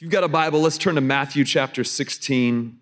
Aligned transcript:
You've 0.00 0.10
got 0.10 0.24
a 0.24 0.28
Bible, 0.28 0.62
let's 0.62 0.78
turn 0.78 0.94
to 0.94 1.02
Matthew 1.02 1.44
chapter 1.44 1.84
16. 1.84 2.78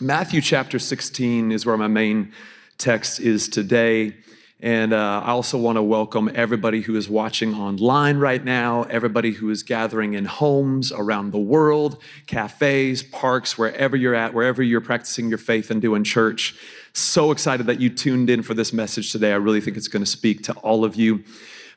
Matthew 0.00 0.40
chapter 0.40 0.78
16 0.78 1.52
is 1.52 1.66
where 1.66 1.76
my 1.76 1.86
main 1.86 2.32
text 2.78 3.20
is 3.20 3.50
today. 3.50 4.16
And 4.60 4.94
uh, 4.94 5.20
I 5.22 5.32
also 5.32 5.58
want 5.58 5.76
to 5.76 5.82
welcome 5.82 6.30
everybody 6.34 6.80
who 6.80 6.96
is 6.96 7.10
watching 7.10 7.52
online 7.52 8.16
right 8.16 8.42
now, 8.42 8.84
everybody 8.84 9.32
who 9.32 9.50
is 9.50 9.62
gathering 9.62 10.14
in 10.14 10.24
homes 10.24 10.92
around 10.92 11.32
the 11.32 11.38
world, 11.38 12.00
cafes, 12.26 13.02
parks, 13.02 13.58
wherever 13.58 13.94
you're 13.94 14.14
at, 14.14 14.32
wherever 14.32 14.62
you're 14.62 14.80
practicing 14.80 15.28
your 15.28 15.36
faith 15.36 15.70
and 15.70 15.82
doing 15.82 16.04
church. 16.04 16.54
So 16.94 17.32
excited 17.32 17.66
that 17.66 17.82
you 17.82 17.90
tuned 17.90 18.30
in 18.30 18.42
for 18.42 18.54
this 18.54 18.72
message 18.72 19.12
today. 19.12 19.32
I 19.32 19.36
really 19.36 19.60
think 19.60 19.76
it's 19.76 19.88
going 19.88 20.04
to 20.06 20.10
speak 20.10 20.44
to 20.44 20.54
all 20.54 20.86
of 20.86 20.96
you. 20.96 21.22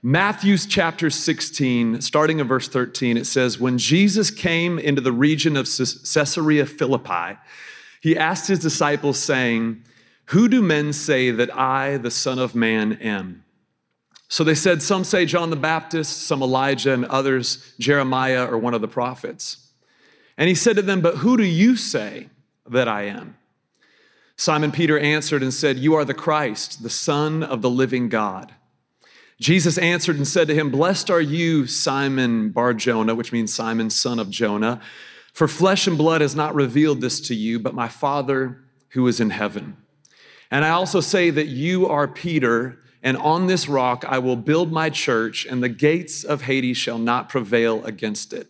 Matthew's 0.02 0.66
chapter 0.66 1.10
16, 1.10 2.00
starting 2.02 2.40
in 2.40 2.48
verse 2.48 2.70
13, 2.70 3.18
it 3.18 3.26
says, 3.26 3.60
When 3.60 3.78
Jesus 3.78 4.32
came 4.32 4.80
into 4.80 5.02
the 5.02 5.12
region 5.12 5.58
of 5.58 5.66
Caesarea 5.66 6.66
Philippi, 6.66 7.38
he 8.00 8.18
asked 8.18 8.48
his 8.48 8.60
disciples, 8.60 9.20
saying, 9.20 9.84
Who 10.28 10.48
do 10.48 10.62
men 10.62 10.94
say 10.94 11.32
that 11.32 11.54
I, 11.54 11.98
the 11.98 12.12
Son 12.12 12.40
of 12.40 12.56
Man, 12.56 12.94
am? 13.02 13.44
So 14.30 14.46
they 14.46 14.56
said, 14.56 14.82
Some 14.82 15.04
say 15.04 15.26
John 15.26 15.50
the 15.50 15.58
Baptist, 15.58 16.22
some 16.22 16.42
Elijah, 16.42 16.94
and 16.94 17.04
others 17.06 17.74
Jeremiah 17.78 18.46
or 18.46 18.58
one 18.58 18.74
of 18.74 18.82
the 18.82 18.88
prophets. 18.88 19.70
And 20.38 20.48
he 20.48 20.56
said 20.56 20.78
to 20.78 20.82
them, 20.82 21.02
But 21.02 21.18
who 21.18 21.36
do 21.36 21.44
you 21.44 21.76
say 21.76 22.30
that 22.70 22.88
I 22.88 23.04
am? 23.04 23.36
Simon 24.38 24.72
Peter 24.72 24.98
answered 24.98 25.44
and 25.44 25.54
said, 25.54 25.78
You 25.78 25.96
are 25.96 26.06
the 26.06 26.14
Christ, 26.14 26.84
the 26.84 26.90
Son 26.90 27.44
of 27.44 27.62
the 27.62 27.70
living 27.70 28.08
God. 28.08 28.54
Jesus 29.40 29.78
answered 29.78 30.18
and 30.18 30.28
said 30.28 30.50
to 30.50 30.56
him, 30.56 30.70
Blessed 30.70 31.10
are 31.10 31.22
you, 31.22 31.66
Simon 31.66 32.50
Bar 32.50 32.74
Jonah, 32.74 33.16
which 33.16 33.32
means 33.32 33.54
Simon, 33.54 33.90
son 33.90 34.20
of 34.20 34.30
Jonah, 34.30 34.82
for 35.34 35.48
flesh 35.48 35.88
and 35.88 35.98
blood 35.98 36.20
has 36.20 36.36
not 36.36 36.54
revealed 36.54 37.00
this 37.00 37.22
to 37.22 37.36
you, 37.36 37.58
but 37.60 37.74
my 37.74 37.88
Father 37.88 38.62
who 38.90 39.08
is 39.08 39.20
in 39.22 39.30
heaven. 39.30 39.78
And 40.52 40.66
I 40.66 40.70
also 40.70 41.00
say 41.00 41.30
that 41.30 41.48
you 41.48 41.88
are 41.88 42.08
Peter, 42.08 42.80
and 43.02 43.16
on 43.16 43.48
this 43.48 43.70
rock 43.70 44.04
I 44.06 44.20
will 44.20 44.36
build 44.36 44.74
my 44.74 44.90
church, 44.90 45.46
and 45.46 45.64
the 45.64 45.70
gates 45.70 46.24
of 46.26 46.42
Hades 46.42 46.78
shall 46.78 46.98
not 46.98 47.30
prevail 47.30 47.86
against 47.86 48.34
it. 48.34 48.50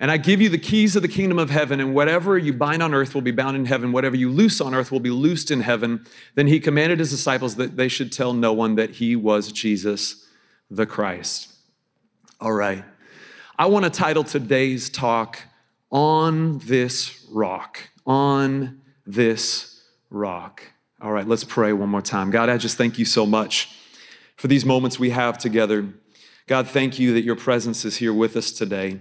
And 0.00 0.12
I 0.12 0.16
give 0.16 0.40
you 0.40 0.48
the 0.48 0.58
keys 0.58 0.94
of 0.94 1.02
the 1.02 1.08
kingdom 1.08 1.38
of 1.40 1.50
heaven, 1.50 1.80
and 1.80 1.92
whatever 1.92 2.38
you 2.38 2.52
bind 2.52 2.82
on 2.82 2.94
earth 2.94 3.14
will 3.14 3.22
be 3.22 3.32
bound 3.32 3.56
in 3.56 3.64
heaven, 3.64 3.90
whatever 3.90 4.14
you 4.14 4.30
loose 4.30 4.60
on 4.60 4.72
earth 4.72 4.92
will 4.92 5.00
be 5.00 5.10
loosed 5.10 5.50
in 5.50 5.60
heaven. 5.60 6.06
Then 6.36 6.46
he 6.46 6.60
commanded 6.60 7.00
his 7.00 7.10
disciples 7.10 7.56
that 7.56 7.76
they 7.76 7.88
should 7.88 8.12
tell 8.12 8.32
no 8.32 8.52
one 8.52 8.76
that 8.76 8.90
he 8.96 9.16
was 9.16 9.50
Jesus 9.50 10.26
the 10.70 10.86
Christ. 10.86 11.52
All 12.40 12.52
right. 12.52 12.84
I 13.58 13.66
want 13.66 13.84
to 13.86 13.90
title 13.90 14.22
today's 14.22 14.88
talk, 14.88 15.40
On 15.90 16.58
This 16.58 17.26
Rock. 17.30 17.90
On 18.06 18.80
This 19.04 19.82
Rock. 20.10 20.62
All 21.00 21.10
right, 21.10 21.26
let's 21.26 21.44
pray 21.44 21.72
one 21.72 21.88
more 21.88 22.02
time. 22.02 22.30
God, 22.30 22.48
I 22.48 22.56
just 22.56 22.76
thank 22.76 22.98
you 22.98 23.04
so 23.04 23.26
much 23.26 23.70
for 24.36 24.46
these 24.46 24.64
moments 24.64 24.98
we 24.98 25.10
have 25.10 25.38
together. 25.38 25.92
God, 26.46 26.68
thank 26.68 26.98
you 26.98 27.12
that 27.14 27.22
your 27.22 27.36
presence 27.36 27.84
is 27.84 27.96
here 27.96 28.12
with 28.12 28.36
us 28.36 28.52
today. 28.52 29.00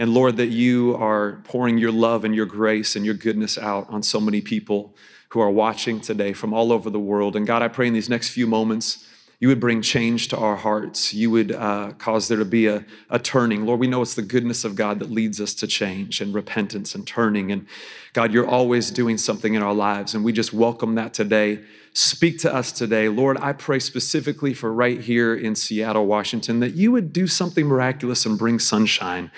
And 0.00 0.14
Lord, 0.14 0.38
that 0.38 0.46
you 0.46 0.96
are 0.96 1.42
pouring 1.44 1.76
your 1.76 1.92
love 1.92 2.24
and 2.24 2.34
your 2.34 2.46
grace 2.46 2.96
and 2.96 3.04
your 3.04 3.12
goodness 3.12 3.58
out 3.58 3.86
on 3.90 4.02
so 4.02 4.18
many 4.18 4.40
people 4.40 4.96
who 5.28 5.40
are 5.40 5.50
watching 5.50 6.00
today 6.00 6.32
from 6.32 6.54
all 6.54 6.72
over 6.72 6.88
the 6.88 6.98
world. 6.98 7.36
And 7.36 7.46
God, 7.46 7.60
I 7.60 7.68
pray 7.68 7.86
in 7.86 7.92
these 7.92 8.08
next 8.08 8.30
few 8.30 8.46
moments, 8.46 9.06
you 9.40 9.48
would 9.48 9.60
bring 9.60 9.82
change 9.82 10.28
to 10.28 10.38
our 10.38 10.56
hearts. 10.56 11.12
You 11.12 11.30
would 11.32 11.52
uh, 11.52 11.92
cause 11.98 12.28
there 12.28 12.38
to 12.38 12.46
be 12.46 12.66
a, 12.66 12.82
a 13.10 13.18
turning. 13.18 13.66
Lord, 13.66 13.78
we 13.78 13.88
know 13.88 14.00
it's 14.00 14.14
the 14.14 14.22
goodness 14.22 14.64
of 14.64 14.74
God 14.74 15.00
that 15.00 15.10
leads 15.10 15.38
us 15.38 15.52
to 15.56 15.66
change 15.66 16.22
and 16.22 16.32
repentance 16.32 16.94
and 16.94 17.06
turning. 17.06 17.52
And 17.52 17.66
God, 18.14 18.32
you're 18.32 18.48
always 18.48 18.90
doing 18.90 19.18
something 19.18 19.52
in 19.52 19.62
our 19.62 19.74
lives. 19.74 20.14
And 20.14 20.24
we 20.24 20.32
just 20.32 20.54
welcome 20.54 20.94
that 20.94 21.12
today. 21.12 21.60
Speak 21.92 22.38
to 22.38 22.54
us 22.54 22.70
today. 22.70 23.08
Lord, 23.08 23.36
I 23.38 23.52
pray 23.52 23.80
specifically 23.80 24.54
for 24.54 24.72
right 24.72 25.00
here 25.00 25.34
in 25.34 25.56
Seattle, 25.56 26.06
Washington, 26.06 26.60
that 26.60 26.74
you 26.74 26.92
would 26.92 27.12
do 27.12 27.26
something 27.26 27.66
miraculous 27.66 28.24
and 28.24 28.38
bring 28.38 28.60
sunshine, 28.60 29.32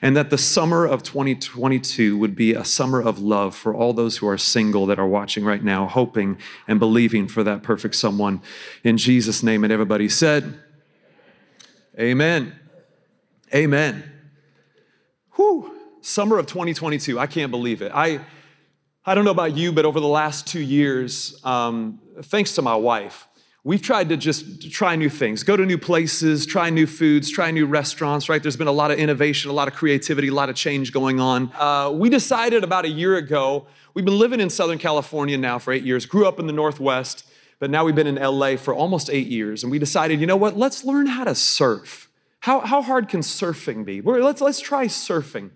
and 0.00 0.16
that 0.16 0.30
the 0.30 0.38
summer 0.38 0.86
of 0.86 1.02
2022 1.02 2.16
would 2.16 2.34
be 2.34 2.54
a 2.54 2.64
summer 2.64 3.02
of 3.02 3.18
love 3.18 3.54
for 3.54 3.74
all 3.74 3.92
those 3.92 4.16
who 4.16 4.26
are 4.26 4.38
single 4.38 4.86
that 4.86 4.98
are 4.98 5.06
watching 5.06 5.44
right 5.44 5.62
now, 5.62 5.86
hoping 5.86 6.38
and 6.66 6.78
believing 6.78 7.28
for 7.28 7.44
that 7.44 7.62
perfect 7.62 7.94
someone. 7.94 8.40
In 8.82 8.96
Jesus' 8.96 9.42
name, 9.42 9.62
and 9.62 9.72
everybody 9.72 10.08
said, 10.08 10.58
Amen. 12.00 12.58
Amen. 13.54 14.02
Whew. 15.34 15.74
Summer 16.00 16.38
of 16.38 16.46
2022. 16.46 17.18
I 17.18 17.26
can't 17.26 17.50
believe 17.50 17.82
it. 17.82 17.92
I 17.94 18.20
I 19.08 19.14
don't 19.14 19.24
know 19.24 19.30
about 19.30 19.56
you, 19.56 19.72
but 19.72 19.86
over 19.86 20.00
the 20.00 20.06
last 20.06 20.46
two 20.46 20.60
years, 20.60 21.40
um, 21.42 21.98
thanks 22.22 22.54
to 22.54 22.62
my 22.62 22.76
wife, 22.76 23.28
we've 23.64 23.82
tried 23.82 24.08
to 24.08 24.16
just 24.16 24.70
try 24.70 24.96
new 24.96 25.10
things, 25.10 25.42
go 25.42 25.56
to 25.56 25.66
new 25.66 25.78
places, 25.78 26.46
try 26.46 26.70
new 26.70 26.86
foods, 26.86 27.30
try 27.30 27.50
new 27.50 27.66
restaurants, 27.66 28.28
right? 28.28 28.42
There's 28.42 28.56
been 28.56 28.68
a 28.68 28.72
lot 28.72 28.90
of 28.90 28.98
innovation, 28.98 29.50
a 29.50 29.54
lot 29.54 29.68
of 29.68 29.74
creativity, 29.74 30.28
a 30.28 30.34
lot 30.34 30.48
of 30.48 30.56
change 30.56 30.92
going 30.92 31.20
on. 31.20 31.52
Uh, 31.54 31.90
we 31.92 32.08
decided 32.08 32.64
about 32.64 32.84
a 32.84 32.88
year 32.88 33.16
ago, 33.16 33.66
we've 33.94 34.04
been 34.04 34.18
living 34.18 34.40
in 34.40 34.50
Southern 34.50 34.78
California 34.78 35.36
now 35.36 35.58
for 35.58 35.72
eight 35.72 35.84
years, 35.84 36.06
grew 36.06 36.26
up 36.26 36.38
in 36.38 36.46
the 36.46 36.52
Northwest, 36.52 37.24
but 37.58 37.70
now 37.70 37.84
we've 37.84 37.94
been 37.94 38.06
in 38.06 38.14
LA 38.14 38.56
for 38.56 38.72
almost 38.72 39.10
eight 39.10 39.26
years. 39.26 39.64
And 39.64 39.70
we 39.70 39.78
decided, 39.78 40.20
you 40.20 40.26
know 40.26 40.36
what, 40.36 40.56
let's 40.56 40.84
learn 40.84 41.06
how 41.06 41.24
to 41.24 41.34
surf. 41.34 42.08
How, 42.40 42.60
how 42.60 42.82
hard 42.82 43.08
can 43.08 43.20
surfing 43.20 43.84
be? 43.84 44.00
let's, 44.00 44.40
let's 44.40 44.60
try 44.60 44.86
surfing. 44.86 45.50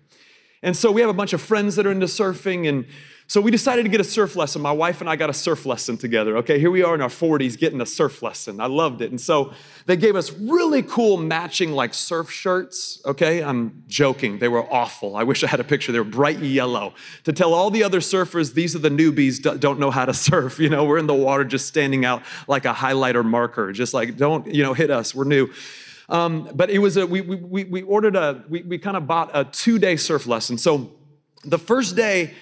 And 0.61 0.77
so 0.77 0.91
we 0.91 1.01
have 1.01 1.09
a 1.09 1.13
bunch 1.13 1.33
of 1.33 1.41
friends 1.41 1.75
that 1.75 1.85
are 1.85 1.91
into 1.91 2.05
surfing, 2.05 2.67
and 2.67 2.85
so 3.27 3.39
we 3.39 3.51
decided 3.51 3.83
to 3.83 3.89
get 3.89 4.01
a 4.01 4.03
surf 4.03 4.35
lesson. 4.35 4.61
My 4.61 4.71
wife 4.71 4.99
and 4.99 5.09
I 5.09 5.15
got 5.15 5.29
a 5.29 5.33
surf 5.33 5.65
lesson 5.65 5.97
together. 5.97 6.37
Okay, 6.37 6.59
here 6.59 6.69
we 6.69 6.83
are 6.83 6.93
in 6.93 7.01
our 7.01 7.09
40s 7.09 7.57
getting 7.57 7.79
a 7.79 7.85
surf 7.85 8.21
lesson. 8.21 8.59
I 8.59 8.67
loved 8.67 9.01
it. 9.01 9.11
And 9.11 9.19
so 9.19 9.53
they 9.85 9.95
gave 9.95 10.15
us 10.15 10.31
really 10.33 10.83
cool 10.83 11.17
matching 11.17 11.71
like 11.71 11.93
surf 11.93 12.29
shirts. 12.29 13.01
Okay, 13.05 13.41
I'm 13.41 13.83
joking. 13.87 14.39
They 14.39 14.49
were 14.49 14.71
awful. 14.71 15.15
I 15.15 15.23
wish 15.23 15.43
I 15.43 15.47
had 15.47 15.59
a 15.59 15.63
picture. 15.63 15.91
They 15.91 15.99
were 15.99 16.05
bright 16.05 16.39
yellow 16.39 16.93
to 17.23 17.31
tell 17.31 17.53
all 17.53 17.69
the 17.69 17.83
other 17.83 18.01
surfers 18.01 18.53
these 18.53 18.75
are 18.75 18.79
the 18.79 18.89
newbies 18.89 19.59
don't 19.59 19.79
know 19.79 19.91
how 19.91 20.05
to 20.05 20.13
surf. 20.13 20.59
You 20.63 20.69
know, 20.69 20.85
we're 20.85 20.97
in 20.97 21.07
the 21.07 21.13
water 21.13 21.43
just 21.43 21.67
standing 21.67 22.05
out 22.05 22.23
like 22.47 22.63
a 22.63 22.73
highlighter 22.73 23.25
marker, 23.25 23.73
just 23.73 23.93
like 23.93 24.15
don't 24.15 24.47
you 24.47 24.63
know 24.63 24.73
hit 24.73 24.89
us. 24.89 25.13
We're 25.13 25.25
new. 25.25 25.49
Um, 26.07 26.49
but 26.53 26.69
it 26.69 26.79
was 26.79 26.95
a 26.95 27.05
we 27.05 27.19
we 27.19 27.65
we 27.65 27.81
ordered 27.81 28.15
a 28.15 28.45
we 28.47 28.61
we 28.61 28.77
kind 28.77 28.95
of 28.95 29.05
bought 29.05 29.31
a 29.33 29.43
two 29.43 29.77
day 29.77 29.97
surf 29.97 30.25
lesson. 30.25 30.57
So 30.57 30.91
the 31.43 31.57
first 31.57 31.97
day 31.97 32.33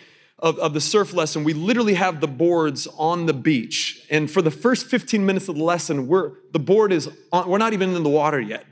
of, 0.41 0.57
of 0.57 0.74
the 0.74 0.81
surf 0.81 1.13
lesson, 1.13 1.44
we 1.44 1.53
literally 1.53 1.94
have 1.94 2.19
the 2.19 2.28
boards 2.28 2.88
on 2.97 3.28
the 3.28 3.34
beach. 3.34 4.06
And 4.09 4.29
for 4.29 4.41
the 4.41 4.52
first 4.52 4.88
15 4.88 5.25
minutes 5.25 5.47
of 5.47 5.56
the 5.56 5.63
lesson, 5.63 6.07
we're, 6.07 6.31
the 6.52 6.59
board 6.59 6.91
is 6.91 7.09
on, 7.31 7.47
we're 7.47 7.59
not 7.59 7.74
even 7.74 7.96
in 7.96 8.03
the 8.03 8.09
water 8.09 8.40
yet. 8.40 8.66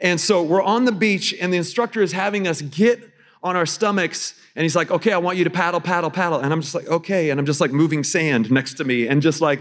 And 0.00 0.20
so 0.20 0.42
we're 0.42 0.62
on 0.62 0.84
the 0.84 0.92
beach, 0.92 1.34
and 1.40 1.52
the 1.52 1.56
instructor 1.58 2.02
is 2.02 2.12
having 2.12 2.48
us 2.48 2.62
get 2.62 3.00
on 3.42 3.56
our 3.56 3.66
stomachs. 3.66 4.34
And 4.56 4.62
he's 4.62 4.74
like, 4.74 4.90
okay, 4.90 5.12
I 5.12 5.18
want 5.18 5.38
you 5.38 5.44
to 5.44 5.50
paddle, 5.50 5.80
paddle, 5.80 6.10
paddle. 6.10 6.40
And 6.40 6.52
I'm 6.52 6.60
just 6.60 6.74
like, 6.74 6.88
okay. 6.88 7.30
And 7.30 7.38
I'm 7.38 7.46
just 7.46 7.60
like 7.60 7.72
moving 7.72 8.02
sand 8.02 8.50
next 8.50 8.74
to 8.74 8.84
me 8.84 9.06
and 9.06 9.22
just 9.22 9.40
like 9.40 9.60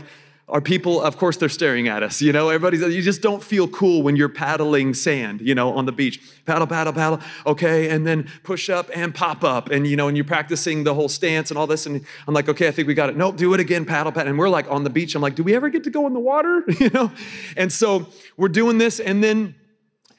are 0.52 0.60
people, 0.60 1.02
of 1.02 1.18
course, 1.18 1.38
they're 1.38 1.48
staring 1.48 1.88
at 1.88 2.04
us. 2.04 2.22
You 2.22 2.34
know, 2.34 2.50
everybody's, 2.50 2.82
you 2.94 3.02
just 3.02 3.22
don't 3.22 3.42
feel 3.42 3.70
cool 3.70 4.04
when 4.04 4.18
you're 4.18 4.30
paddling 4.30 4.94
sand, 4.94 5.40
you 5.40 5.56
know, 5.56 5.72
on 5.74 5.86
the 5.86 5.94
beach. 5.94 6.22
Paddle, 6.46 6.68
paddle, 6.68 6.92
paddle. 6.92 7.22
Okay. 7.46 7.90
And 7.90 8.06
then 8.06 8.30
push 8.44 8.70
up 8.70 8.90
and 8.94 9.16
pop 9.16 9.46
up. 9.46 9.70
And, 9.70 9.88
you 9.88 9.96
know, 9.96 10.10
and 10.10 10.18
you're 10.18 10.26
practicing 10.26 10.84
the 10.84 10.94
whole 10.94 11.08
stance 11.08 11.52
and 11.52 11.58
all 11.58 11.68
this. 11.68 11.86
And 11.86 12.06
I'm 12.28 12.34
like, 12.34 12.50
okay, 12.50 12.68
I 12.68 12.72
think 12.72 12.90
we 12.90 12.94
got 12.94 13.10
it. 13.10 13.16
Nope, 13.16 13.38
do 13.38 13.54
it 13.54 13.62
again, 13.62 13.86
paddle, 13.86 14.12
paddle. 14.12 14.30
And 14.30 14.38
we're 14.38 14.50
like 14.50 14.70
on 14.70 14.84
the 14.84 14.90
beach. 14.90 15.16
I'm 15.16 15.22
like, 15.22 15.36
do 15.36 15.44
we 15.44 15.56
ever 15.56 15.70
get 15.70 15.86
to 15.86 15.90
go 15.90 16.06
in 16.06 16.14
the 16.14 16.20
water? 16.20 16.66
you 16.80 16.90
know? 16.90 17.14
And 17.56 17.72
so 17.72 18.08
we're 18.36 18.50
doing 18.50 18.78
this. 18.78 19.00
And 19.00 19.24
then, 19.24 19.56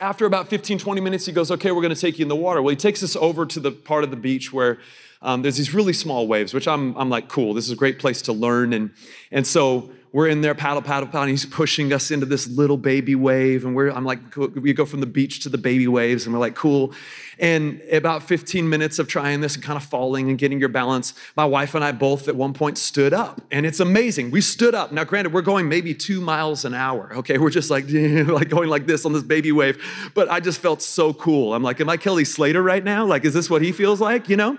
after 0.00 0.26
about 0.26 0.48
15, 0.48 0.78
20 0.78 1.00
minutes, 1.00 1.26
he 1.26 1.32
goes, 1.32 1.48
Okay, 1.52 1.70
we're 1.70 1.82
going 1.82 1.94
to 1.94 2.00
take 2.00 2.18
you 2.18 2.24
in 2.24 2.28
the 2.28 2.34
water. 2.34 2.60
Well, 2.60 2.70
he 2.70 2.76
takes 2.76 3.04
us 3.04 3.14
over 3.14 3.46
to 3.46 3.60
the 3.60 3.70
part 3.70 4.02
of 4.02 4.10
the 4.10 4.16
beach 4.16 4.52
where 4.52 4.80
um, 5.20 5.42
there's 5.42 5.56
these 5.56 5.72
really 5.72 5.92
small 5.92 6.26
waves, 6.26 6.52
which 6.52 6.66
I'm, 6.66 6.96
I'm 6.96 7.08
like, 7.08 7.28
cool, 7.28 7.54
this 7.54 7.66
is 7.66 7.70
a 7.70 7.76
great 7.76 8.00
place 8.00 8.22
to 8.22 8.32
learn. 8.32 8.72
And, 8.72 8.90
and 9.30 9.46
so 9.46 9.92
we're 10.12 10.28
in 10.28 10.42
there 10.42 10.54
paddle, 10.54 10.82
paddle, 10.82 11.06
paddle. 11.06 11.22
And 11.22 11.30
he's 11.30 11.46
pushing 11.46 11.90
us 11.92 12.10
into 12.10 12.26
this 12.26 12.46
little 12.46 12.76
baby 12.76 13.14
wave. 13.14 13.64
And 13.64 13.74
we're, 13.74 13.90
I'm 13.90 14.04
like, 14.04 14.20
we 14.36 14.74
go 14.74 14.84
from 14.84 15.00
the 15.00 15.06
beach 15.06 15.40
to 15.40 15.48
the 15.48 15.56
baby 15.56 15.88
waves. 15.88 16.26
And 16.26 16.34
we're 16.34 16.40
like, 16.40 16.54
cool. 16.54 16.92
And 17.38 17.80
about 17.90 18.22
15 18.22 18.68
minutes 18.68 18.98
of 18.98 19.08
trying 19.08 19.40
this 19.40 19.54
and 19.54 19.64
kind 19.64 19.78
of 19.78 19.84
falling 19.84 20.28
and 20.28 20.38
getting 20.38 20.60
your 20.60 20.68
balance, 20.68 21.14
my 21.34 21.46
wife 21.46 21.74
and 21.74 21.82
I 21.82 21.92
both 21.92 22.28
at 22.28 22.36
one 22.36 22.52
point 22.52 22.76
stood 22.76 23.14
up. 23.14 23.40
And 23.50 23.64
it's 23.64 23.80
amazing. 23.80 24.30
We 24.30 24.42
stood 24.42 24.74
up. 24.74 24.92
Now, 24.92 25.04
granted, 25.04 25.32
we're 25.32 25.40
going 25.40 25.66
maybe 25.66 25.94
two 25.94 26.20
miles 26.20 26.66
an 26.66 26.74
hour. 26.74 27.10
Okay. 27.16 27.38
We're 27.38 27.50
just 27.50 27.70
like, 27.70 27.84
like 27.90 28.50
going 28.50 28.68
like 28.68 28.86
this 28.86 29.06
on 29.06 29.14
this 29.14 29.22
baby 29.22 29.50
wave. 29.50 29.82
But 30.14 30.30
I 30.30 30.40
just 30.40 30.60
felt 30.60 30.82
so 30.82 31.14
cool. 31.14 31.54
I'm 31.54 31.62
like, 31.62 31.80
am 31.80 31.88
I 31.88 31.96
Kelly 31.96 32.26
Slater 32.26 32.62
right 32.62 32.84
now? 32.84 33.06
Like, 33.06 33.24
is 33.24 33.32
this 33.32 33.48
what 33.48 33.62
he 33.62 33.72
feels 33.72 33.98
like? 33.98 34.28
You 34.28 34.36
know? 34.36 34.58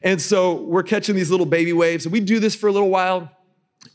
And 0.00 0.22
so 0.22 0.62
we're 0.62 0.84
catching 0.84 1.16
these 1.16 1.32
little 1.32 1.46
baby 1.46 1.72
waves. 1.72 2.06
And 2.06 2.12
we 2.12 2.20
do 2.20 2.38
this 2.38 2.54
for 2.54 2.68
a 2.68 2.72
little 2.72 2.90
while 2.90 3.32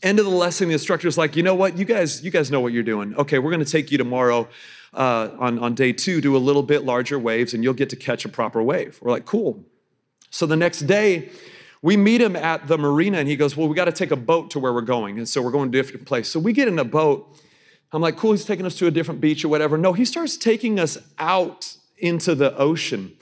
end 0.02 0.18
of 0.18 0.24
the 0.24 0.30
lesson, 0.30 0.68
the 0.68 0.74
instructor's 0.74 1.16
like, 1.16 1.36
you 1.36 1.42
know 1.42 1.54
what, 1.54 1.76
you 1.76 1.84
guys, 1.84 2.24
you 2.24 2.30
guys 2.30 2.50
know 2.50 2.60
what 2.60 2.72
you're 2.72 2.82
doing. 2.82 3.14
Okay, 3.16 3.38
we're 3.38 3.50
gonna 3.50 3.64
take 3.64 3.90
you 3.90 3.98
tomorrow 3.98 4.48
uh, 4.94 5.30
on, 5.38 5.58
on 5.58 5.74
day 5.74 5.92
two, 5.92 6.20
do 6.20 6.36
a 6.36 6.38
little 6.38 6.62
bit 6.62 6.84
larger 6.84 7.18
waves 7.18 7.54
and 7.54 7.64
you'll 7.64 7.74
get 7.74 7.90
to 7.90 7.96
catch 7.96 8.24
a 8.24 8.28
proper 8.28 8.62
wave. 8.62 8.98
We're 9.02 9.10
like, 9.10 9.24
cool. 9.24 9.64
So 10.30 10.46
the 10.46 10.56
next 10.56 10.80
day, 10.80 11.30
we 11.82 11.96
meet 11.96 12.20
him 12.20 12.36
at 12.36 12.68
the 12.68 12.78
marina 12.78 13.18
and 13.18 13.28
he 13.28 13.36
goes, 13.36 13.56
Well, 13.56 13.68
we 13.68 13.74
got 13.74 13.84
to 13.86 13.92
take 13.92 14.12
a 14.12 14.16
boat 14.16 14.50
to 14.52 14.60
where 14.60 14.72
we're 14.72 14.80
going. 14.80 15.18
And 15.18 15.28
so 15.28 15.42
we're 15.42 15.50
going 15.50 15.70
to 15.70 15.78
a 15.78 15.82
different 15.82 16.06
place. 16.06 16.28
So 16.28 16.38
we 16.38 16.52
get 16.52 16.68
in 16.68 16.78
a 16.78 16.84
boat. 16.84 17.38
I'm 17.92 18.00
like, 18.00 18.16
Cool, 18.16 18.32
he's 18.32 18.44
taking 18.44 18.64
us 18.64 18.76
to 18.76 18.86
a 18.86 18.90
different 18.90 19.20
beach 19.20 19.44
or 19.44 19.48
whatever. 19.48 19.76
No, 19.76 19.92
he 19.92 20.04
starts 20.04 20.36
taking 20.36 20.78
us 20.78 20.96
out 21.18 21.76
into 21.98 22.34
the 22.34 22.56
ocean. 22.56 23.12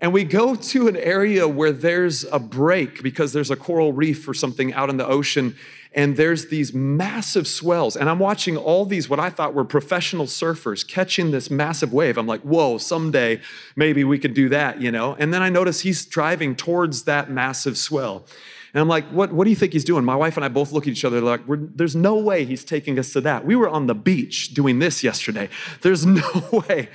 And 0.00 0.12
we 0.12 0.24
go 0.24 0.54
to 0.54 0.88
an 0.88 0.96
area 0.96 1.48
where 1.48 1.72
there's 1.72 2.24
a 2.24 2.38
break 2.38 3.02
because 3.02 3.32
there's 3.32 3.50
a 3.50 3.56
coral 3.56 3.92
reef 3.92 4.28
or 4.28 4.34
something 4.34 4.72
out 4.74 4.90
in 4.90 4.96
the 4.96 5.06
ocean 5.06 5.56
and 5.94 6.16
there's 6.16 6.46
these 6.48 6.74
massive 6.74 7.48
swells. 7.48 7.96
And 7.96 8.08
I'm 8.10 8.18
watching 8.18 8.56
all 8.56 8.84
these, 8.84 9.08
what 9.08 9.18
I 9.18 9.30
thought 9.30 9.54
were 9.54 9.64
professional 9.64 10.26
surfers 10.26 10.86
catching 10.86 11.30
this 11.30 11.50
massive 11.50 11.92
wave. 11.92 12.18
I'm 12.18 12.26
like, 12.26 12.42
whoa, 12.42 12.78
someday 12.78 13.40
maybe 13.74 14.04
we 14.04 14.18
could 14.18 14.34
do 14.34 14.48
that, 14.50 14.80
you 14.80 14.90
know? 14.90 15.16
And 15.18 15.32
then 15.32 15.42
I 15.42 15.48
notice 15.48 15.80
he's 15.80 16.04
driving 16.04 16.54
towards 16.54 17.04
that 17.04 17.30
massive 17.30 17.78
swell. 17.78 18.26
And 18.74 18.82
I'm 18.82 18.88
like, 18.88 19.06
what, 19.06 19.32
what 19.32 19.44
do 19.44 19.50
you 19.50 19.56
think 19.56 19.72
he's 19.72 19.84
doing? 19.84 20.04
My 20.04 20.16
wife 20.16 20.36
and 20.36 20.44
I 20.44 20.48
both 20.48 20.72
look 20.72 20.84
at 20.84 20.90
each 20.90 21.04
other 21.04 21.20
like, 21.20 21.40
there's 21.48 21.96
no 21.96 22.16
way 22.16 22.44
he's 22.44 22.64
taking 22.64 22.98
us 22.98 23.12
to 23.14 23.20
that. 23.22 23.46
We 23.46 23.56
were 23.56 23.68
on 23.68 23.86
the 23.86 23.94
beach 23.94 24.52
doing 24.52 24.78
this 24.78 25.02
yesterday. 25.02 25.48
There's 25.80 26.04
no 26.06 26.62
way. 26.68 26.90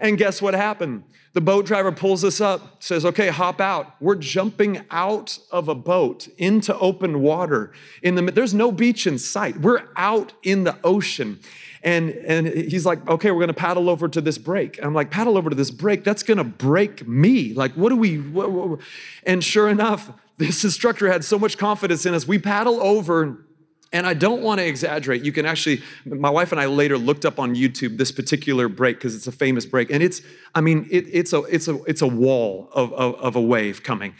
And 0.00 0.16
guess 0.16 0.40
what 0.40 0.54
happened? 0.54 1.04
The 1.34 1.40
boat 1.40 1.64
driver 1.64 1.92
pulls 1.92 2.24
us 2.24 2.42
up, 2.42 2.82
says, 2.82 3.06
okay, 3.06 3.28
hop 3.28 3.58
out. 3.58 3.94
We're 4.00 4.16
jumping 4.16 4.84
out 4.90 5.38
of 5.50 5.68
a 5.68 5.74
boat 5.74 6.28
into 6.36 6.78
open 6.78 7.22
water. 7.22 7.72
In 8.02 8.16
the, 8.16 8.22
there's 8.22 8.52
no 8.52 8.70
beach 8.70 9.06
in 9.06 9.18
sight. 9.18 9.58
We're 9.58 9.88
out 9.96 10.34
in 10.42 10.64
the 10.64 10.76
ocean. 10.84 11.40
And, 11.82 12.10
and 12.10 12.46
he's 12.46 12.84
like, 12.84 13.08
okay, 13.08 13.30
we're 13.30 13.40
gonna 13.40 13.54
paddle 13.54 13.88
over 13.88 14.08
to 14.08 14.20
this 14.20 14.36
break. 14.36 14.78
I'm 14.82 14.94
like, 14.94 15.10
paddle 15.10 15.38
over 15.38 15.48
to 15.48 15.56
this 15.56 15.70
break? 15.70 16.04
That's 16.04 16.22
gonna 16.22 16.44
break 16.44 17.08
me. 17.08 17.54
Like, 17.54 17.72
what 17.72 17.88
do 17.88 17.96
we, 17.96 18.18
what, 18.18 18.50
what? 18.50 18.80
and 19.24 19.42
sure 19.42 19.70
enough, 19.70 20.12
this 20.36 20.64
instructor 20.64 21.10
had 21.10 21.24
so 21.24 21.38
much 21.38 21.56
confidence 21.56 22.04
in 22.04 22.12
us. 22.14 22.26
We 22.28 22.38
paddle 22.38 22.80
over 22.82 23.46
and 23.92 24.06
I 24.06 24.14
don't 24.14 24.42
want 24.42 24.58
to 24.60 24.66
exaggerate. 24.66 25.22
You 25.22 25.32
can 25.32 25.44
actually, 25.44 25.82
my 26.06 26.30
wife 26.30 26.50
and 26.50 26.60
I 26.60 26.66
later 26.66 26.96
looked 26.96 27.24
up 27.24 27.38
on 27.38 27.54
YouTube 27.54 27.98
this 27.98 28.10
particular 28.10 28.68
break 28.68 28.96
because 28.96 29.14
it's 29.14 29.26
a 29.26 29.32
famous 29.32 29.66
break. 29.66 29.90
And 29.90 30.02
it's, 30.02 30.22
I 30.54 30.62
mean, 30.62 30.88
it, 30.90 31.04
it's, 31.12 31.32
a, 31.32 31.42
it's, 31.42 31.68
a, 31.68 31.82
it's 31.84 32.00
a 32.00 32.06
wall 32.06 32.70
of, 32.72 32.92
of, 32.94 33.14
of 33.16 33.36
a 33.36 33.40
wave 33.40 33.82
coming. 33.82 34.14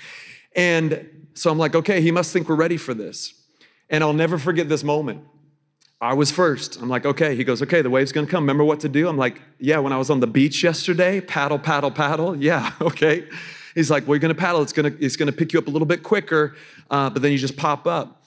And 0.54 1.08
so 1.34 1.50
I'm 1.50 1.58
like, 1.58 1.74
okay, 1.74 2.02
he 2.02 2.10
must 2.10 2.32
think 2.32 2.48
we're 2.48 2.54
ready 2.54 2.76
for 2.76 2.92
this. 2.92 3.32
And 3.88 4.04
I'll 4.04 4.12
never 4.12 4.38
forget 4.38 4.69
this 4.69 4.84
moment. 4.84 5.24
I 6.02 6.14
was 6.14 6.30
first. 6.30 6.80
I'm 6.82 6.88
like, 6.88 7.06
okay. 7.06 7.36
He 7.36 7.44
goes, 7.44 7.62
okay, 7.62 7.80
the 7.80 7.88
wave's 7.88 8.12
gonna 8.12 8.26
come. 8.26 8.42
Remember 8.42 8.64
what 8.64 8.80
to 8.80 8.88
do? 8.88 9.08
I'm 9.08 9.16
like, 9.16 9.40
yeah, 9.58 9.78
when 9.78 9.92
I 9.92 9.98
was 9.98 10.10
on 10.10 10.20
the 10.20 10.26
beach 10.26 10.62
yesterday, 10.62 11.20
paddle, 11.20 11.58
paddle, 11.58 11.90
paddle. 11.90 12.36
Yeah, 12.42 12.72
okay. 12.80 13.28
He's 13.74 13.90
like, 13.90 14.06
well, 14.06 14.16
you're 14.16 14.20
gonna 14.20 14.34
paddle. 14.34 14.62
It's 14.62 14.72
gonna, 14.72 14.92
it's 14.98 15.16
gonna 15.16 15.32
pick 15.32 15.52
you 15.52 15.60
up 15.60 15.69
a 15.69 15.70
little 15.70 15.86
bit 15.86 16.02
quicker, 16.02 16.56
uh, 16.90 17.08
but 17.08 17.22
then 17.22 17.30
you 17.30 17.38
just 17.38 17.56
pop 17.56 17.86
up. 17.86 18.21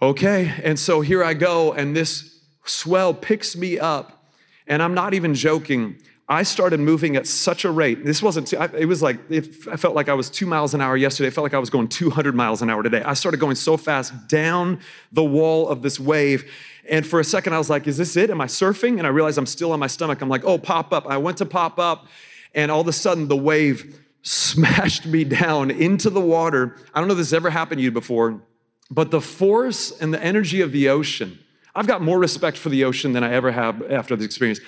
Okay, 0.00 0.54
and 0.62 0.78
so 0.78 1.00
here 1.00 1.24
I 1.24 1.34
go, 1.34 1.72
and 1.72 1.96
this 1.96 2.38
swell 2.64 3.12
picks 3.12 3.56
me 3.56 3.80
up, 3.80 4.30
and 4.68 4.80
I'm 4.80 4.94
not 4.94 5.12
even 5.12 5.34
joking. 5.34 5.96
I 6.28 6.44
started 6.44 6.78
moving 6.78 7.16
at 7.16 7.26
such 7.26 7.64
a 7.64 7.70
rate. 7.70 8.04
This 8.04 8.22
wasn't, 8.22 8.52
it 8.52 8.86
was 8.86 9.02
like, 9.02 9.18
it, 9.28 9.48
I 9.68 9.76
felt 9.76 9.96
like 9.96 10.08
I 10.08 10.14
was 10.14 10.30
two 10.30 10.46
miles 10.46 10.72
an 10.72 10.80
hour 10.80 10.96
yesterday. 10.96 11.26
I 11.26 11.30
felt 11.30 11.42
like 11.42 11.54
I 11.54 11.58
was 11.58 11.70
going 11.70 11.88
200 11.88 12.34
miles 12.36 12.62
an 12.62 12.70
hour 12.70 12.82
today. 12.84 13.02
I 13.02 13.14
started 13.14 13.40
going 13.40 13.56
so 13.56 13.76
fast 13.76 14.28
down 14.28 14.78
the 15.10 15.24
wall 15.24 15.68
of 15.68 15.82
this 15.82 15.98
wave. 15.98 16.48
And 16.88 17.04
for 17.04 17.18
a 17.18 17.24
second, 17.24 17.54
I 17.54 17.58
was 17.58 17.68
like, 17.68 17.88
is 17.88 17.96
this 17.96 18.14
it? 18.16 18.30
Am 18.30 18.40
I 18.40 18.46
surfing? 18.46 18.98
And 18.98 19.06
I 19.06 19.10
realized 19.10 19.36
I'm 19.36 19.46
still 19.46 19.72
on 19.72 19.80
my 19.80 19.88
stomach. 19.88 20.20
I'm 20.20 20.28
like, 20.28 20.44
oh, 20.44 20.58
pop 20.58 20.92
up. 20.92 21.06
I 21.08 21.16
went 21.16 21.38
to 21.38 21.46
pop 21.46 21.80
up, 21.80 22.06
and 22.54 22.70
all 22.70 22.82
of 22.82 22.88
a 22.88 22.92
sudden, 22.92 23.26
the 23.26 23.36
wave 23.36 23.98
smashed 24.22 25.06
me 25.06 25.24
down 25.42 25.72
into 25.72 26.08
the 26.08 26.20
water. 26.20 26.76
I 26.94 27.00
don't 27.00 27.08
know 27.08 27.14
if 27.14 27.18
this 27.18 27.32
ever 27.32 27.50
happened 27.50 27.78
to 27.78 27.82
you 27.82 27.90
before. 27.90 28.42
But 28.90 29.10
the 29.10 29.20
force 29.20 29.90
and 29.90 30.12
the 30.14 30.22
energy 30.22 30.60
of 30.60 30.72
the 30.72 30.88
ocean, 30.88 31.38
I've 31.74 31.86
got 31.86 32.02
more 32.02 32.18
respect 32.18 32.56
for 32.56 32.70
the 32.70 32.84
ocean 32.84 33.12
than 33.12 33.22
I 33.22 33.32
ever 33.32 33.52
have 33.52 33.82
after 33.90 34.16
this 34.16 34.26
experience. 34.26 34.60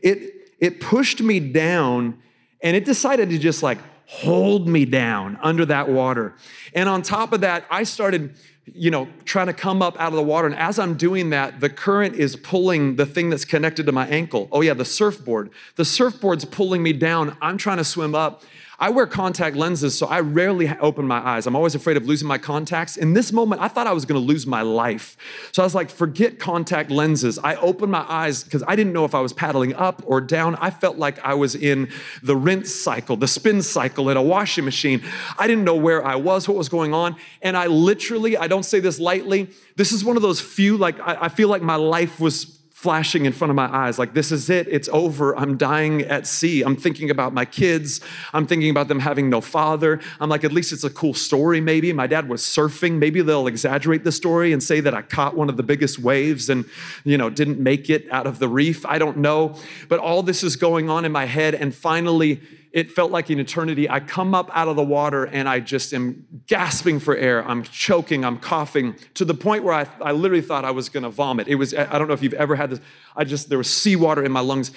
It, 0.00 0.52
it 0.60 0.80
pushed 0.80 1.20
me 1.20 1.40
down 1.40 2.18
and 2.62 2.76
it 2.76 2.84
decided 2.84 3.30
to 3.30 3.38
just 3.38 3.62
like 3.62 3.78
hold 4.06 4.68
me 4.68 4.84
down 4.84 5.38
under 5.42 5.64
that 5.66 5.88
water. 5.88 6.34
And 6.74 6.88
on 6.88 7.02
top 7.02 7.32
of 7.32 7.40
that, 7.40 7.64
I 7.70 7.84
started, 7.84 8.34
you 8.66 8.90
know, 8.90 9.08
trying 9.24 9.46
to 9.46 9.52
come 9.52 9.82
up 9.82 9.98
out 9.98 10.08
of 10.08 10.14
the 10.14 10.22
water. 10.22 10.46
And 10.46 10.56
as 10.56 10.78
I'm 10.78 10.94
doing 10.94 11.30
that, 11.30 11.60
the 11.60 11.70
current 11.70 12.14
is 12.14 12.36
pulling 12.36 12.96
the 12.96 13.06
thing 13.06 13.30
that's 13.30 13.44
connected 13.44 13.86
to 13.86 13.92
my 13.92 14.06
ankle. 14.08 14.48
Oh, 14.52 14.60
yeah, 14.60 14.74
the 14.74 14.84
surfboard. 14.84 15.50
The 15.76 15.84
surfboard's 15.84 16.44
pulling 16.44 16.82
me 16.82 16.92
down. 16.92 17.36
I'm 17.40 17.58
trying 17.58 17.78
to 17.78 17.84
swim 17.84 18.14
up. 18.14 18.42
I 18.78 18.90
wear 18.90 19.06
contact 19.06 19.56
lenses, 19.56 19.96
so 19.96 20.06
I 20.06 20.20
rarely 20.20 20.68
open 20.80 21.06
my 21.06 21.18
eyes. 21.18 21.46
I'm 21.46 21.54
always 21.54 21.74
afraid 21.74 21.96
of 21.96 22.06
losing 22.06 22.26
my 22.26 22.38
contacts. 22.38 22.96
In 22.96 23.14
this 23.14 23.32
moment, 23.32 23.60
I 23.60 23.68
thought 23.68 23.86
I 23.86 23.92
was 23.92 24.04
gonna 24.04 24.20
lose 24.20 24.46
my 24.46 24.62
life. 24.62 25.16
So 25.52 25.62
I 25.62 25.66
was 25.66 25.74
like, 25.74 25.90
forget 25.90 26.38
contact 26.38 26.90
lenses. 26.90 27.38
I 27.38 27.54
opened 27.56 27.92
my 27.92 28.04
eyes 28.08 28.42
because 28.42 28.62
I 28.66 28.74
didn't 28.74 28.92
know 28.92 29.04
if 29.04 29.14
I 29.14 29.20
was 29.20 29.32
paddling 29.32 29.74
up 29.74 30.02
or 30.06 30.20
down. 30.20 30.56
I 30.56 30.70
felt 30.70 30.98
like 30.98 31.18
I 31.24 31.34
was 31.34 31.54
in 31.54 31.90
the 32.22 32.36
rinse 32.36 32.74
cycle, 32.74 33.16
the 33.16 33.28
spin 33.28 33.62
cycle 33.62 34.10
in 34.10 34.16
a 34.16 34.22
washing 34.22 34.64
machine. 34.64 35.02
I 35.38 35.46
didn't 35.46 35.64
know 35.64 35.76
where 35.76 36.04
I 36.04 36.16
was, 36.16 36.48
what 36.48 36.56
was 36.56 36.68
going 36.68 36.92
on. 36.92 37.16
And 37.42 37.56
I 37.56 37.66
literally, 37.66 38.36
I 38.36 38.48
don't 38.48 38.64
say 38.64 38.80
this 38.80 38.98
lightly, 38.98 39.50
this 39.76 39.92
is 39.92 40.04
one 40.04 40.16
of 40.16 40.22
those 40.22 40.40
few, 40.40 40.76
like, 40.76 40.98
I, 41.00 41.22
I 41.22 41.28
feel 41.28 41.48
like 41.48 41.62
my 41.62 41.76
life 41.76 42.20
was 42.20 42.53
flashing 42.84 43.24
in 43.24 43.32
front 43.32 43.50
of 43.50 43.54
my 43.54 43.74
eyes 43.74 43.98
like 43.98 44.12
this 44.12 44.30
is 44.30 44.50
it 44.50 44.68
it's 44.68 44.90
over 44.90 45.34
i'm 45.38 45.56
dying 45.56 46.02
at 46.02 46.26
sea. 46.26 46.60
I'm 46.60 46.76
thinking 46.76 47.08
about 47.08 47.32
my 47.32 47.46
kids 47.46 48.02
i'm 48.34 48.46
thinking 48.46 48.68
about 48.68 48.88
them 48.88 49.00
having 49.00 49.30
no 49.30 49.40
father. 49.40 50.00
I'm 50.20 50.28
like 50.28 50.44
at 50.44 50.52
least 50.52 50.70
it's 50.70 50.84
a 50.84 50.90
cool 50.90 51.14
story 51.14 51.62
maybe. 51.62 51.94
My 51.94 52.06
dad 52.06 52.28
was 52.28 52.42
surfing. 52.42 52.98
Maybe 52.98 53.22
they'll 53.22 53.46
exaggerate 53.46 54.04
the 54.04 54.12
story 54.12 54.52
and 54.52 54.62
say 54.62 54.80
that 54.80 54.92
i 54.92 55.00
caught 55.00 55.34
one 55.34 55.48
of 55.48 55.56
the 55.56 55.62
biggest 55.62 55.98
waves 55.98 56.50
and 56.50 56.66
you 57.04 57.16
know 57.16 57.30
didn't 57.30 57.58
make 57.58 57.88
it 57.88 58.06
out 58.10 58.26
of 58.26 58.38
the 58.38 58.48
reef. 58.48 58.84
I 58.84 58.98
don't 58.98 59.16
know. 59.16 59.56
But 59.88 59.98
all 60.00 60.22
this 60.22 60.42
is 60.42 60.56
going 60.56 60.90
on 60.90 61.06
in 61.06 61.12
my 61.12 61.24
head 61.24 61.54
and 61.54 61.74
finally 61.74 62.42
it 62.74 62.90
felt 62.90 63.12
like 63.12 63.30
an 63.30 63.38
eternity. 63.38 63.88
I 63.88 64.00
come 64.00 64.34
up 64.34 64.50
out 64.52 64.66
of 64.66 64.74
the 64.74 64.82
water 64.82 65.26
and 65.26 65.48
I 65.48 65.60
just 65.60 65.94
am 65.94 66.26
gasping 66.48 66.98
for 66.98 67.16
air. 67.16 67.46
I'm 67.48 67.62
choking, 67.62 68.24
I'm 68.24 68.36
coughing 68.36 68.96
to 69.14 69.24
the 69.24 69.32
point 69.32 69.62
where 69.62 69.74
I, 69.74 69.86
I 70.02 70.10
literally 70.10 70.42
thought 70.42 70.64
I 70.64 70.72
was 70.72 70.88
gonna 70.88 71.08
vomit. 71.08 71.46
It 71.46 71.54
was, 71.54 71.72
I 71.72 71.98
don't 71.98 72.08
know 72.08 72.14
if 72.14 72.22
you've 72.22 72.34
ever 72.34 72.56
had 72.56 72.70
this, 72.70 72.80
I 73.14 73.22
just, 73.22 73.48
there 73.48 73.58
was 73.58 73.72
seawater 73.72 74.24
in 74.24 74.32
my 74.32 74.40
lungs. 74.40 74.72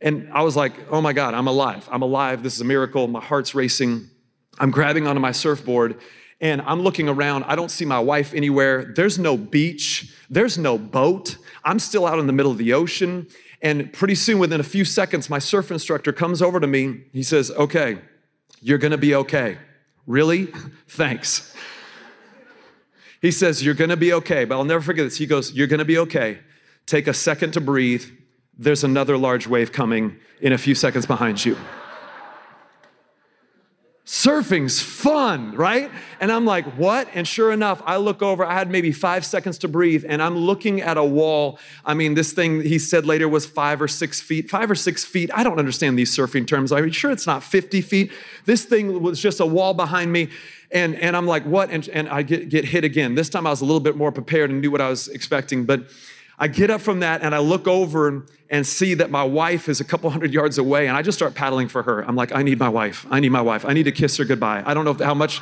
And 0.00 0.32
I 0.32 0.42
was 0.42 0.56
like, 0.56 0.72
oh 0.90 1.02
my 1.02 1.12
God, 1.12 1.34
I'm 1.34 1.46
alive. 1.46 1.86
I'm 1.92 2.00
alive. 2.00 2.42
This 2.42 2.54
is 2.54 2.62
a 2.62 2.64
miracle. 2.64 3.06
My 3.06 3.20
heart's 3.20 3.54
racing. 3.54 4.08
I'm 4.58 4.70
grabbing 4.70 5.06
onto 5.06 5.20
my 5.20 5.32
surfboard 5.32 6.00
and 6.40 6.62
I'm 6.62 6.80
looking 6.80 7.06
around. 7.06 7.44
I 7.44 7.54
don't 7.54 7.70
see 7.70 7.84
my 7.84 8.00
wife 8.00 8.32
anywhere. 8.32 8.94
There's 8.96 9.18
no 9.18 9.36
beach, 9.36 10.16
there's 10.30 10.56
no 10.56 10.78
boat. 10.78 11.36
I'm 11.64 11.78
still 11.78 12.06
out 12.06 12.18
in 12.18 12.26
the 12.26 12.32
middle 12.32 12.50
of 12.50 12.56
the 12.56 12.72
ocean. 12.72 13.26
And 13.62 13.92
pretty 13.92 14.16
soon, 14.16 14.38
within 14.40 14.60
a 14.60 14.64
few 14.64 14.84
seconds, 14.84 15.30
my 15.30 15.38
surf 15.38 15.70
instructor 15.70 16.12
comes 16.12 16.42
over 16.42 16.58
to 16.58 16.66
me. 16.66 17.04
He 17.12 17.22
says, 17.22 17.50
Okay, 17.52 17.98
you're 18.60 18.78
gonna 18.78 18.98
be 18.98 19.14
okay. 19.14 19.56
Really? 20.06 20.46
Thanks. 20.88 21.54
He 23.20 23.30
says, 23.30 23.64
You're 23.64 23.74
gonna 23.74 23.96
be 23.96 24.12
okay. 24.14 24.44
But 24.44 24.56
I'll 24.56 24.64
never 24.64 24.82
forget 24.82 25.06
this. 25.06 25.16
He 25.16 25.26
goes, 25.26 25.52
You're 25.52 25.68
gonna 25.68 25.84
be 25.84 25.98
okay. 25.98 26.40
Take 26.86 27.06
a 27.06 27.14
second 27.14 27.52
to 27.52 27.60
breathe. 27.60 28.04
There's 28.58 28.84
another 28.84 29.16
large 29.16 29.46
wave 29.46 29.72
coming 29.72 30.18
in 30.40 30.52
a 30.52 30.58
few 30.58 30.74
seconds 30.74 31.06
behind 31.06 31.44
you 31.44 31.56
surfing's 34.12 34.78
fun, 34.78 35.52
right? 35.52 35.90
And 36.20 36.30
I'm 36.30 36.44
like, 36.44 36.66
what? 36.76 37.08
And 37.14 37.26
sure 37.26 37.50
enough, 37.50 37.80
I 37.86 37.96
look 37.96 38.20
over, 38.20 38.44
I 38.44 38.52
had 38.52 38.70
maybe 38.70 38.92
five 38.92 39.24
seconds 39.24 39.56
to 39.58 39.68
breathe, 39.68 40.04
and 40.06 40.22
I'm 40.22 40.36
looking 40.36 40.82
at 40.82 40.98
a 40.98 41.02
wall. 41.02 41.58
I 41.82 41.94
mean, 41.94 42.12
this 42.12 42.34
thing 42.34 42.60
he 42.60 42.78
said 42.78 43.06
later 43.06 43.26
was 43.26 43.46
five 43.46 43.80
or 43.80 43.88
six 43.88 44.20
feet. 44.20 44.50
Five 44.50 44.70
or 44.70 44.74
six 44.74 45.02
feet, 45.02 45.30
I 45.32 45.42
don't 45.42 45.58
understand 45.58 45.98
these 45.98 46.14
surfing 46.14 46.46
terms. 46.46 46.72
You 46.72 46.92
sure 46.92 47.10
it's 47.10 47.26
not 47.26 47.42
50 47.42 47.80
feet? 47.80 48.12
This 48.44 48.66
thing 48.66 49.02
was 49.02 49.18
just 49.18 49.40
a 49.40 49.46
wall 49.46 49.72
behind 49.72 50.12
me. 50.12 50.28
And, 50.70 50.94
and 50.96 51.16
I'm 51.16 51.26
like, 51.26 51.46
what? 51.46 51.70
And, 51.70 51.88
and 51.88 52.06
I 52.10 52.20
get, 52.20 52.50
get 52.50 52.66
hit 52.66 52.84
again. 52.84 53.14
This 53.14 53.30
time 53.30 53.46
I 53.46 53.50
was 53.50 53.62
a 53.62 53.64
little 53.64 53.80
bit 53.80 53.96
more 53.96 54.12
prepared 54.12 54.50
and 54.50 54.60
knew 54.60 54.70
what 54.70 54.82
I 54.82 54.90
was 54.90 55.08
expecting. 55.08 55.64
But 55.64 55.84
I 56.38 56.48
get 56.48 56.70
up 56.70 56.80
from 56.80 57.00
that 57.00 57.22
and 57.22 57.34
I 57.34 57.38
look 57.38 57.68
over 57.68 58.26
and 58.50 58.66
see 58.66 58.94
that 58.94 59.10
my 59.10 59.24
wife 59.24 59.68
is 59.68 59.80
a 59.80 59.84
couple 59.84 60.10
hundred 60.10 60.32
yards 60.32 60.58
away 60.58 60.88
and 60.88 60.96
I 60.96 61.02
just 61.02 61.16
start 61.16 61.34
paddling 61.34 61.68
for 61.68 61.82
her. 61.82 62.02
I'm 62.02 62.16
like, 62.16 62.34
I 62.34 62.42
need 62.42 62.58
my 62.58 62.68
wife. 62.68 63.06
I 63.10 63.20
need 63.20 63.30
my 63.30 63.42
wife. 63.42 63.64
I 63.64 63.72
need 63.72 63.84
to 63.84 63.92
kiss 63.92 64.16
her 64.16 64.24
goodbye. 64.24 64.62
I 64.64 64.74
don't 64.74 64.84
know 64.84 65.04
how 65.04 65.14
much, 65.14 65.40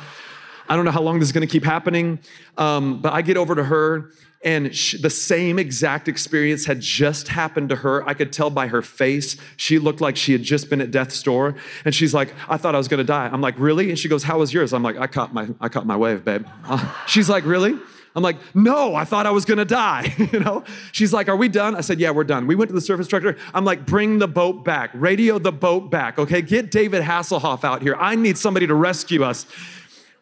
I 0.69 0.75
don't 0.75 0.85
know 0.85 0.91
how 0.91 1.01
long 1.01 1.19
this 1.19 1.29
is 1.29 1.31
going 1.31 1.47
to 1.47 1.51
keep 1.51 1.63
happening. 1.63 2.19
Um, 2.57 3.01
but 3.01 3.13
I 3.13 3.21
get 3.21 3.37
over 3.37 3.55
to 3.55 3.63
her 3.63 4.11
and 4.43 4.75
she, 4.75 4.97
the 4.97 5.09
same 5.09 5.59
exact 5.59 6.07
experience 6.07 6.65
had 6.65 6.79
just 6.81 7.27
happened 7.27 7.69
to 7.69 7.75
her. 7.77 8.07
I 8.07 8.13
could 8.13 8.33
tell 8.33 8.49
by 8.49 8.67
her 8.67 8.81
face. 8.81 9.37
She 9.55 9.77
looked 9.77 10.01
like 10.01 10.17
she 10.17 10.31
had 10.31 10.41
just 10.41 10.69
been 10.69 10.81
at 10.81 10.89
death's 10.89 11.21
door. 11.21 11.55
And 11.85 11.93
she's 11.93 12.13
like, 12.13 12.33
I 12.49 12.57
thought 12.57 12.73
I 12.73 12.79
was 12.79 12.87
gonna 12.87 13.03
die. 13.03 13.29
I'm 13.31 13.41
like, 13.41 13.55
really? 13.59 13.89
And 13.89 13.99
she 13.99 14.09
goes, 14.09 14.23
How 14.23 14.39
was 14.39 14.51
yours? 14.53 14.73
I'm 14.73 14.81
like, 14.81 14.97
I 14.97 15.07
caught 15.07 15.33
my, 15.33 15.47
I 15.59 15.69
caught 15.69 15.85
my 15.85 15.95
wave, 15.95 16.25
babe. 16.25 16.47
Uh, 16.65 16.91
she's 17.05 17.29
like, 17.29 17.45
Really? 17.45 17.77
I'm 18.15 18.23
like, 18.23 18.37
no, 18.53 18.93
I 18.93 19.05
thought 19.05 19.25
I 19.25 19.31
was 19.31 19.45
gonna 19.45 19.65
die. 19.65 20.13
you 20.33 20.39
know? 20.39 20.63
She's 20.91 21.13
like, 21.13 21.29
are 21.29 21.35
we 21.35 21.47
done? 21.47 21.75
I 21.75 21.81
said, 21.81 21.99
yeah, 21.99 22.11
we're 22.11 22.23
done. 22.23 22.47
We 22.47 22.55
went 22.55 22.69
to 22.69 22.75
the 22.75 22.81
surf 22.81 22.99
instructor. 22.99 23.37
I'm 23.53 23.65
like, 23.65 23.85
bring 23.85 24.19
the 24.19 24.27
boat 24.27 24.65
back, 24.65 24.91
radio 24.93 25.39
the 25.39 25.51
boat 25.51 25.89
back, 25.89 26.19
okay? 26.19 26.41
Get 26.41 26.71
David 26.71 27.03
Hasselhoff 27.03 27.63
out 27.63 27.81
here. 27.81 27.95
I 27.95 28.15
need 28.15 28.37
somebody 28.37 28.67
to 28.67 28.75
rescue 28.75 29.23
us. 29.23 29.45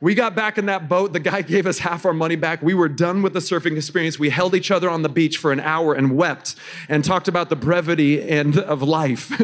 We 0.01 0.15
got 0.15 0.34
back 0.34 0.58
in 0.58 0.67
that 0.67 0.88
boat. 0.88 1.13
The 1.13 1.19
guy 1.19 1.41
gave 1.55 1.65
us 1.65 1.79
half 1.79 2.05
our 2.05 2.13
money 2.13 2.36
back. 2.36 2.62
We 2.62 2.74
were 2.74 2.89
done 2.89 3.22
with 3.22 3.34
the 3.34 3.39
surfing 3.39 3.75
experience. 3.75 4.17
We 4.17 4.29
held 4.29 4.55
each 4.55 4.72
other 4.72 4.89
on 4.89 5.01
the 5.01 5.10
beach 5.10 5.38
for 5.38 5.51
an 5.51 5.60
hour 5.60 5.93
and 5.93 6.15
wept 6.15 6.55
and 6.88 7.03
talked 7.03 7.27
about 7.27 7.50
the 7.50 7.55
brevity 7.55 8.22
and 8.22 8.58
of 8.58 8.81
life. 8.81 9.41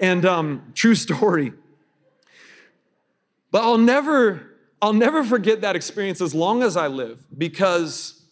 and 0.00 0.24
um, 0.24 0.72
true 0.74 0.94
story. 0.94 1.52
But 3.50 3.62
I'll 3.62 3.78
never, 3.78 4.53
I'll 4.84 4.92
never 4.92 5.24
forget 5.24 5.62
that 5.62 5.76
experience 5.76 6.20
as 6.20 6.34
long 6.34 6.62
as 6.62 6.76
I 6.76 6.88
live 6.88 7.24
because 7.38 8.22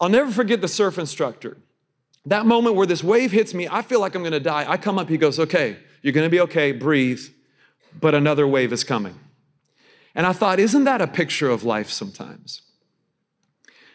I'll 0.00 0.08
never 0.08 0.28
forget 0.28 0.60
the 0.60 0.66
surf 0.66 0.98
instructor. 0.98 1.56
That 2.26 2.46
moment 2.46 2.74
where 2.74 2.84
this 2.84 3.04
wave 3.04 3.30
hits 3.30 3.54
me, 3.54 3.68
I 3.70 3.82
feel 3.82 4.00
like 4.00 4.16
I'm 4.16 4.24
gonna 4.24 4.40
die. 4.40 4.68
I 4.68 4.76
come 4.76 4.98
up, 4.98 5.08
he 5.08 5.16
goes, 5.16 5.38
Okay, 5.38 5.76
you're 6.02 6.12
gonna 6.12 6.28
be 6.28 6.40
okay, 6.40 6.72
breathe, 6.72 7.20
but 8.00 8.12
another 8.12 8.44
wave 8.44 8.72
is 8.72 8.82
coming. 8.82 9.20
And 10.16 10.26
I 10.26 10.32
thought, 10.32 10.58
isn't 10.58 10.82
that 10.82 11.00
a 11.00 11.06
picture 11.06 11.48
of 11.48 11.62
life 11.62 11.90
sometimes? 11.90 12.62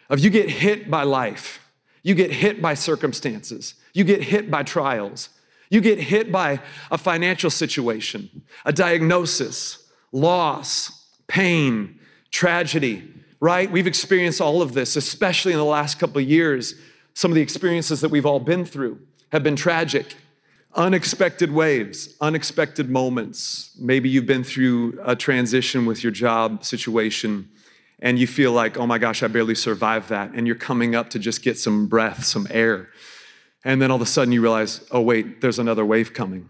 Of 0.09 0.19
you 0.19 0.29
get 0.29 0.49
hit 0.49 0.89
by 0.89 1.03
life, 1.03 1.69
you 2.01 2.15
get 2.15 2.31
hit 2.31 2.61
by 2.61 2.75
circumstances, 2.75 3.75
you 3.93 4.05
get 4.05 4.23
hit 4.23 4.49
by 4.49 4.63
trials, 4.63 5.31
you 5.69 5.81
get 5.81 5.99
hit 5.99 6.31
by 6.31 6.61
a 6.91 6.97
financial 6.97 7.49
situation, 7.49 8.43
a 8.63 8.71
diagnosis, 8.71 9.91
loss, 10.13 10.98
pain, 11.29 11.97
tragedy, 12.31 13.09
right? 13.39 13.71
We've 13.71 13.87
experienced 13.87 14.41
all 14.41 14.61
of 14.61 14.73
this, 14.73 14.97
especially 14.97 15.53
in 15.53 15.57
the 15.57 15.63
last 15.63 15.97
couple 15.97 16.21
of 16.21 16.27
years. 16.27 16.75
Some 17.13 17.31
of 17.31 17.35
the 17.35 17.41
experiences 17.41 18.01
that 18.01 18.09
we've 18.09 18.25
all 18.25 18.41
been 18.41 18.65
through 18.65 18.99
have 19.31 19.43
been 19.43 19.55
tragic 19.55 20.15
unexpected 20.75 21.51
waves, 21.51 22.15
unexpected 22.21 22.89
moments. 22.89 23.75
Maybe 23.79 24.07
you've 24.07 24.25
been 24.25 24.43
through 24.43 24.99
a 25.03 25.15
transition 25.15 25.85
with 25.85 26.03
your 26.03 26.11
job 26.11 26.63
situation 26.63 27.49
and 28.01 28.17
you 28.17 28.27
feel 28.27 28.51
like, 28.51 28.77
oh 28.77 28.87
my 28.87 28.97
gosh, 28.97 29.23
I 29.23 29.27
barely 29.27 29.55
survived 29.55 30.09
that. 30.09 30.31
And 30.33 30.47
you're 30.47 30.55
coming 30.55 30.95
up 30.95 31.09
to 31.11 31.19
just 31.19 31.41
get 31.41 31.57
some 31.57 31.87
breath, 31.87 32.23
some 32.23 32.47
air. 32.49 32.89
And 33.65 33.81
then 33.81 33.91
all 33.91 33.95
of 33.97 34.01
a 34.01 34.05
sudden 34.05 34.31
you 34.31 34.41
realize, 34.41 34.85
oh 34.91 35.01
wait, 35.01 35.41
there's 35.41 35.59
another 35.59 35.85
wave 35.85 36.13
coming. 36.13 36.49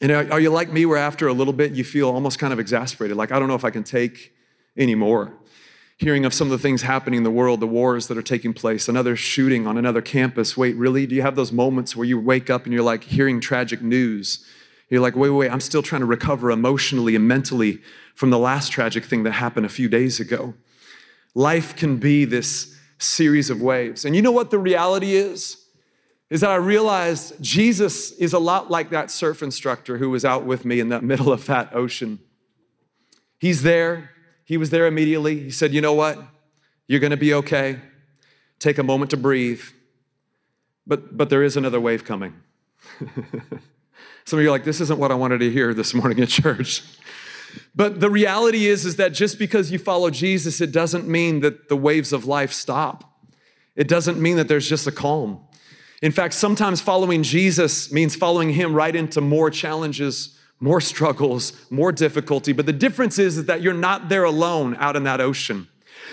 And 0.00 0.12
are 0.12 0.40
you 0.40 0.50
like 0.50 0.72
me 0.72 0.86
where 0.86 0.98
after 0.98 1.28
a 1.28 1.32
little 1.32 1.52
bit 1.52 1.72
you 1.72 1.84
feel 1.84 2.08
almost 2.08 2.38
kind 2.38 2.52
of 2.52 2.58
exasperated, 2.58 3.16
like, 3.16 3.32
I 3.32 3.38
don't 3.38 3.48
know 3.48 3.54
if 3.54 3.64
I 3.64 3.70
can 3.70 3.84
take 3.84 4.32
anymore? 4.76 5.34
hearing 6.00 6.24
of 6.24 6.32
some 6.32 6.46
of 6.46 6.50
the 6.50 6.58
things 6.58 6.80
happening 6.80 7.18
in 7.18 7.24
the 7.24 7.30
world, 7.30 7.60
the 7.60 7.66
wars 7.66 8.06
that 8.06 8.16
are 8.16 8.22
taking 8.22 8.54
place, 8.54 8.88
another 8.88 9.14
shooting 9.14 9.66
on 9.66 9.76
another 9.76 10.00
campus. 10.00 10.56
Wait, 10.56 10.74
really? 10.76 11.06
Do 11.06 11.14
you 11.14 11.20
have 11.20 11.36
those 11.36 11.52
moments 11.52 11.94
where 11.94 12.06
you 12.06 12.18
wake 12.18 12.48
up 12.48 12.64
and 12.64 12.72
you're 12.72 12.82
like 12.82 13.04
hearing 13.04 13.38
tragic 13.38 13.82
news? 13.82 14.46
You're 14.88 15.02
like, 15.02 15.14
wait, 15.14 15.28
wait, 15.28 15.50
I'm 15.50 15.60
still 15.60 15.82
trying 15.82 16.00
to 16.00 16.06
recover 16.06 16.50
emotionally 16.50 17.14
and 17.14 17.28
mentally 17.28 17.80
from 18.14 18.30
the 18.30 18.38
last 18.38 18.72
tragic 18.72 19.04
thing 19.04 19.24
that 19.24 19.32
happened 19.32 19.66
a 19.66 19.68
few 19.68 19.90
days 19.90 20.18
ago. 20.18 20.54
Life 21.34 21.76
can 21.76 21.98
be 21.98 22.24
this 22.24 22.74
series 22.98 23.50
of 23.50 23.60
waves. 23.60 24.06
And 24.06 24.16
you 24.16 24.22
know 24.22 24.32
what 24.32 24.50
the 24.50 24.58
reality 24.58 25.14
is? 25.14 25.59
Is 26.30 26.42
that 26.42 26.50
I 26.50 26.56
realized 26.56 27.34
Jesus 27.42 28.12
is 28.12 28.32
a 28.32 28.38
lot 28.38 28.70
like 28.70 28.90
that 28.90 29.10
surf 29.10 29.42
instructor 29.42 29.98
who 29.98 30.10
was 30.10 30.24
out 30.24 30.44
with 30.44 30.64
me 30.64 30.78
in 30.78 30.88
the 30.88 31.00
middle 31.02 31.32
of 31.32 31.46
that 31.46 31.74
ocean. 31.74 32.20
He's 33.38 33.62
there, 33.62 34.10
he 34.44 34.56
was 34.56 34.70
there 34.70 34.86
immediately. 34.86 35.40
He 35.40 35.50
said, 35.50 35.72
You 35.72 35.80
know 35.80 35.94
what? 35.94 36.18
You're 36.86 37.00
going 37.00 37.12
to 37.12 37.16
be 37.16 37.34
okay. 37.34 37.78
Take 38.58 38.78
a 38.78 38.82
moment 38.82 39.10
to 39.12 39.16
breathe. 39.16 39.62
But, 40.86 41.16
but 41.16 41.30
there 41.30 41.44
is 41.44 41.56
another 41.56 41.80
wave 41.80 42.04
coming. 42.04 42.34
Some 44.24 44.38
of 44.38 44.42
you 44.42 44.48
are 44.48 44.50
like, 44.50 44.64
This 44.64 44.80
isn't 44.80 44.98
what 44.98 45.10
I 45.10 45.14
wanted 45.14 45.38
to 45.38 45.50
hear 45.50 45.72
this 45.74 45.94
morning 45.94 46.20
at 46.20 46.28
church. 46.28 46.82
But 47.74 47.98
the 47.98 48.10
reality 48.10 48.66
is, 48.66 48.84
is 48.84 48.94
that 48.94 49.12
just 49.12 49.36
because 49.36 49.72
you 49.72 49.78
follow 49.80 50.08
Jesus, 50.10 50.60
it 50.60 50.70
doesn't 50.70 51.08
mean 51.08 51.40
that 51.40 51.68
the 51.68 51.76
waves 51.76 52.12
of 52.12 52.24
life 52.24 52.52
stop. 52.52 53.02
It 53.74 53.88
doesn't 53.88 54.20
mean 54.20 54.36
that 54.36 54.46
there's 54.46 54.68
just 54.68 54.86
a 54.86 54.92
calm. 54.92 55.40
In 56.02 56.12
fact, 56.12 56.34
sometimes 56.34 56.80
following 56.80 57.22
Jesus 57.22 57.92
means 57.92 58.16
following 58.16 58.50
him 58.50 58.74
right 58.74 58.94
into 58.96 59.20
more 59.20 59.50
challenges 59.50 60.38
more 60.60 60.80
struggles, 60.80 61.54
more 61.70 61.90
difficulty. 61.90 62.52
But 62.52 62.66
the 62.66 62.72
difference 62.72 63.18
is, 63.18 63.46
that 63.46 63.62
you're 63.62 63.72
not 63.72 64.08
there 64.10 64.24
alone 64.24 64.76
out 64.78 64.94
in 64.94 65.04
that 65.04 65.20
ocean. 65.20 65.68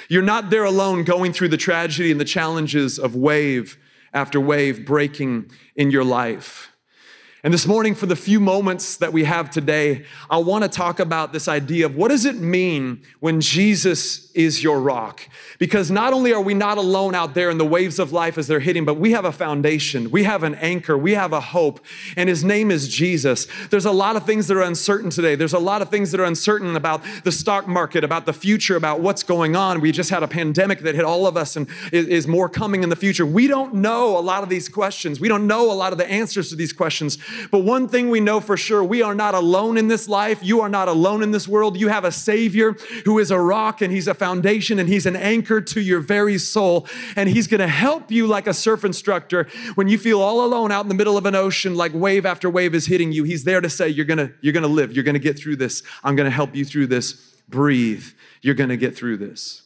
You're 0.07 0.21
not 0.21 0.49
there 0.49 0.63
alone 0.63 1.03
going 1.03 1.33
through 1.33 1.49
the 1.49 1.57
tragedy 1.57 2.11
and 2.11 2.19
the 2.19 2.25
challenges 2.25 2.97
of 2.97 3.15
wave 3.15 3.77
after 4.13 4.39
wave 4.39 4.85
breaking 4.85 5.51
in 5.75 5.91
your 5.91 6.05
life. 6.05 6.71
And 7.47 7.53
this 7.53 7.65
morning, 7.65 7.95
for 7.95 8.07
the 8.07 8.15
few 8.17 8.41
moments 8.41 8.97
that 8.97 9.13
we 9.13 9.23
have 9.23 9.49
today, 9.49 10.03
I 10.29 10.35
want 10.35 10.65
to 10.65 10.69
talk 10.69 10.99
about 10.99 11.31
this 11.31 11.47
idea 11.47 11.85
of 11.85 11.95
what 11.95 12.09
does 12.09 12.25
it 12.25 12.35
mean 12.35 13.01
when 13.21 13.39
Jesus 13.39 14.29
is 14.33 14.61
your 14.61 14.81
rock? 14.81 15.21
Because 15.57 15.89
not 15.89 16.11
only 16.11 16.33
are 16.33 16.41
we 16.41 16.53
not 16.53 16.77
alone 16.77 17.15
out 17.15 17.35
there 17.35 17.49
in 17.49 17.57
the 17.57 17.65
waves 17.65 17.99
of 17.99 18.11
life 18.11 18.37
as 18.37 18.47
they're 18.47 18.59
hitting, 18.59 18.83
but 18.83 18.95
we 18.95 19.11
have 19.13 19.23
a 19.23 19.31
foundation, 19.31 20.11
we 20.11 20.25
have 20.25 20.43
an 20.43 20.55
anchor, 20.55 20.97
we 20.97 21.13
have 21.13 21.31
a 21.31 21.39
hope, 21.39 21.79
and 22.17 22.27
his 22.27 22.43
name 22.43 22.69
is 22.69 22.89
Jesus. 22.89 23.47
There's 23.69 23.85
a 23.85 23.93
lot 23.93 24.17
of 24.17 24.25
things 24.25 24.47
that 24.47 24.57
are 24.57 24.61
uncertain 24.61 25.09
today. 25.09 25.35
There's 25.35 25.53
a 25.53 25.59
lot 25.59 25.81
of 25.81 25.89
things 25.89 26.11
that 26.11 26.19
are 26.19 26.25
uncertain 26.25 26.75
about 26.75 27.01
the 27.23 27.31
stock 27.31 27.65
market, 27.65 28.03
about 28.03 28.25
the 28.25 28.33
future, 28.33 28.75
about 28.75 28.99
what's 28.99 29.23
going 29.23 29.55
on. 29.55 29.79
We 29.79 29.93
just 29.93 30.09
had 30.09 30.21
a 30.21 30.27
pandemic 30.27 30.79
that 30.79 30.95
hit 30.95 31.05
all 31.05 31.25
of 31.25 31.37
us 31.37 31.55
and 31.55 31.69
is 31.93 32.27
more 32.27 32.49
coming 32.49 32.83
in 32.83 32.89
the 32.89 32.97
future. 32.97 33.25
We 33.25 33.47
don't 33.47 33.75
know 33.75 34.17
a 34.17 34.19
lot 34.19 34.43
of 34.43 34.49
these 34.49 34.67
questions. 34.67 35.21
We 35.21 35.29
don't 35.29 35.47
know 35.47 35.71
a 35.71 35.73
lot 35.73 35.93
of 35.93 35.97
the 35.97 36.11
answers 36.11 36.49
to 36.49 36.57
these 36.57 36.73
questions. 36.73 37.17
But 37.51 37.59
one 37.59 37.87
thing 37.87 38.09
we 38.09 38.19
know 38.19 38.39
for 38.39 38.57
sure 38.57 38.83
we 38.83 39.01
are 39.01 39.15
not 39.15 39.33
alone 39.33 39.77
in 39.77 39.87
this 39.87 40.07
life. 40.07 40.39
You 40.41 40.61
are 40.61 40.69
not 40.69 40.87
alone 40.87 41.23
in 41.23 41.31
this 41.31 41.47
world. 41.47 41.77
You 41.77 41.87
have 41.89 42.03
a 42.03 42.11
Savior 42.11 42.73
who 43.05 43.19
is 43.19 43.31
a 43.31 43.39
rock 43.39 43.81
and 43.81 43.91
He's 43.91 44.07
a 44.07 44.13
foundation 44.13 44.79
and 44.79 44.89
He's 44.89 45.05
an 45.05 45.15
anchor 45.15 45.61
to 45.61 45.81
your 45.81 45.99
very 45.99 46.37
soul. 46.37 46.87
And 47.15 47.29
He's 47.29 47.47
going 47.47 47.61
to 47.61 47.67
help 47.67 48.11
you 48.11 48.27
like 48.27 48.47
a 48.47 48.53
surf 48.53 48.83
instructor 48.83 49.47
when 49.75 49.87
you 49.87 49.97
feel 49.97 50.21
all 50.21 50.45
alone 50.45 50.71
out 50.71 50.85
in 50.85 50.89
the 50.89 50.95
middle 50.95 51.17
of 51.17 51.25
an 51.25 51.35
ocean, 51.35 51.75
like 51.75 51.93
wave 51.93 52.25
after 52.25 52.49
wave 52.49 52.73
is 52.75 52.87
hitting 52.87 53.11
you. 53.11 53.23
He's 53.23 53.43
there 53.43 53.61
to 53.61 53.69
say, 53.69 53.89
You're 53.89 54.05
going 54.05 54.17
to, 54.17 54.31
you're 54.41 54.53
going 54.53 54.63
to 54.63 54.69
live. 54.69 54.93
You're 54.93 55.03
going 55.03 55.13
to 55.13 55.19
get 55.19 55.37
through 55.37 55.57
this. 55.57 55.83
I'm 56.03 56.15
going 56.15 56.29
to 56.29 56.35
help 56.35 56.55
you 56.55 56.65
through 56.65 56.87
this. 56.87 57.13
Breathe. 57.49 58.05
You're 58.41 58.55
going 58.55 58.69
to 58.69 58.77
get 58.77 58.95
through 58.95 59.17
this. 59.17 59.63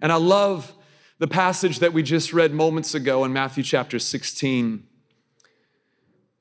And 0.00 0.10
I 0.10 0.16
love 0.16 0.72
the 1.18 1.28
passage 1.28 1.78
that 1.78 1.92
we 1.92 2.02
just 2.02 2.32
read 2.32 2.52
moments 2.52 2.94
ago 2.94 3.24
in 3.24 3.32
Matthew 3.32 3.62
chapter 3.62 3.98
16 3.98 4.88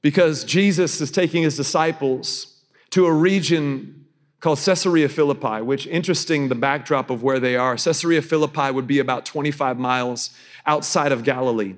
because 0.01 0.43
Jesus 0.43 0.99
is 1.01 1.11
taking 1.11 1.43
his 1.43 1.55
disciples 1.55 2.61
to 2.91 3.05
a 3.05 3.13
region 3.13 4.05
called 4.39 4.57
Caesarea 4.57 5.07
Philippi, 5.07 5.61
which, 5.61 5.85
interesting, 5.87 6.49
the 6.49 6.55
backdrop 6.55 7.09
of 7.09 7.21
where 7.21 7.39
they 7.39 7.55
are. 7.55 7.77
Caesarea 7.77 8.21
Philippi 8.21 8.71
would 8.71 8.87
be 8.87 8.99
about 8.99 9.25
25 9.25 9.77
miles 9.77 10.31
outside 10.65 11.11
of 11.11 11.23
Galilee. 11.23 11.75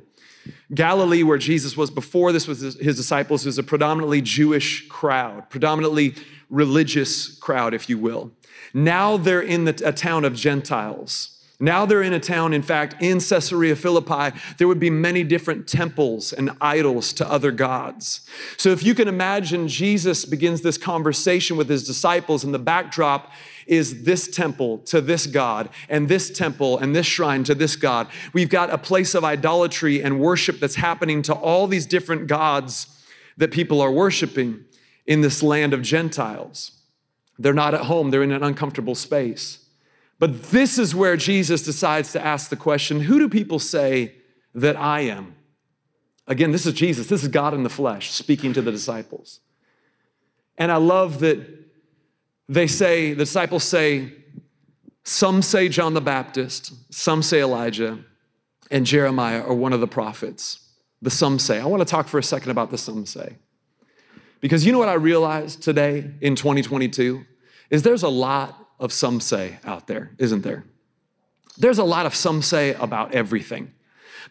Galilee, 0.74 1.24
where 1.24 1.38
Jesus 1.38 1.78
was 1.78 1.92
before 1.92 2.32
this 2.32 2.48
was 2.48 2.62
his 2.62 2.96
disciples, 2.96 3.46
is 3.46 3.58
a 3.58 3.64
predominantly 3.64 4.22
Jewish 4.22 4.88
crowd, 4.88 5.50
predominantly 5.50 6.16
religious 6.50 7.38
crowd, 7.38 7.74
if 7.74 7.90
you 7.90 7.98
will. 7.98 8.32
Now 8.74 9.18
they're 9.18 9.42
in 9.42 9.66
the, 9.66 9.82
a 9.86 9.92
town 9.92 10.26
of 10.26 10.36
Gentiles. 10.36 11.33
Now 11.64 11.86
they're 11.86 12.04
in 12.04 12.12
a 12.12 12.20
town, 12.20 12.52
in 12.52 12.62
fact, 12.62 13.02
in 13.02 13.22
Caesarea 13.22 13.78
Philippi, 13.78 14.38
there 14.58 14.68
would 14.68 14.82
be 14.82 14.90
many 14.90 15.24
different 15.24 15.66
temples 15.66 16.34
and 16.34 16.52
idols 16.60 17.14
to 17.14 17.32
other 17.32 17.52
gods. 17.52 18.20
So 18.58 18.72
if 18.72 18.84
you 18.84 18.94
can 18.94 19.08
imagine, 19.08 19.70
Jesus 19.70 20.26
begins 20.26 20.60
this 20.60 20.78
conversation 20.78 21.56
with 21.56 21.70
his 21.70 21.88
disciples, 21.88 22.44
and 22.44 22.54
the 22.54 22.60
backdrop 22.60 23.32
is 23.66 24.04
this 24.04 24.28
temple 24.28 24.80
to 24.80 25.00
this 25.00 25.26
God, 25.26 25.70
and 25.88 26.10
this 26.10 26.30
temple 26.30 26.78
and 26.80 26.94
this 26.94 27.06
shrine 27.06 27.46
to 27.46 27.56
this 27.56 27.78
God. 27.78 28.10
We've 28.34 28.50
got 28.50 28.70
a 28.70 28.78
place 28.78 29.16
of 29.16 29.24
idolatry 29.24 30.04
and 30.04 30.20
worship 30.20 30.60
that's 30.60 30.76
happening 30.76 31.22
to 31.22 31.34
all 31.34 31.68
these 31.68 31.86
different 31.86 32.28
gods 32.28 32.88
that 33.38 33.52
people 33.52 33.80
are 33.80 33.90
worshiping 33.90 34.66
in 35.08 35.22
this 35.22 35.42
land 35.42 35.74
of 35.74 35.82
Gentiles. 35.82 36.72
They're 37.40 37.54
not 37.54 37.74
at 37.74 37.86
home, 37.86 38.12
they're 38.12 38.22
in 38.22 38.34
an 38.34 38.44
uncomfortable 38.44 38.96
space. 38.96 39.63
But 40.20 40.44
this 40.44 40.78
is 40.78 40.96
where 40.96 41.18
Jesus 41.18 41.64
decides 41.64 42.12
to 42.14 42.26
ask 42.26 42.50
the 42.50 42.56
question 42.56 43.02
who 43.02 43.20
do 43.20 43.28
people 43.30 43.60
say 43.60 44.14
that 44.56 44.76
I 44.76 45.02
am? 45.02 45.36
Again, 46.28 46.52
this 46.52 46.66
is 46.66 46.74
Jesus. 46.74 47.08
This 47.08 47.24
is 47.24 47.30
God 47.30 47.54
in 47.54 47.64
the 47.64 47.70
flesh 47.70 48.12
speaking 48.12 48.54
to 48.54 48.62
the 48.62 48.72
disciples. 48.72 49.40
And 50.58 50.72
I 50.72 50.78
love 50.78 51.20
that 51.20 51.40
they 52.48 52.68
say, 52.68 53.10
the 53.10 53.26
disciples 53.26 53.64
say, 53.64 54.14
some 55.04 55.42
say 55.42 55.68
John 55.68 55.94
the 55.94 56.02
Baptist, 56.02 56.94
some 56.94 57.22
say 57.22 57.42
Elijah, 57.42 58.00
and 58.72 58.86
Jeremiah 58.86 59.42
are 59.42 59.54
one 59.54 59.74
of 59.74 59.82
the 59.82 59.88
prophets. 59.88 60.60
The 61.02 61.10
some 61.10 61.40
say. 61.40 61.60
I 61.60 61.66
want 61.66 61.82
to 61.82 61.86
talk 61.86 62.08
for 62.08 62.18
a 62.18 62.24
second 62.24 62.52
about 62.52 62.72
the 62.72 62.78
some 62.78 63.06
say. 63.06 63.36
Because 64.40 64.66
you 64.66 64.72
know 64.72 64.80
what 64.80 64.90
I 64.90 64.94
realized 64.94 65.62
today 65.62 66.12
in 66.22 66.36
2022 66.36 67.26
is 67.70 67.84
there's 67.84 68.04
a 68.04 68.10
lot 68.10 68.63
of 68.84 68.94
some 68.94 69.20
say 69.20 69.58
out 69.66 69.88
there, 69.88 70.12
isn't 70.20 70.44
there? 70.44 70.64
there's 71.58 71.78
a 71.78 71.84
lot 71.84 72.06
of 72.06 72.16
some 72.16 72.42
say 72.42 72.74
about 72.76 73.14
everything. 73.14 73.74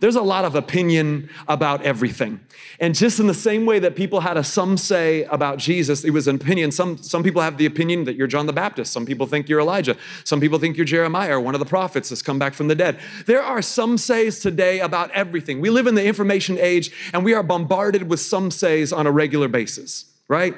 There's 0.00 0.16
a 0.16 0.22
lot 0.22 0.44
of 0.44 0.56
opinion 0.56 1.28
about 1.46 1.82
everything. 1.82 2.40
And 2.80 2.94
just 2.94 3.20
in 3.20 3.28
the 3.28 3.34
same 3.34 3.66
way 3.66 3.78
that 3.78 3.94
people 3.94 4.20
had 4.20 4.36
a 4.36 4.42
some 4.42 4.76
say 4.76 5.22
about 5.24 5.58
Jesus, 5.58 6.02
it 6.02 6.10
was 6.10 6.26
an 6.26 6.36
opinion. 6.36 6.72
Some, 6.72 6.96
some 6.96 7.22
people 7.22 7.40
have 7.42 7.56
the 7.56 7.66
opinion 7.66 8.04
that 8.04 8.16
you're 8.16 8.26
John 8.26 8.46
the 8.46 8.52
Baptist. 8.52 8.92
Some 8.92 9.06
people 9.06 9.26
think 9.26 9.48
you're 9.48 9.60
Elijah. 9.60 9.96
Some 10.24 10.40
people 10.40 10.58
think 10.58 10.76
you're 10.76 10.86
Jeremiah 10.86 11.36
or 11.36 11.40
one 11.40 11.54
of 11.54 11.60
the 11.60 11.66
prophets 11.66 12.08
that's 12.08 12.22
come 12.22 12.38
back 12.38 12.54
from 12.54 12.66
the 12.66 12.74
dead. 12.74 12.98
There 13.26 13.42
are 13.42 13.62
some 13.62 13.96
says 13.96 14.40
today 14.40 14.80
about 14.80 15.10
everything. 15.12 15.60
We 15.60 15.70
live 15.70 15.86
in 15.86 15.94
the 15.94 16.04
information 16.04 16.58
age 16.58 16.90
and 17.12 17.24
we 17.24 17.34
are 17.34 17.44
bombarded 17.44 18.08
with 18.08 18.18
some 18.18 18.50
says 18.50 18.92
on 18.92 19.06
a 19.06 19.12
regular 19.12 19.46
basis 19.46 20.11
right? 20.28 20.54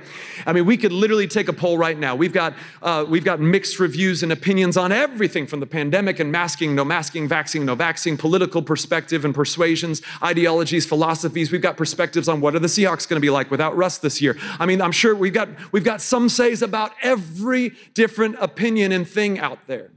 I 0.46 0.52
mean, 0.52 0.66
we 0.66 0.76
could 0.76 0.92
literally 0.92 1.26
take 1.26 1.48
a 1.48 1.52
poll 1.52 1.76
right 1.76 1.98
now. 1.98 2.14
We've 2.14 2.32
got, 2.32 2.54
uh, 2.82 3.04
we've 3.08 3.24
got 3.24 3.40
mixed 3.40 3.80
reviews 3.80 4.22
and 4.22 4.30
opinions 4.30 4.76
on 4.76 4.92
everything 4.92 5.46
from 5.46 5.60
the 5.60 5.66
pandemic 5.66 6.20
and 6.20 6.30
masking, 6.30 6.74
no 6.74 6.84
masking, 6.84 7.26
vaccine, 7.26 7.64
no 7.64 7.74
vaccine, 7.74 8.16
political 8.16 8.62
perspective 8.62 9.24
and 9.24 9.34
persuasions, 9.34 10.00
ideologies, 10.22 10.86
philosophies. 10.86 11.50
We've 11.50 11.62
got 11.62 11.76
perspectives 11.76 12.28
on 12.28 12.40
what 12.40 12.54
are 12.54 12.60
the 12.60 12.68
Seahawks 12.68 13.08
going 13.08 13.16
to 13.16 13.24
be 13.24 13.30
like 13.30 13.50
without 13.50 13.76
Russ 13.76 13.98
this 13.98 14.20
year. 14.20 14.36
I 14.60 14.66
mean, 14.66 14.80
I'm 14.80 14.92
sure 14.92 15.14
we've 15.14 15.34
got, 15.34 15.48
we've 15.72 15.82
got 15.82 16.00
some 16.00 16.28
says 16.28 16.62
about 16.62 16.92
every 17.02 17.72
different 17.94 18.36
opinion 18.40 18.92
and 18.92 19.08
thing 19.08 19.40
out 19.40 19.66
there. 19.66 19.90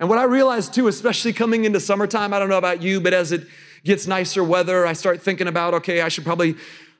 And 0.00 0.08
what 0.08 0.18
I 0.18 0.24
realized 0.24 0.74
too, 0.74 0.88
especially 0.88 1.32
coming 1.32 1.64
into 1.64 1.80
summertime, 1.80 2.34
I 2.34 2.38
don't 2.38 2.48
know 2.48 2.58
about 2.58 2.82
you, 2.82 3.00
but 3.00 3.14
as 3.14 3.32
it 3.32 3.46
gets 3.84 4.06
nicer 4.06 4.42
weather, 4.42 4.84
I 4.84 4.92
start 4.92 5.22
thinking 5.22 5.46
about, 5.46 5.72
okay, 5.74 6.02
I 6.02 6.08
should 6.08 6.24
probably 6.24 6.56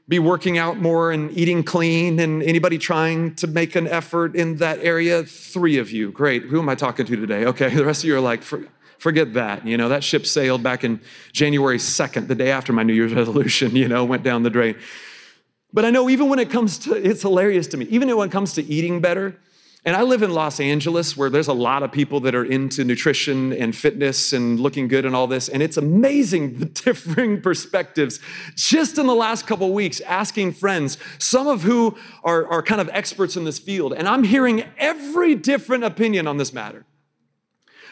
be 0.09 0.19
working 0.19 0.57
out 0.57 0.79
more 0.79 1.11
and 1.11 1.37
eating 1.37 1.65
clean 1.65 2.21
and 2.21 2.43
anybody 2.43 2.79
trying 2.79 3.35
to 3.37 3.47
make 3.47 3.75
an 3.75 3.89
effort 3.89 4.37
in 4.37 4.57
that 4.57 4.79
area? 4.81 5.25
Three 5.25 5.79
of 5.79 5.91
you. 5.91 6.13
Great. 6.13 6.45
Who 6.45 6.61
am 6.61 6.69
i 6.69 6.75
talking 6.75 7.07
to 7.07 7.17
today? 7.17 7.45
Okay 7.47 7.69
the 7.75 7.85
rest 7.85 8.05
of 8.05 8.09
you 8.09 8.17
are 8.17 8.21
like 8.21 8.43
forget 8.99 9.35
that. 9.35 9.67
You 9.67 9.77
know 9.77 9.89
that 9.89 10.05
ship 10.05 10.27
sailed 10.27 10.63
back 10.63 10.85
in 10.85 11.01
january 11.33 11.79
2nd 11.79 12.29
the 12.29 12.35
day 12.35 12.51
after 12.51 12.73
my 12.73 12.83
new 12.83 12.95
year's 12.95 13.15
resolution 13.23 13.75
you 13.75 13.89
know 13.89 14.05
went 14.05 14.23
down 14.23 14.43
the 14.43 14.51
drain. 14.51 14.77
But 15.73 15.85
i 15.85 15.91
know 15.91 16.09
even 16.09 16.29
when 16.29 16.39
it 16.39 16.51
comes 16.51 16.79
to 16.81 16.95
it's 16.95 17.23
hilarious 17.23 17.67
to 17.69 17.77
me 17.77 17.87
even 17.87 18.15
when 18.17 18.29
it 18.29 18.33
comes 18.33 18.53
to 18.55 18.65
eating 18.65 19.01
better 19.01 19.37
and 19.87 19.95
I 19.95 20.03
live 20.03 20.25
in 20.25 20.33
Los 20.33 20.59
Angeles 20.59 21.17
where 21.17 21.31
there's 21.31 21.47
a 21.47 21.53
lot 21.53 21.85
of 21.85 21.93
people 21.93 22.19
that 22.23 22.35
are 22.35 22.45
into 22.45 22.83
nutrition 22.83 23.53
and 23.53 23.75
fitness 23.75 24.33
and 24.33 24.59
looking 24.59 24.89
good 24.89 25.07
and 25.07 25.15
all 25.15 25.29
this. 25.29 25.49
And 25.49 25.63
it's 25.63 25.77
amazing 25.77 26.59
the 26.59 26.65
differing 26.85 27.41
perspectives 27.41 28.19
just 28.57 28.99
in 28.99 29.07
the 29.07 29.15
last 29.15 29.47
couple 29.47 29.73
weeks, 29.73 30.01
asking 30.01 30.55
friends, 30.55 30.99
some 31.19 31.47
of 31.47 31.63
who 31.63 31.97
are, 32.25 32.49
are 32.49 32.65
kind 32.65 32.81
of 32.81 32.91
experts 32.93 33.37
in 33.37 33.45
this 33.45 33.61
field. 33.61 33.93
And 33.93 34.09
I'm 34.09 34.25
hearing 34.25 34.65
every 34.77 35.37
different 35.37 35.85
opinion 35.85 36.27
on 36.27 36.37
this 36.37 36.53
matter. 36.53 36.85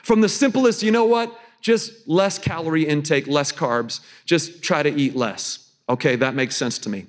From 0.02 0.20
the 0.20 0.28
simplest, 0.28 0.82
you 0.82 0.90
know 0.90 1.04
what? 1.04 1.38
Just 1.60 2.08
less 2.08 2.40
calorie 2.40 2.88
intake, 2.88 3.28
less 3.28 3.52
carbs, 3.52 4.00
just 4.26 4.64
try 4.64 4.82
to 4.82 4.90
eat 4.90 5.14
less. 5.14 5.70
Okay, 5.88 6.16
that 6.16 6.34
makes 6.34 6.56
sense 6.56 6.76
to 6.80 6.88
me. 6.88 7.06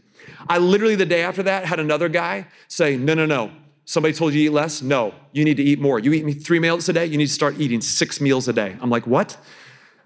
I 0.48 0.60
literally, 0.60 0.96
the 0.96 1.08
day 1.08 1.24
after 1.24 1.42
that, 1.42 1.66
had 1.66 1.80
another 1.80 2.08
guy 2.08 2.46
say, 2.68 2.98
no, 2.98 3.16
no, 3.16 3.26
no, 3.26 3.52
Somebody 3.86 4.14
told 4.16 4.34
you 4.34 4.40
to 4.40 4.46
eat 4.46 4.50
less? 4.50 4.82
No, 4.82 5.14
you 5.32 5.44
need 5.44 5.58
to 5.58 5.64
eat 5.64 5.80
more. 5.80 6.00
You 6.00 6.12
eat 6.12 6.44
three 6.44 6.60
meals 6.60 6.90
a 6.90 6.94
day, 6.94 7.06
you 7.06 7.18
need 7.18 7.28
to 7.28 7.34
start 7.34 7.60
eating 7.60 7.82
six 7.82 8.20
meals 8.20 8.48
a 8.48 8.54
day. 8.54 8.76
I'm 8.82 8.90
like, 8.90 9.06
what? 9.06 9.38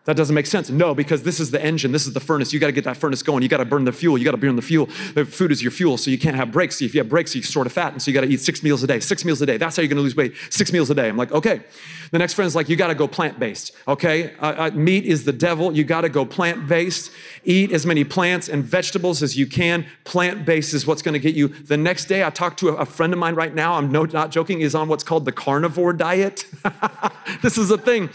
That 0.09 0.17
doesn't 0.17 0.33
make 0.33 0.47
sense. 0.47 0.71
No, 0.71 0.95
because 0.95 1.21
this 1.21 1.39
is 1.39 1.51
the 1.51 1.63
engine, 1.63 1.91
this 1.91 2.07
is 2.07 2.13
the 2.13 2.19
furnace. 2.19 2.51
You 2.51 2.59
got 2.59 2.65
to 2.65 2.71
get 2.71 2.83
that 2.85 2.97
furnace 2.97 3.21
going. 3.21 3.43
You 3.43 3.47
got 3.47 3.57
to 3.57 3.65
burn 3.65 3.85
the 3.85 3.91
fuel. 3.91 4.17
You 4.17 4.25
got 4.25 4.31
to 4.31 4.37
burn 4.37 4.55
the 4.55 4.61
fuel. 4.63 4.87
The 5.13 5.23
food 5.23 5.51
is 5.51 5.61
your 5.61 5.69
fuel, 5.69 5.97
so 5.97 6.09
you 6.09 6.17
can't 6.17 6.35
have 6.35 6.51
breaks. 6.51 6.81
If 6.81 6.95
you 6.95 7.01
have 7.01 7.09
breaks, 7.09 7.35
you 7.35 7.43
sort 7.43 7.67
of 7.67 7.73
fat, 7.73 7.93
and 7.93 8.01
so 8.01 8.09
you 8.09 8.15
got 8.15 8.21
to 8.21 8.27
eat 8.27 8.39
six 8.39 8.63
meals 8.63 8.81
a 8.81 8.87
day. 8.87 9.01
Six 9.01 9.23
meals 9.23 9.39
a 9.39 9.45
day. 9.45 9.57
That's 9.57 9.75
how 9.75 9.83
you're 9.83 9.87
going 9.87 9.97
to 9.97 10.01
lose 10.01 10.15
weight. 10.15 10.33
Six 10.49 10.73
meals 10.73 10.89
a 10.89 10.95
day. 10.95 11.09
I'm 11.09 11.15
like, 11.15 11.31
okay. 11.31 11.61
The 12.09 12.17
next 12.17 12.33
friend's 12.33 12.55
like, 12.55 12.69
you 12.69 12.75
got 12.75 12.87
to 12.87 12.95
go 12.95 13.07
plant 13.07 13.37
based. 13.37 13.71
Okay, 13.87 14.33
uh, 14.37 14.55
uh, 14.57 14.71
meat 14.73 15.05
is 15.05 15.25
the 15.25 15.31
devil. 15.31 15.77
You 15.77 15.83
got 15.83 16.01
to 16.01 16.09
go 16.09 16.25
plant 16.25 16.67
based. 16.67 17.11
Eat 17.43 17.71
as 17.71 17.85
many 17.85 18.03
plants 18.03 18.49
and 18.49 18.63
vegetables 18.63 19.21
as 19.21 19.37
you 19.37 19.45
can. 19.45 19.85
Plant 20.05 20.43
based 20.43 20.73
is 20.73 20.87
what's 20.87 21.03
going 21.03 21.13
to 21.13 21.19
get 21.19 21.35
you. 21.35 21.49
The 21.49 21.77
next 21.77 22.05
day, 22.05 22.23
I 22.23 22.31
talked 22.31 22.57
to 22.61 22.69
a, 22.69 22.77
a 22.77 22.85
friend 22.87 23.13
of 23.13 23.19
mine 23.19 23.35
right 23.35 23.53
now. 23.53 23.75
I'm 23.75 23.91
no, 23.91 24.05
not 24.05 24.31
joking. 24.31 24.61
Is 24.61 24.73
on 24.73 24.87
what's 24.87 25.03
called 25.03 25.25
the 25.25 25.31
carnivore 25.31 25.93
diet. 25.93 26.45
this 27.43 27.59
is 27.59 27.69
a 27.69 27.77
thing, 27.77 28.09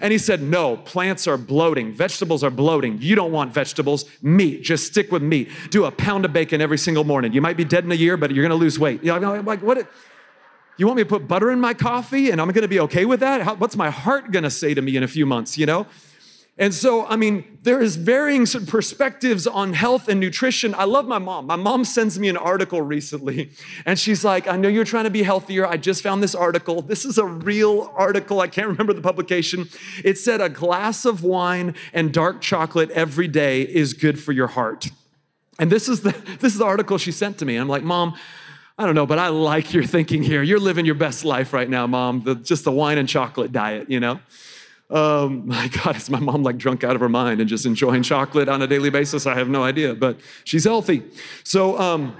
and 0.00 0.12
he 0.12 0.18
said, 0.18 0.42
no, 0.42 0.76
plants 0.76 1.26
are 1.26 1.39
bloating. 1.40 1.92
Vegetables 1.92 2.44
are 2.44 2.50
bloating. 2.50 2.98
You 3.00 3.14
don't 3.14 3.32
want 3.32 3.52
vegetables. 3.52 4.04
Meat. 4.22 4.62
Just 4.62 4.86
stick 4.86 5.10
with 5.10 5.22
meat. 5.22 5.48
Do 5.70 5.84
a 5.84 5.90
pound 5.90 6.24
of 6.24 6.32
bacon 6.32 6.60
every 6.60 6.78
single 6.78 7.04
morning. 7.04 7.32
You 7.32 7.40
might 7.40 7.56
be 7.56 7.64
dead 7.64 7.84
in 7.84 7.92
a 7.92 7.96
year, 7.96 8.16
but 8.16 8.30
you're 8.30 8.42
going 8.42 8.50
to 8.50 8.62
lose 8.62 8.78
weight. 8.78 9.02
You 9.02 9.18
know, 9.18 9.34
I'm 9.34 9.44
like, 9.44 9.62
what? 9.62 9.90
You 10.76 10.86
want 10.86 10.96
me 10.96 11.02
to 11.02 11.08
put 11.08 11.28
butter 11.28 11.50
in 11.50 11.60
my 11.60 11.74
coffee 11.74 12.30
and 12.30 12.40
I'm 12.40 12.48
going 12.52 12.62
to 12.62 12.68
be 12.68 12.80
okay 12.80 13.04
with 13.04 13.20
that? 13.20 13.42
How, 13.42 13.54
what's 13.54 13.76
my 13.76 13.90
heart 13.90 14.30
going 14.30 14.44
to 14.44 14.50
say 14.50 14.72
to 14.72 14.80
me 14.80 14.96
in 14.96 15.02
a 15.02 15.08
few 15.08 15.26
months, 15.26 15.58
you 15.58 15.66
know? 15.66 15.86
And 16.60 16.74
so, 16.74 17.06
I 17.06 17.16
mean, 17.16 17.58
there 17.62 17.80
is 17.80 17.96
varying 17.96 18.44
perspectives 18.46 19.46
on 19.46 19.72
health 19.72 20.08
and 20.08 20.20
nutrition. 20.20 20.74
I 20.74 20.84
love 20.84 21.06
my 21.06 21.16
mom. 21.16 21.46
My 21.46 21.56
mom 21.56 21.86
sends 21.86 22.18
me 22.18 22.28
an 22.28 22.36
article 22.36 22.82
recently, 22.82 23.52
and 23.86 23.98
she's 23.98 24.26
like, 24.26 24.46
I 24.46 24.58
know 24.58 24.68
you're 24.68 24.84
trying 24.84 25.04
to 25.04 25.10
be 25.10 25.22
healthier. 25.22 25.66
I 25.66 25.78
just 25.78 26.02
found 26.02 26.22
this 26.22 26.34
article. 26.34 26.82
This 26.82 27.06
is 27.06 27.16
a 27.16 27.24
real 27.24 27.90
article. 27.96 28.40
I 28.40 28.46
can't 28.46 28.68
remember 28.68 28.92
the 28.92 29.00
publication. 29.00 29.70
It 30.04 30.18
said 30.18 30.42
a 30.42 30.50
glass 30.50 31.06
of 31.06 31.24
wine 31.24 31.74
and 31.94 32.12
dark 32.12 32.42
chocolate 32.42 32.90
every 32.90 33.26
day 33.26 33.62
is 33.62 33.94
good 33.94 34.20
for 34.20 34.32
your 34.32 34.48
heart. 34.48 34.90
And 35.58 35.72
this 35.72 35.88
is 35.88 36.02
the, 36.02 36.10
this 36.40 36.52
is 36.52 36.58
the 36.58 36.66
article 36.66 36.98
she 36.98 37.10
sent 37.10 37.38
to 37.38 37.46
me. 37.46 37.56
I'm 37.56 37.68
like, 37.68 37.84
Mom, 37.84 38.18
I 38.76 38.84
don't 38.84 38.94
know, 38.94 39.06
but 39.06 39.18
I 39.18 39.28
like 39.28 39.72
your 39.72 39.84
thinking 39.84 40.22
here. 40.22 40.42
You're 40.42 40.60
living 40.60 40.84
your 40.84 40.94
best 40.94 41.24
life 41.24 41.54
right 41.54 41.68
now, 41.70 41.86
mom. 41.86 42.22
The, 42.24 42.34
just 42.34 42.64
the 42.64 42.72
wine 42.72 42.98
and 42.98 43.08
chocolate 43.08 43.50
diet, 43.50 43.90
you 43.90 43.98
know? 43.98 44.20
Um, 44.90 45.42
my 45.46 45.68
God, 45.68 45.96
is 45.96 46.10
my 46.10 46.20
mom 46.20 46.42
like 46.42 46.58
drunk 46.58 46.84
out 46.84 46.94
of 46.94 47.00
her 47.00 47.08
mind 47.08 47.40
and 47.40 47.48
just 47.48 47.66
enjoying 47.66 48.02
chocolate 48.02 48.48
on 48.48 48.62
a 48.62 48.66
daily 48.66 48.90
basis? 48.90 49.26
I 49.26 49.34
have 49.36 49.48
no 49.48 49.62
idea, 49.62 49.94
but 49.94 50.18
she's 50.44 50.64
healthy. 50.64 51.02
So, 51.44 51.78
um, 51.78 52.16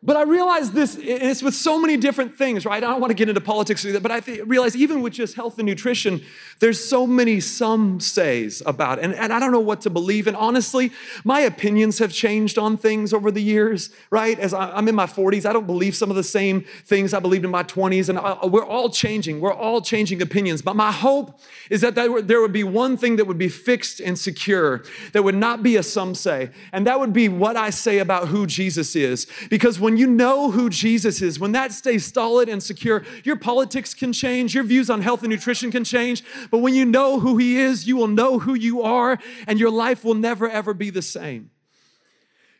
but 0.00 0.16
I 0.16 0.22
realize 0.22 0.70
this, 0.70 0.94
and 0.94 1.04
it's 1.04 1.42
with 1.42 1.56
so 1.56 1.80
many 1.80 1.96
different 1.96 2.36
things, 2.36 2.64
right? 2.64 2.84
I 2.84 2.86
don't 2.88 3.00
want 3.00 3.10
to 3.10 3.16
get 3.16 3.28
into 3.28 3.40
politics, 3.40 3.84
but 4.00 4.12
I 4.12 4.20
realize 4.44 4.76
even 4.76 5.02
with 5.02 5.12
just 5.12 5.34
health 5.34 5.58
and 5.58 5.66
nutrition, 5.66 6.22
there's 6.60 6.82
so 6.82 7.04
many 7.04 7.40
some 7.40 7.98
says 7.98 8.62
about 8.64 8.98
it. 8.98 9.04
And, 9.04 9.14
and 9.14 9.32
I 9.32 9.40
don't 9.40 9.50
know 9.50 9.58
what 9.58 9.80
to 9.82 9.90
believe. 9.90 10.28
And 10.28 10.36
honestly, 10.36 10.92
my 11.24 11.40
opinions 11.40 11.98
have 11.98 12.12
changed 12.12 12.58
on 12.58 12.76
things 12.76 13.12
over 13.12 13.32
the 13.32 13.42
years, 13.42 13.90
right? 14.10 14.38
As 14.38 14.54
I, 14.54 14.78
am 14.78 14.86
in 14.86 14.94
my 14.94 15.06
40s, 15.06 15.44
I 15.44 15.52
don't 15.52 15.66
believe 15.66 15.96
some 15.96 16.10
of 16.10 16.16
the 16.16 16.22
same 16.22 16.64
things 16.84 17.12
I 17.12 17.18
believed 17.18 17.44
in 17.44 17.50
my 17.50 17.64
20s. 17.64 18.08
And 18.08 18.20
I, 18.20 18.46
we're 18.46 18.64
all 18.64 18.90
changing. 18.90 19.40
We're 19.40 19.52
all 19.52 19.80
changing 19.80 20.22
opinions. 20.22 20.62
But 20.62 20.76
my 20.76 20.92
hope 20.92 21.40
is 21.70 21.80
that 21.80 21.96
there 21.96 22.40
would 22.40 22.52
be 22.52 22.64
one 22.64 22.96
thing 22.96 23.16
that 23.16 23.26
would 23.26 23.38
be 23.38 23.48
fixed 23.48 23.98
and 23.98 24.16
secure, 24.16 24.84
that 25.12 25.24
would 25.24 25.34
not 25.34 25.64
be 25.64 25.74
a 25.74 25.82
some 25.82 26.14
say. 26.14 26.50
And 26.72 26.86
that 26.86 27.00
would 27.00 27.12
be 27.12 27.28
what 27.28 27.56
I 27.56 27.70
say 27.70 27.98
about 27.98 28.28
who 28.28 28.46
Jesus 28.46 28.94
is. 28.94 29.26
Because 29.50 29.80
when 29.80 29.87
when 29.88 29.96
you 29.96 30.06
know 30.06 30.50
who 30.50 30.68
Jesus 30.68 31.22
is, 31.22 31.40
when 31.40 31.52
that 31.52 31.72
stays 31.72 32.12
solid 32.12 32.46
and 32.46 32.62
secure, 32.62 33.04
your 33.24 33.36
politics 33.36 33.94
can 33.94 34.12
change, 34.12 34.54
your 34.54 34.62
views 34.62 34.90
on 34.90 35.00
health 35.00 35.22
and 35.22 35.30
nutrition 35.30 35.70
can 35.70 35.82
change. 35.82 36.22
But 36.50 36.58
when 36.58 36.74
you 36.74 36.84
know 36.84 37.20
who 37.20 37.38
He 37.38 37.56
is, 37.56 37.86
you 37.86 37.96
will 37.96 38.06
know 38.06 38.38
who 38.38 38.52
you 38.52 38.82
are, 38.82 39.18
and 39.46 39.58
your 39.58 39.70
life 39.70 40.04
will 40.04 40.12
never, 40.12 40.46
ever 40.46 40.74
be 40.74 40.90
the 40.90 41.00
same. 41.00 41.48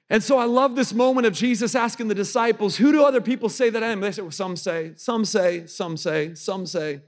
And 0.08 0.22
so 0.22 0.38
I 0.38 0.46
love 0.46 0.74
this 0.74 0.94
moment 0.94 1.26
of 1.26 1.34
Jesus 1.34 1.74
asking 1.74 2.08
the 2.08 2.14
disciples, 2.14 2.78
Who 2.78 2.92
do 2.92 3.04
other 3.04 3.20
people 3.20 3.50
say 3.50 3.68
that 3.68 3.84
I 3.84 3.88
am? 3.88 4.00
They 4.00 4.10
say, 4.10 4.22
well, 4.22 4.30
Some 4.30 4.56
say, 4.56 4.92
some 4.96 5.26
say, 5.26 5.66
some 5.66 5.98
say, 5.98 6.32
some 6.32 6.64
say. 6.64 7.02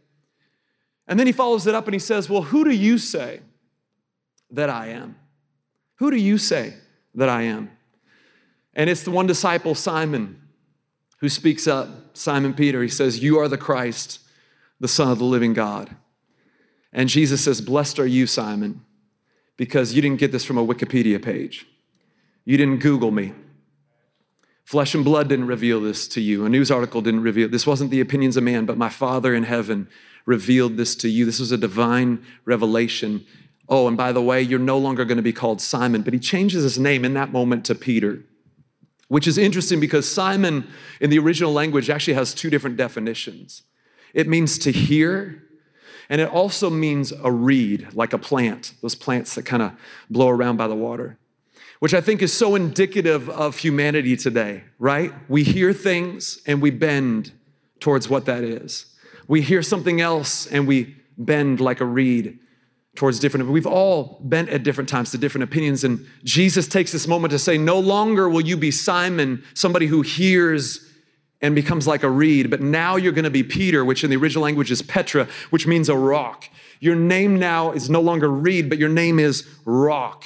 And 1.09 1.19
then 1.19 1.29
he 1.29 1.33
follows 1.33 1.67
it 1.67 1.75
up 1.75 1.87
and 1.87 1.95
he 1.95 1.99
says, 1.99 2.29
Well, 2.29 2.43
who 2.43 2.63
do 2.65 2.73
you 2.73 2.99
say 2.99 3.41
that 4.51 4.69
I 4.69 4.89
am? 4.89 5.17
Who 5.95 6.11
do 6.11 6.19
you 6.19 6.37
say 6.37 6.75
that 7.15 7.31
I 7.31 7.45
am? 7.45 7.71
And 8.75 8.89
it's 8.89 9.03
the 9.03 9.11
one 9.11 9.27
disciple, 9.27 9.75
Simon, 9.75 10.41
who 11.19 11.29
speaks 11.29 11.67
up, 11.67 11.89
Simon 12.17 12.55
Peter. 12.55 12.83
He 12.83 12.89
says, 12.89 13.23
You 13.23 13.39
are 13.39 13.49
the 13.49 13.59
Christ, 13.59 14.21
the 14.79 14.89
Son 14.89 15.11
of 15.11 15.19
the 15.19 15.25
living 15.25 15.53
God. 15.53 15.97
And 16.93 17.09
Jesus 17.09 17.45
says, 17.45 17.61
Blessed 17.61 17.99
are 17.99 18.07
you, 18.07 18.27
Simon, 18.27 18.83
because 19.57 19.95
you 19.95 20.03
didn't 20.03 20.21
get 20.21 20.33
this 20.33 20.45
from 20.45 20.59
a 20.59 20.67
Wikipedia 20.67 21.23
page. 21.23 21.67
You 22.45 22.57
didn't 22.57 22.79
Google 22.79 23.11
me. 23.11 23.33
Flesh 24.65 24.95
and 24.95 25.05
blood 25.05 25.29
didn't 25.29 25.47
reveal 25.47 25.81
this 25.81 26.07
to 26.09 26.21
you. 26.21 26.45
A 26.45 26.49
news 26.49 26.71
article 26.71 27.03
didn't 27.03 27.23
reveal 27.23 27.49
this 27.49 27.67
wasn't 27.67 27.91
the 27.91 28.01
opinions 28.01 28.37
of 28.37 28.45
man, 28.45 28.67
but 28.67 28.79
my 28.79 28.89
Father 28.89 29.35
in 29.35 29.43
heaven 29.43 29.89
revealed 30.27 30.77
this 30.77 30.95
to 30.97 31.09
you. 31.09 31.25
This 31.25 31.41
was 31.41 31.51
a 31.51 31.59
divine 31.59 32.25
revelation. 32.45 33.27
Oh, 33.69 33.89
and 33.89 33.97
by 33.97 34.13
the 34.13 34.23
way, 34.23 34.41
you're 34.41 34.61
no 34.61 34.79
longer 34.79 35.05
going 35.05 35.17
to 35.17 35.23
be 35.23 35.33
called 35.33 35.61
Simon, 35.61 36.03
but 36.03 36.13
he 36.13 36.21
changes 36.21 36.63
his 36.63 36.79
name 36.79 37.05
in 37.05 37.15
that 37.15 37.33
moment 37.33 37.65
to 37.65 37.75
Peter 37.75 38.23
which 39.11 39.27
is 39.27 39.37
interesting 39.37 39.81
because 39.81 40.09
Simon 40.09 40.69
in 41.01 41.11
the 41.11 41.19
original 41.19 41.53
language 41.53 41.91
actually 41.91 42.15
has 42.15 42.33
two 42.33 42.49
different 42.49 42.77
definitions. 42.77 43.65
It 44.15 44.29
means 44.29 44.57
to 44.59 44.71
hear, 44.71 45.43
and 46.09 46.21
it 46.21 46.29
also 46.29 46.71
means 46.71 47.13
a 47.25 47.33
reed, 47.33 47.89
like 47.93 48.13
a 48.13 48.19
plant, 48.19 48.73
those 48.83 48.95
plants 48.95 49.35
that 49.35 49.43
kind 49.43 49.65
of 49.65 49.73
blow 50.09 50.29
around 50.29 50.59
by 50.59 50.69
the 50.69 50.77
water, 50.77 51.19
which 51.81 51.93
I 51.93 52.01
think 52.01 52.23
is 52.23 52.33
so 52.33 52.55
indicative 52.55 53.29
of 53.29 53.59
humanity 53.59 54.17
today, 54.17 54.63
right? 54.79 55.13
We 55.29 55.43
hear 55.43 55.73
things 55.73 56.41
and 56.47 56.63
we 56.63 56.71
bend 56.71 57.33
towards 57.81 58.09
what 58.09 58.27
that 58.27 58.45
is. 58.45 58.95
We 59.27 59.43
hear 59.43 59.65
something 59.65 60.01
else 60.01 60.47
and 60.47 60.69
we 60.69 60.95
bend 61.19 61.59
like 61.59 61.81
a 61.81 61.85
reed 61.85 62.39
towards 63.01 63.19
different 63.19 63.49
we've 63.49 63.67
all 63.67 64.19
bent 64.25 64.51
at 64.51 64.63
different 64.63 64.87
times 64.87 65.11
to 65.11 65.17
different 65.17 65.43
opinions 65.43 65.85
and 65.85 66.07
jesus 66.23 66.69
takes 66.69 66.93
this 66.93 67.09
moment 67.09 67.31
to 67.31 67.39
say 67.39 67.57
no 67.57 67.81
longer 67.81 68.29
will 68.29 68.43
you 68.43 68.59
be 68.59 68.71
simon 68.71 69.43
somebody 69.55 69.87
who 69.87 70.03
hears 70.03 70.87
and 71.41 71.55
becomes 71.55 71.87
like 71.87 72.03
a 72.03 72.11
reed 72.11 72.51
but 72.51 72.61
now 72.61 72.97
you're 72.97 73.11
going 73.11 73.25
to 73.25 73.31
be 73.31 73.43
peter 73.43 73.87
which 73.87 74.05
in 74.05 74.11
the 74.11 74.17
original 74.17 74.45
language 74.45 74.71
is 74.71 74.83
petra 74.83 75.27
which 75.49 75.67
means 75.67 75.89
a 75.89 75.97
rock. 75.97 76.45
Your 76.79 76.95
name 76.95 77.39
now 77.39 77.73
is 77.73 77.89
no 77.89 78.03
longer 78.03 78.29
reed 78.29 78.69
but 78.69 78.77
your 78.77 78.91
name 78.91 79.19
is 79.19 79.49
rock. 79.65 80.25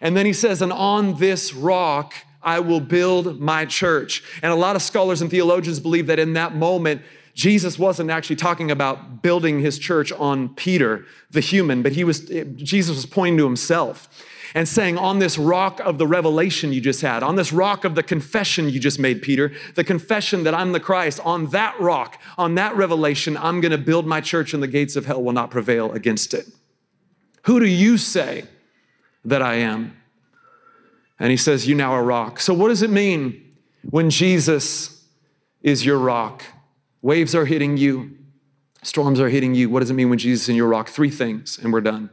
And 0.00 0.16
then 0.16 0.26
he 0.26 0.32
says 0.32 0.60
and 0.60 0.72
on 0.72 1.18
this 1.18 1.54
rock 1.54 2.14
i 2.42 2.58
will 2.58 2.80
build 2.80 3.40
my 3.40 3.64
church. 3.64 4.24
And 4.42 4.52
a 4.52 4.56
lot 4.56 4.74
of 4.74 4.82
scholars 4.82 5.22
and 5.22 5.30
theologians 5.30 5.78
believe 5.78 6.08
that 6.08 6.18
in 6.18 6.32
that 6.32 6.56
moment 6.56 7.02
Jesus 7.34 7.78
wasn't 7.78 8.10
actually 8.10 8.36
talking 8.36 8.70
about 8.70 9.22
building 9.22 9.60
his 9.60 9.78
church 9.78 10.12
on 10.12 10.50
Peter, 10.50 11.06
the 11.30 11.40
human, 11.40 11.82
but 11.82 11.92
he 11.92 12.04
was, 12.04 12.20
Jesus 12.20 12.94
was 12.94 13.06
pointing 13.06 13.38
to 13.38 13.44
himself 13.44 14.08
and 14.54 14.68
saying, 14.68 14.98
On 14.98 15.18
this 15.18 15.38
rock 15.38 15.80
of 15.80 15.98
the 15.98 16.06
revelation 16.06 16.72
you 16.72 16.80
just 16.80 17.00
had, 17.00 17.22
on 17.22 17.36
this 17.36 17.52
rock 17.52 17.84
of 17.84 17.94
the 17.94 18.02
confession 18.02 18.68
you 18.68 18.78
just 18.78 18.98
made, 18.98 19.22
Peter, 19.22 19.52
the 19.74 19.84
confession 19.84 20.44
that 20.44 20.54
I'm 20.54 20.72
the 20.72 20.80
Christ, 20.80 21.20
on 21.24 21.46
that 21.46 21.78
rock, 21.80 22.20
on 22.36 22.54
that 22.56 22.76
revelation, 22.76 23.36
I'm 23.36 23.60
going 23.60 23.72
to 23.72 23.78
build 23.78 24.06
my 24.06 24.20
church 24.20 24.52
and 24.52 24.62
the 24.62 24.68
gates 24.68 24.96
of 24.96 25.06
hell 25.06 25.22
will 25.22 25.32
not 25.32 25.50
prevail 25.50 25.92
against 25.92 26.34
it. 26.34 26.48
Who 27.44 27.60
do 27.60 27.66
you 27.66 27.96
say 27.98 28.44
that 29.24 29.42
I 29.42 29.54
am? 29.54 29.96
And 31.18 31.30
he 31.30 31.36
says, 31.36 31.66
You 31.66 31.74
now 31.74 31.92
are 31.92 32.04
rock. 32.04 32.40
So, 32.40 32.52
what 32.52 32.68
does 32.68 32.82
it 32.82 32.90
mean 32.90 33.54
when 33.88 34.10
Jesus 34.10 35.06
is 35.62 35.86
your 35.86 35.98
rock? 35.98 36.44
Waves 37.02 37.34
are 37.34 37.44
hitting 37.44 37.76
you, 37.76 38.16
storms 38.82 39.20
are 39.20 39.28
hitting 39.28 39.54
you. 39.54 39.68
What 39.68 39.80
does 39.80 39.90
it 39.90 39.94
mean 39.94 40.08
when 40.08 40.18
Jesus 40.18 40.44
is 40.44 40.48
in 40.48 40.56
your 40.56 40.68
rock? 40.68 40.88
Three 40.88 41.10
things, 41.10 41.58
and 41.58 41.72
we're 41.72 41.80
done. 41.80 42.10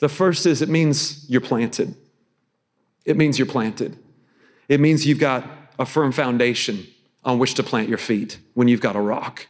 The 0.00 0.08
first 0.08 0.44
is 0.44 0.60
it 0.60 0.68
means 0.68 1.24
you're 1.30 1.40
planted. 1.40 1.96
It 3.04 3.16
means 3.16 3.38
you're 3.38 3.46
planted. 3.46 3.96
It 4.68 4.80
means 4.80 5.06
you've 5.06 5.20
got 5.20 5.48
a 5.78 5.86
firm 5.86 6.12
foundation 6.12 6.86
on 7.24 7.38
which 7.38 7.54
to 7.54 7.62
plant 7.62 7.88
your 7.88 7.98
feet 7.98 8.38
when 8.54 8.68
you've 8.68 8.80
got 8.80 8.96
a 8.96 9.00
rock. 9.00 9.46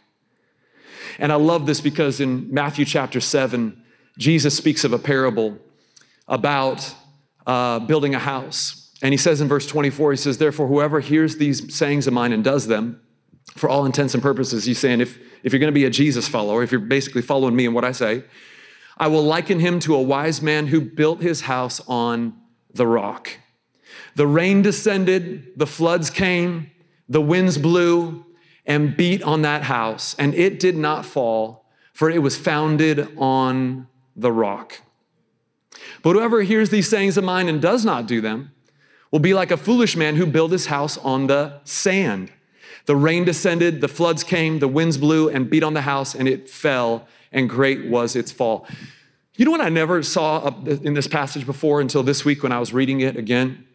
And 1.19 1.33
I 1.33 1.37
love 1.37 1.67
this 1.67 1.81
because 1.81 2.21
in 2.21 2.53
Matthew 2.53 2.85
chapter 2.85 3.21
7, 3.21 3.83
Jesus 4.19 4.57
speaks 4.57 4.85
of 4.85 4.93
a 4.93 4.99
parable 4.99 5.59
about 6.29 6.95
uh, 7.47 7.79
building 7.79 8.15
a 8.15 8.19
house. 8.19 8.91
And 9.03 9.13
he 9.13 9.19
says 9.19 9.41
in 9.41 9.49
verse 9.49 9.67
24, 9.67 10.13
he 10.13 10.17
says, 10.17 10.39
Therefore, 10.39 10.67
whoever 10.67 11.01
hears 11.01 11.37
these 11.37 11.75
sayings 11.75 12.07
of 12.07 12.13
mine 12.13 12.33
and 12.33 12.45
does 12.45 12.67
them, 12.67 13.01
for 13.57 13.69
all 13.69 13.85
intents 13.85 14.15
and 14.15 14.23
purposes, 14.23 14.65
he's 14.65 14.79
saying 14.79 15.01
if, 15.01 15.19
if 15.43 15.53
you're 15.53 15.61
going 15.61 15.73
to 15.73 15.75
be 15.75 15.85
a 15.85 15.91
Jesus 15.91 16.29
follower, 16.29 16.63
if 16.63 16.71
you're 16.71 16.81
basically 16.81 17.23
following 17.23 17.57
me 17.57 17.67
and 17.67 17.75
what 17.75 17.85
I 17.85 17.93
say, 17.93 18.25
I 18.97 19.09
will 19.09 19.23
liken 19.23 19.61
him 19.61 19.81
to 19.81 19.95
a 19.95 20.01
wise 20.01 20.41
man 20.41 20.69
who 20.69 20.81
built 20.81 21.21
his 21.21 21.43
house 21.43 21.81
on 21.87 22.35
the 22.73 22.87
rock. 22.87 23.39
The 24.15 24.27
rain 24.27 24.63
descended, 24.63 25.59
the 25.59 25.67
floods 25.67 26.11
came, 26.11 26.71
the 27.09 27.21
winds 27.21 27.59
blew 27.59 28.25
and 28.65 28.97
beat 28.97 29.23
on 29.23 29.43
that 29.43 29.63
house, 29.63 30.15
and 30.19 30.35
it 30.35 30.59
did 30.59 30.77
not 30.77 31.05
fall, 31.05 31.67
for 31.93 32.11
it 32.11 32.23
was 32.23 32.37
founded 32.37 33.09
on 33.17 33.87
the 34.17 34.33
rock. 34.33 34.81
But 36.03 36.17
whoever 36.17 36.43
hears 36.43 36.71
these 36.71 36.89
sayings 36.89 37.17
of 37.17 37.25
mine 37.25 37.49
and 37.49 37.61
does 37.61 37.85
not 37.85 38.07
do 38.07 38.21
them 38.21 38.53
will 39.11 39.21
be 39.21 39.35
like 39.35 39.51
a 39.51 39.57
foolish 39.57 39.97
man 39.97 40.17
who 40.17 40.27
built 40.27 40.51
his 40.51 40.67
house 40.67 40.99
on 40.99 41.27
the 41.27 41.61
sand. 41.65 42.33
The 42.87 42.97
rain 42.97 43.25
descended, 43.25 43.81
the 43.81 43.89
floods 43.89 44.25
came, 44.25 44.61
the 44.61 44.69
winds 44.69 44.97
blew 44.97 45.29
and 45.29 45.51
beat 45.51 45.63
on 45.63 45.75
the 45.75 45.83
house, 45.83 46.15
and 46.15 46.29
it 46.29 46.49
fell, 46.49 47.07
and 47.33 47.49
great 47.49 47.87
was 47.87 48.17
its 48.17 48.33
fall. 48.33 48.67
You 49.37 49.45
know 49.45 49.51
what 49.51 49.61
I 49.61 49.69
never 49.69 50.03
saw 50.03 50.49
in 50.65 50.95
this 50.95 51.07
passage 51.07 51.45
before 51.45 51.81
until 51.81 52.03
this 52.03 52.25
week 52.25 52.43
when 52.43 52.53
I 52.53 52.59
was 52.59 52.73
reading 52.73 53.01
it 53.01 53.17
again? 53.17 53.67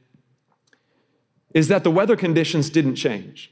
Is 1.53 1.67
that 1.67 1.83
the 1.83 1.91
weather 1.91 2.15
conditions 2.15 2.69
didn't 2.69 2.95
change. 2.95 3.51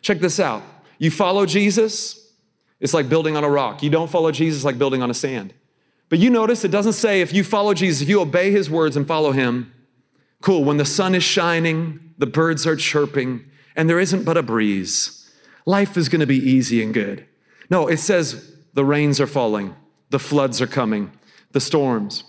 Check 0.00 0.20
this 0.20 0.40
out. 0.40 0.62
You 0.98 1.10
follow 1.10 1.46
Jesus, 1.46 2.32
it's 2.80 2.94
like 2.94 3.08
building 3.08 3.36
on 3.36 3.44
a 3.44 3.50
rock. 3.50 3.82
You 3.82 3.90
don't 3.90 4.10
follow 4.10 4.30
Jesus, 4.30 4.64
like 4.64 4.78
building 4.78 5.02
on 5.02 5.10
a 5.10 5.14
sand. 5.14 5.52
But 6.08 6.18
you 6.18 6.30
notice 6.30 6.64
it 6.64 6.70
doesn't 6.70 6.92
say 6.94 7.20
if 7.20 7.32
you 7.32 7.42
follow 7.42 7.74
Jesus, 7.74 8.02
if 8.02 8.08
you 8.08 8.20
obey 8.20 8.50
his 8.50 8.70
words 8.70 8.96
and 8.96 9.06
follow 9.06 9.32
him, 9.32 9.72
cool, 10.40 10.64
when 10.64 10.76
the 10.76 10.84
sun 10.84 11.14
is 11.14 11.22
shining, 11.22 12.14
the 12.18 12.26
birds 12.26 12.66
are 12.66 12.76
chirping, 12.76 13.44
and 13.76 13.88
there 13.88 14.00
isn't 14.00 14.24
but 14.24 14.36
a 14.36 14.42
breeze. 14.42 15.30
Life 15.66 15.96
is 15.96 16.08
going 16.08 16.20
to 16.20 16.26
be 16.26 16.38
easy 16.38 16.82
and 16.82 16.92
good. 16.92 17.26
No, 17.70 17.88
it 17.88 17.98
says 17.98 18.54
the 18.74 18.84
rains 18.84 19.20
are 19.20 19.26
falling, 19.26 19.74
the 20.10 20.18
floods 20.18 20.60
are 20.60 20.66
coming, 20.66 21.12
the 21.52 21.60
storms. 21.60 22.24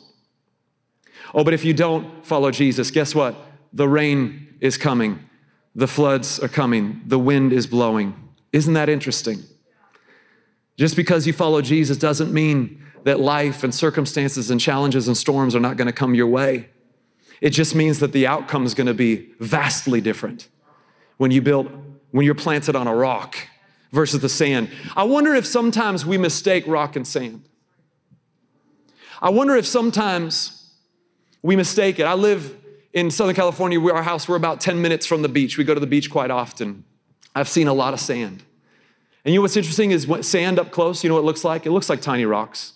Oh, 1.34 1.44
but 1.44 1.54
if 1.54 1.66
you 1.66 1.74
don't 1.74 2.26
follow 2.26 2.52
Jesus, 2.52 2.92
guess 2.92 3.16
what? 3.16 3.36
The 3.74 3.88
rain 3.88 4.56
is 4.60 4.78
coming, 4.78 5.28
the 5.76 5.88
floods 5.88 6.40
are 6.40 6.48
coming, 6.48 7.02
the 7.06 7.20
wind 7.20 7.52
is 7.52 7.66
blowing. 7.66 8.16
Isn't 8.52 8.74
that 8.74 8.90
interesting? 8.90 9.44
Just 10.78 10.96
because 10.96 11.26
you 11.26 11.34
follow 11.34 11.62
Jesus 11.62 11.98
doesn't 11.98 12.32
mean 12.32 12.84
that 13.04 13.20
life 13.20 13.64
and 13.64 13.74
circumstances 13.74 14.50
and 14.50 14.60
challenges 14.60 15.08
and 15.08 15.18
storms 15.18 15.56
are 15.56 15.60
not 15.60 15.78
going 15.78 15.88
to 15.88 15.94
come 15.94 16.16
your 16.16 16.28
way. 16.28 16.70
It 17.42 17.50
just 17.50 17.76
means 17.76 18.00
that 18.00 18.14
the 18.14 18.26
outcome 18.26 18.66
is 18.66 18.74
going 18.74 18.88
to 18.88 18.94
be 18.94 19.34
vastly 19.40 20.00
different 20.00 20.48
when 21.24 21.32
you 21.32 21.42
build 21.42 21.72
when 22.12 22.26
you're 22.26 22.36
planted 22.36 22.76
on 22.76 22.86
a 22.86 22.94
rock 22.94 23.38
versus 23.94 24.20
the 24.20 24.28
sand. 24.28 24.70
I 24.94 25.04
wonder 25.04 25.34
if 25.34 25.46
sometimes 25.46 26.06
we 26.06 26.18
mistake 26.18 26.66
rock 26.68 26.98
and 26.98 27.08
sand. 27.08 27.48
I 29.22 29.30
wonder 29.30 29.56
if 29.56 29.66
sometimes 29.66 30.70
we 31.42 31.56
mistake 31.56 31.98
it. 31.98 32.04
I 32.04 32.14
live 32.14 32.58
in 32.92 33.10
Southern 33.10 33.36
California, 33.36 33.80
where 33.80 33.96
our 33.96 34.04
house, 34.04 34.28
we're 34.28 34.36
about 34.36 34.60
10 34.60 34.82
minutes 34.82 35.06
from 35.06 35.22
the 35.22 35.30
beach. 35.30 35.58
We 35.58 35.64
go 35.64 35.74
to 35.74 35.80
the 35.80 35.88
beach 35.88 36.12
quite 36.12 36.30
often. 36.30 36.84
I've 37.34 37.48
seen 37.48 37.70
a 37.70 37.74
lot 37.74 37.94
of 37.94 38.02
sand. 38.02 38.44
And 39.24 39.34
you 39.34 39.40
know 39.40 39.44
what's 39.44 39.56
interesting 39.56 39.92
is 39.92 40.06
sand 40.28 40.60
up 40.60 40.72
close, 40.72 41.06
you 41.06 41.08
know 41.08 41.16
what 41.16 41.22
it 41.22 41.26
looks 41.26 41.46
like? 41.46 41.66
It 41.66 41.72
looks 41.72 41.90
like 41.90 42.02
tiny 42.02 42.26
rocks. 42.26 42.74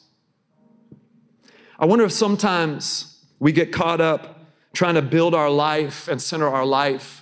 I 1.77 1.85
wonder 1.85 2.05
if 2.05 2.13
sometimes 2.13 3.25
we 3.39 3.51
get 3.51 3.73
caught 3.73 3.99
up 3.99 4.39
trying 4.71 4.95
to 4.95 5.01
build 5.01 5.35
our 5.35 5.49
life 5.49 6.07
and 6.07 6.21
center 6.21 6.47
our 6.47 6.65
life 6.65 7.16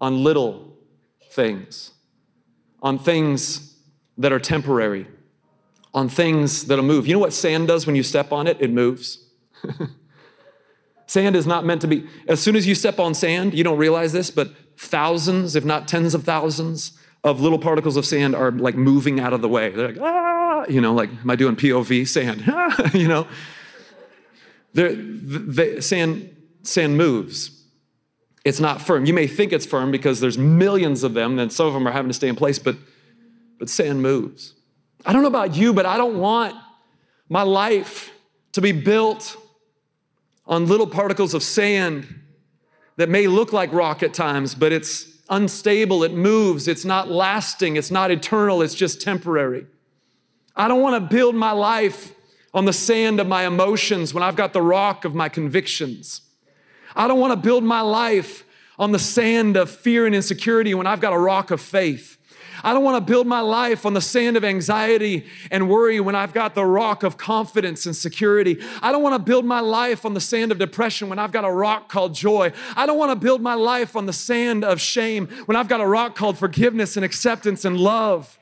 on 0.00 0.22
little 0.22 0.76
things, 1.30 1.92
on 2.82 2.98
things 2.98 3.76
that 4.16 4.32
are 4.32 4.38
temporary, 4.38 5.06
on 5.94 6.08
things 6.08 6.66
that'll 6.66 6.84
move. 6.84 7.06
You 7.06 7.14
know 7.14 7.20
what 7.20 7.32
sand 7.32 7.68
does 7.68 7.86
when 7.86 7.96
you 7.96 8.02
step 8.02 8.32
on 8.32 8.46
it? 8.46 8.56
It 8.60 8.70
moves. 8.70 9.24
sand 11.06 11.36
is 11.36 11.46
not 11.46 11.64
meant 11.64 11.80
to 11.80 11.86
be, 11.86 12.06
as 12.28 12.40
soon 12.40 12.56
as 12.56 12.66
you 12.66 12.74
step 12.74 12.98
on 12.98 13.14
sand, 13.14 13.54
you 13.54 13.64
don't 13.64 13.78
realize 13.78 14.12
this, 14.12 14.30
but 14.30 14.50
thousands, 14.76 15.56
if 15.56 15.64
not 15.64 15.88
tens 15.88 16.14
of 16.14 16.24
thousands, 16.24 16.92
of 17.24 17.40
little 17.40 17.58
particles 17.58 17.96
of 17.96 18.06
sand 18.06 18.34
are 18.34 18.52
like 18.52 18.76
moving 18.76 19.18
out 19.18 19.32
of 19.32 19.42
the 19.42 19.48
way. 19.48 19.70
They're 19.70 19.88
like, 19.88 20.00
ah, 20.00 20.64
you 20.68 20.80
know, 20.80 20.94
like, 20.94 21.10
am 21.10 21.30
I 21.30 21.36
doing 21.36 21.56
POV 21.56 22.06
sand? 22.06 22.44
you 22.94 23.08
know, 23.08 23.26
the, 24.74 24.94
the, 24.94 25.82
sand, 25.82 26.36
sand 26.62 26.96
moves. 26.96 27.57
It's 28.44 28.60
not 28.60 28.80
firm. 28.80 29.04
You 29.04 29.14
may 29.14 29.26
think 29.26 29.52
it's 29.52 29.66
firm 29.66 29.90
because 29.90 30.20
there's 30.20 30.38
millions 30.38 31.02
of 31.02 31.14
them, 31.14 31.38
and 31.38 31.52
some 31.52 31.66
of 31.66 31.74
them 31.74 31.86
are 31.86 31.92
having 31.92 32.08
to 32.08 32.14
stay 32.14 32.28
in 32.28 32.36
place, 32.36 32.58
but, 32.58 32.76
but 33.58 33.68
sand 33.68 34.02
moves. 34.02 34.54
I 35.04 35.12
don't 35.12 35.22
know 35.22 35.28
about 35.28 35.56
you, 35.56 35.72
but 35.72 35.86
I 35.86 35.96
don't 35.96 36.18
want 36.18 36.54
my 37.28 37.42
life 37.42 38.10
to 38.52 38.60
be 38.60 38.72
built 38.72 39.36
on 40.46 40.66
little 40.66 40.86
particles 40.86 41.34
of 41.34 41.42
sand 41.42 42.22
that 42.96 43.08
may 43.08 43.26
look 43.26 43.52
like 43.52 43.72
rock 43.72 44.02
at 44.02 44.14
times, 44.14 44.54
but 44.54 44.72
it's 44.72 45.06
unstable, 45.28 46.02
it 46.02 46.12
moves, 46.12 46.66
it's 46.66 46.84
not 46.84 47.10
lasting, 47.10 47.76
it's 47.76 47.90
not 47.90 48.10
eternal, 48.10 48.62
it's 48.62 48.74
just 48.74 49.00
temporary. 49.00 49.66
I 50.56 50.66
don't 50.66 50.80
want 50.80 50.94
to 50.94 51.14
build 51.14 51.34
my 51.34 51.52
life 51.52 52.14
on 52.54 52.64
the 52.64 52.72
sand 52.72 53.20
of 53.20 53.26
my 53.26 53.46
emotions 53.46 54.14
when 54.14 54.22
I've 54.22 54.36
got 54.36 54.52
the 54.52 54.62
rock 54.62 55.04
of 55.04 55.14
my 55.14 55.28
convictions. 55.28 56.22
I 56.98 57.06
don't 57.06 57.20
want 57.20 57.32
to 57.32 57.36
build 57.36 57.62
my 57.62 57.80
life 57.80 58.44
on 58.76 58.90
the 58.90 58.98
sand 58.98 59.56
of 59.56 59.70
fear 59.70 60.04
and 60.04 60.14
insecurity 60.14 60.74
when 60.74 60.88
I've 60.88 61.00
got 61.00 61.12
a 61.12 61.18
rock 61.18 61.52
of 61.52 61.60
faith. 61.60 62.16
I 62.64 62.72
don't 62.74 62.82
want 62.82 62.96
to 62.96 63.12
build 63.12 63.28
my 63.28 63.40
life 63.40 63.86
on 63.86 63.94
the 63.94 64.00
sand 64.00 64.36
of 64.36 64.42
anxiety 64.42 65.24
and 65.52 65.68
worry 65.70 66.00
when 66.00 66.16
I've 66.16 66.32
got 66.32 66.56
the 66.56 66.64
rock 66.64 67.04
of 67.04 67.16
confidence 67.16 67.86
and 67.86 67.94
security. 67.94 68.58
I 68.82 68.90
don't 68.90 69.04
want 69.04 69.14
to 69.14 69.20
build 69.20 69.44
my 69.44 69.60
life 69.60 70.04
on 70.04 70.14
the 70.14 70.20
sand 70.20 70.50
of 70.50 70.58
depression 70.58 71.08
when 71.08 71.20
I've 71.20 71.30
got 71.30 71.44
a 71.44 71.52
rock 71.52 71.88
called 71.88 72.14
joy. 72.14 72.52
I 72.74 72.86
don't 72.86 72.98
want 72.98 73.12
to 73.12 73.16
build 73.16 73.40
my 73.40 73.54
life 73.54 73.94
on 73.94 74.06
the 74.06 74.12
sand 74.12 74.64
of 74.64 74.80
shame 74.80 75.28
when 75.46 75.56
I've 75.56 75.68
got 75.68 75.80
a 75.80 75.86
rock 75.86 76.16
called 76.16 76.36
forgiveness 76.36 76.96
and 76.96 77.04
acceptance 77.04 77.64
and 77.64 77.78
love. 77.78 78.38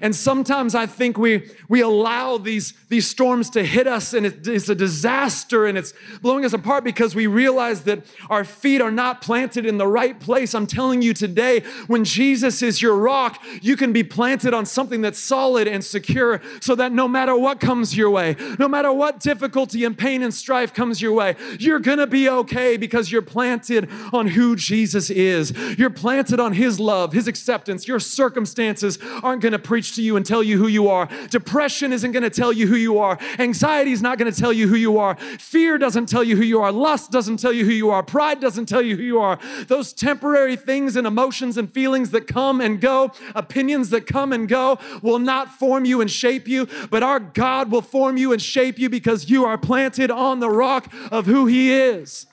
And 0.00 0.14
sometimes 0.14 0.74
I 0.74 0.86
think 0.86 1.18
we, 1.18 1.50
we 1.68 1.80
allow 1.80 2.38
these, 2.38 2.74
these 2.88 3.06
storms 3.06 3.50
to 3.50 3.64
hit 3.64 3.86
us 3.86 4.14
and 4.14 4.26
it, 4.26 4.46
it's 4.46 4.68
a 4.68 4.74
disaster 4.74 5.66
and 5.66 5.76
it's 5.76 5.92
blowing 6.22 6.44
us 6.44 6.52
apart 6.52 6.84
because 6.84 7.14
we 7.14 7.26
realize 7.26 7.82
that 7.82 8.04
our 8.28 8.44
feet 8.44 8.80
are 8.80 8.90
not 8.90 9.22
planted 9.22 9.66
in 9.66 9.78
the 9.78 9.86
right 9.86 10.18
place. 10.18 10.54
I'm 10.54 10.66
telling 10.66 11.02
you 11.02 11.14
today, 11.14 11.60
when 11.86 12.04
Jesus 12.04 12.62
is 12.62 12.80
your 12.80 12.96
rock, 12.96 13.42
you 13.60 13.76
can 13.76 13.92
be 13.92 14.02
planted 14.02 14.54
on 14.54 14.66
something 14.66 15.00
that's 15.00 15.18
solid 15.18 15.68
and 15.68 15.84
secure 15.84 16.40
so 16.60 16.74
that 16.74 16.92
no 16.92 17.08
matter 17.08 17.36
what 17.36 17.60
comes 17.60 17.96
your 17.96 18.10
way, 18.10 18.36
no 18.58 18.68
matter 18.68 18.92
what 18.92 19.20
difficulty 19.20 19.84
and 19.84 19.96
pain 19.96 20.22
and 20.22 20.32
strife 20.32 20.72
comes 20.74 21.00
your 21.00 21.12
way, 21.12 21.36
you're 21.58 21.78
gonna 21.78 22.06
be 22.06 22.28
okay 22.28 22.76
because 22.76 23.10
you're 23.10 23.22
planted 23.22 23.88
on 24.12 24.28
who 24.28 24.56
Jesus 24.56 25.10
is. 25.10 25.52
You're 25.78 25.90
planted 25.90 26.40
on 26.40 26.52
His 26.52 26.80
love, 26.80 27.12
His 27.12 27.28
acceptance. 27.28 27.86
Your 27.86 28.00
circumstances 28.00 28.98
aren't 29.22 29.42
gonna 29.42 29.58
preach 29.80 29.94
to 29.94 30.02
you 30.02 30.14
and 30.18 30.26
tell 30.26 30.42
you 30.42 30.58
who 30.58 30.66
you 30.66 30.88
are. 30.88 31.08
Depression 31.30 31.90
isn't 31.90 32.12
gonna 32.12 32.28
tell 32.28 32.52
you 32.52 32.66
who 32.66 32.76
you 32.76 32.98
are. 32.98 33.18
Anxiety 33.38 33.92
is 33.92 34.02
not 34.02 34.18
gonna 34.18 34.30
tell 34.30 34.52
you 34.52 34.68
who 34.68 34.74
you 34.76 34.98
are. 34.98 35.16
Fear 35.38 35.78
doesn't 35.78 36.04
tell 36.04 36.22
you 36.22 36.36
who 36.36 36.42
you 36.42 36.60
are. 36.60 36.70
Lust 36.70 37.10
doesn't 37.10 37.38
tell 37.38 37.50
you 37.50 37.64
who 37.64 37.72
you 37.72 37.88
are. 37.88 38.02
Pride 38.02 38.40
doesn't 38.40 38.66
tell 38.66 38.82
you 38.82 38.94
who 38.94 39.02
you 39.02 39.18
are. 39.18 39.38
Those 39.68 39.94
temporary 39.94 40.54
things 40.54 40.96
and 40.96 41.06
emotions 41.06 41.56
and 41.56 41.72
feelings 41.72 42.10
that 42.10 42.26
come 42.26 42.60
and 42.60 42.78
go, 42.78 43.12
opinions 43.34 43.88
that 43.88 44.06
come 44.06 44.34
and 44.34 44.46
go, 44.46 44.78
will 45.00 45.18
not 45.18 45.48
form 45.48 45.86
you 45.86 46.02
and 46.02 46.10
shape 46.10 46.46
you, 46.46 46.68
but 46.90 47.02
our 47.02 47.18
God 47.18 47.70
will 47.70 47.80
form 47.80 48.18
you 48.18 48.34
and 48.34 48.42
shape 48.42 48.78
you 48.78 48.90
because 48.90 49.30
you 49.30 49.46
are 49.46 49.56
planted 49.56 50.10
on 50.10 50.40
the 50.40 50.50
rock 50.50 50.92
of 51.10 51.24
who 51.24 51.46
He 51.46 51.72
is. 51.72 52.26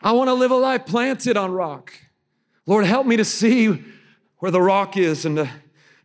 I 0.00 0.12
want 0.12 0.28
to 0.28 0.34
live 0.34 0.52
a 0.52 0.56
life 0.56 0.86
planted 0.86 1.36
on 1.36 1.52
rock. 1.52 1.92
Lord, 2.64 2.86
help 2.86 3.06
me 3.06 3.18
to 3.18 3.26
see 3.26 3.84
where 4.38 4.50
the 4.50 4.60
rock 4.60 4.96
is 4.96 5.24
and 5.24 5.36
to 5.36 5.50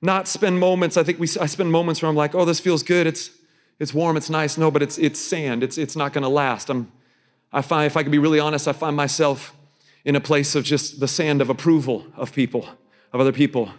not 0.01 0.27
spend 0.27 0.59
moments. 0.59 0.97
I 0.97 1.03
think 1.03 1.19
we, 1.19 1.27
I 1.39 1.45
spend 1.45 1.71
moments 1.71 2.01
where 2.01 2.09
I'm 2.09 2.15
like, 2.15 2.35
oh, 2.35 2.45
this 2.45 2.59
feels 2.59 2.83
good. 2.83 3.07
It's, 3.07 3.29
it's 3.79 3.93
warm. 3.93 4.17
It's 4.17 4.29
nice. 4.29 4.57
No, 4.57 4.69
but 4.69 4.81
it's, 4.81 4.97
it's 4.97 5.19
sand. 5.19 5.63
It's, 5.63 5.77
it's 5.77 5.95
not 5.95 6.13
going 6.13 6.23
to 6.23 6.29
last. 6.29 6.69
I'm, 6.69 6.91
I 7.51 7.61
find, 7.61 7.85
if 7.85 7.95
I 7.95 8.03
can 8.03 8.11
be 8.11 8.17
really 8.17 8.39
honest, 8.39 8.67
I 8.67 8.73
find 8.73 8.95
myself 8.95 9.55
in 10.03 10.15
a 10.15 10.19
place 10.19 10.55
of 10.55 10.63
just 10.63 10.99
the 10.99 11.07
sand 11.07 11.41
of 11.41 11.49
approval 11.49 12.05
of 12.15 12.33
people, 12.33 12.67
of 13.13 13.21
other 13.21 13.31
people. 13.31 13.71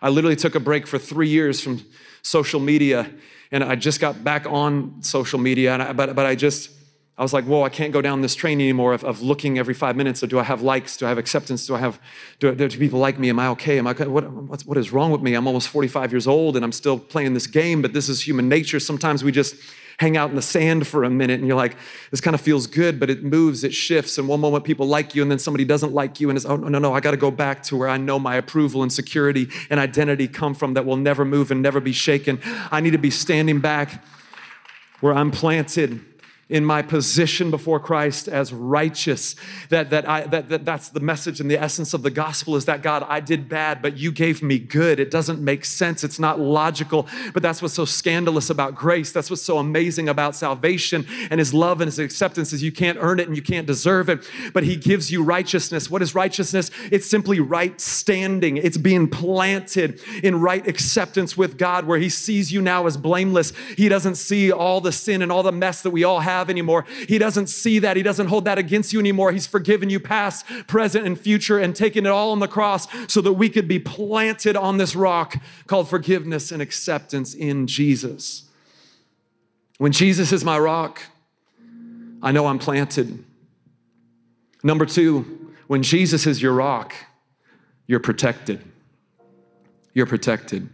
I 0.00 0.08
literally 0.08 0.36
took 0.36 0.54
a 0.54 0.60
break 0.60 0.86
for 0.86 0.98
three 0.98 1.28
years 1.28 1.60
from 1.60 1.84
social 2.22 2.60
media 2.60 3.10
and 3.50 3.64
I 3.64 3.76
just 3.76 4.00
got 4.00 4.22
back 4.22 4.46
on 4.46 5.02
social 5.02 5.38
media, 5.38 5.72
and 5.72 5.82
I, 5.82 5.92
but, 5.92 6.14
but 6.14 6.26
I 6.26 6.34
just, 6.34 6.70
I 7.18 7.22
was 7.22 7.32
like, 7.32 7.44
whoa, 7.46 7.64
I 7.64 7.68
can't 7.68 7.92
go 7.92 8.00
down 8.00 8.20
this 8.22 8.36
train 8.36 8.60
anymore 8.60 8.94
of, 8.94 9.02
of 9.02 9.20
looking 9.20 9.58
every 9.58 9.74
five 9.74 9.96
minutes. 9.96 10.20
So 10.20 10.26
do 10.28 10.38
I 10.38 10.44
have 10.44 10.62
likes? 10.62 10.96
Do 10.96 11.04
I 11.04 11.08
have 11.08 11.18
acceptance? 11.18 11.66
Do 11.66 11.74
I 11.74 11.78
have, 11.78 12.00
do, 12.38 12.54
do 12.54 12.68
people 12.78 13.00
like 13.00 13.18
me? 13.18 13.28
Am 13.28 13.40
I 13.40 13.48
okay? 13.48 13.76
Am 13.76 13.88
I, 13.88 13.92
what, 13.92 14.30
what's, 14.30 14.64
what 14.64 14.78
is 14.78 14.92
wrong 14.92 15.10
with 15.10 15.20
me? 15.20 15.34
I'm 15.34 15.48
almost 15.48 15.68
45 15.68 16.12
years 16.12 16.28
old 16.28 16.54
and 16.54 16.64
I'm 16.64 16.70
still 16.70 16.96
playing 16.96 17.34
this 17.34 17.48
game, 17.48 17.82
but 17.82 17.92
this 17.92 18.08
is 18.08 18.24
human 18.24 18.48
nature. 18.48 18.78
Sometimes 18.78 19.24
we 19.24 19.32
just 19.32 19.56
hang 19.98 20.16
out 20.16 20.30
in 20.30 20.36
the 20.36 20.42
sand 20.42 20.86
for 20.86 21.02
a 21.02 21.10
minute 21.10 21.40
and 21.40 21.48
you're 21.48 21.56
like, 21.56 21.76
this 22.12 22.20
kind 22.20 22.36
of 22.36 22.40
feels 22.40 22.68
good, 22.68 23.00
but 23.00 23.10
it 23.10 23.24
moves, 23.24 23.64
it 23.64 23.74
shifts. 23.74 24.16
And 24.16 24.28
one 24.28 24.38
moment 24.38 24.62
people 24.62 24.86
like 24.86 25.16
you 25.16 25.22
and 25.22 25.28
then 25.28 25.40
somebody 25.40 25.64
doesn't 25.64 25.92
like 25.92 26.20
you 26.20 26.30
and 26.30 26.36
it's, 26.36 26.46
oh, 26.46 26.54
no, 26.54 26.68
no, 26.68 26.78
no, 26.78 26.94
I 26.94 27.00
got 27.00 27.10
to 27.10 27.16
go 27.16 27.32
back 27.32 27.64
to 27.64 27.76
where 27.76 27.88
I 27.88 27.96
know 27.96 28.20
my 28.20 28.36
approval 28.36 28.84
and 28.84 28.92
security 28.92 29.48
and 29.70 29.80
identity 29.80 30.28
come 30.28 30.54
from 30.54 30.74
that 30.74 30.86
will 30.86 30.96
never 30.96 31.24
move 31.24 31.50
and 31.50 31.62
never 31.62 31.80
be 31.80 31.90
shaken. 31.90 32.38
I 32.70 32.80
need 32.80 32.92
to 32.92 32.98
be 32.98 33.10
standing 33.10 33.58
back 33.58 34.04
where 35.00 35.14
I'm 35.14 35.32
planted 35.32 36.00
in 36.48 36.64
my 36.64 36.80
position 36.80 37.50
before 37.50 37.78
Christ 37.78 38.26
as 38.26 38.52
righteous. 38.52 39.36
That, 39.68 39.90
that, 39.90 40.08
I, 40.08 40.22
that, 40.22 40.48
that 40.48 40.64
that's 40.64 40.88
the 40.88 41.00
message 41.00 41.40
and 41.40 41.50
the 41.50 41.60
essence 41.60 41.92
of 41.92 42.02
the 42.02 42.10
gospel 42.10 42.56
is 42.56 42.64
that 42.64 42.82
God, 42.82 43.04
I 43.06 43.20
did 43.20 43.48
bad, 43.50 43.82
but 43.82 43.98
you 43.98 44.10
gave 44.10 44.42
me 44.42 44.58
good. 44.58 44.98
It 44.98 45.10
doesn't 45.10 45.40
make 45.40 45.66
sense. 45.66 46.04
It's 46.04 46.18
not 46.18 46.40
logical, 46.40 47.06
but 47.34 47.42
that's 47.42 47.60
what's 47.60 47.74
so 47.74 47.84
scandalous 47.84 48.48
about 48.48 48.74
grace. 48.74 49.12
That's 49.12 49.28
what's 49.28 49.42
so 49.42 49.58
amazing 49.58 50.08
about 50.08 50.34
salvation 50.34 51.06
and 51.30 51.38
his 51.38 51.52
love 51.52 51.82
and 51.82 51.88
his 51.88 51.98
acceptance 51.98 52.52
is 52.54 52.62
you 52.62 52.72
can't 52.72 52.96
earn 53.00 53.20
it 53.20 53.26
and 53.26 53.36
you 53.36 53.42
can't 53.42 53.66
deserve 53.66 54.08
it, 54.08 54.26
but 54.54 54.64
he 54.64 54.76
gives 54.76 55.10
you 55.10 55.22
righteousness. 55.22 55.90
What 55.90 56.00
is 56.00 56.14
righteousness? 56.14 56.70
It's 56.90 57.06
simply 57.06 57.40
right 57.40 57.78
standing. 57.78 58.56
It's 58.56 58.78
being 58.78 59.08
planted 59.08 60.00
in 60.22 60.40
right 60.40 60.66
acceptance 60.66 61.36
with 61.36 61.58
God 61.58 61.86
where 61.86 61.98
he 61.98 62.08
sees 62.08 62.50
you 62.50 62.62
now 62.62 62.86
as 62.86 62.96
blameless. 62.96 63.52
He 63.76 63.90
doesn't 63.90 64.14
see 64.14 64.50
all 64.50 64.80
the 64.80 64.92
sin 64.92 65.20
and 65.20 65.30
all 65.30 65.42
the 65.42 65.52
mess 65.52 65.82
that 65.82 65.90
we 65.90 66.04
all 66.04 66.20
have 66.20 66.37
have 66.38 66.48
anymore. 66.50 66.84
He 67.06 67.18
doesn't 67.18 67.48
see 67.48 67.78
that. 67.80 67.96
He 67.96 68.02
doesn't 68.02 68.28
hold 68.28 68.44
that 68.44 68.58
against 68.58 68.92
you 68.92 69.00
anymore. 69.00 69.32
He's 69.32 69.46
forgiven 69.46 69.90
you 69.90 70.00
past, 70.00 70.46
present, 70.66 71.06
and 71.06 71.18
future 71.18 71.58
and 71.58 71.74
taken 71.74 72.06
it 72.06 72.10
all 72.10 72.30
on 72.30 72.38
the 72.38 72.48
cross 72.48 72.86
so 73.12 73.20
that 73.20 73.34
we 73.34 73.48
could 73.48 73.68
be 73.68 73.78
planted 73.78 74.56
on 74.56 74.78
this 74.78 74.94
rock 74.94 75.36
called 75.66 75.88
forgiveness 75.88 76.52
and 76.52 76.62
acceptance 76.62 77.34
in 77.34 77.66
Jesus. 77.66 78.48
When 79.78 79.92
Jesus 79.92 80.32
is 80.32 80.44
my 80.44 80.58
rock, 80.58 81.02
I 82.22 82.32
know 82.32 82.46
I'm 82.46 82.58
planted. 82.58 83.24
Number 84.62 84.86
two, 84.86 85.54
when 85.66 85.82
Jesus 85.82 86.26
is 86.26 86.42
your 86.42 86.52
rock, 86.52 86.94
you're 87.86 88.00
protected. 88.00 88.62
You're 89.94 90.06
protected. 90.06 90.68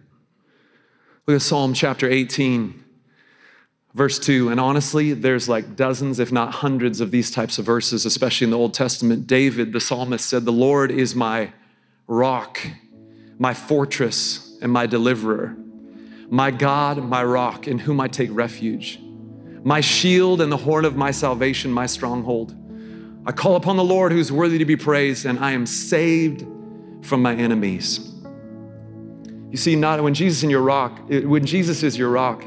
Look 1.27 1.37
at 1.37 1.43
Psalm 1.43 1.75
chapter 1.75 2.09
18. 2.09 2.84
Verse 3.95 4.19
2, 4.19 4.49
and 4.49 4.59
honestly, 4.59 5.13
there's 5.13 5.49
like 5.49 5.77
dozens, 5.77 6.19
if 6.19 6.33
not 6.33 6.53
hundreds, 6.53 7.01
of 7.01 7.13
these 7.13 7.31
types 7.31 7.61
of 7.61 7.65
verses, 7.65 8.05
especially 8.05 8.47
in 8.47 8.51
the 8.51 8.59
Old 8.59 8.75
Testament. 8.75 9.29
David, 9.29 9.73
the 9.73 9.81
psalmist, 9.81 10.29
said, 10.29 10.45
The 10.45 10.53
Lord 10.53 10.91
is 10.91 11.15
my 11.15 11.53
rock, 12.09 12.59
my 13.39 13.55
fortress, 13.55 14.59
and 14.61 14.73
my 14.73 14.87
deliverer, 14.87 15.57
my 16.29 16.51
God, 16.51 17.05
my 17.05 17.23
rock, 17.23 17.69
in 17.69 17.79
whom 17.79 18.01
I 18.01 18.09
take 18.09 18.31
refuge, 18.33 18.99
my 19.63 19.81
shield 19.81 20.41
and 20.41 20.51
the 20.51 20.57
horn 20.57 20.85
of 20.85 20.97
my 20.97 21.13
salvation, 21.13 21.71
my 21.71 21.87
stronghold. 21.87 22.53
I 23.27 23.31
call 23.31 23.55
upon 23.55 23.77
the 23.77 23.85
Lord 23.85 24.11
who's 24.11 24.33
worthy 24.33 24.59
to 24.59 24.65
be 24.65 24.77
praised, 24.77 25.25
and 25.25 25.39
I 25.39 25.53
am 25.53 25.67
saved 25.67 26.45
from 27.03 27.23
my 27.23 27.37
enemies. 27.37 28.13
You 29.51 29.57
see, 29.57 29.77
not 29.77 30.03
when 30.03 30.15
Jesus 30.15 30.43
is 30.43 30.51
your 30.51 30.63
rock, 30.63 30.99
when 31.09 31.47
Jesus 31.47 31.85
is 31.85 31.97
your 31.97 32.11
rock, 32.11 32.45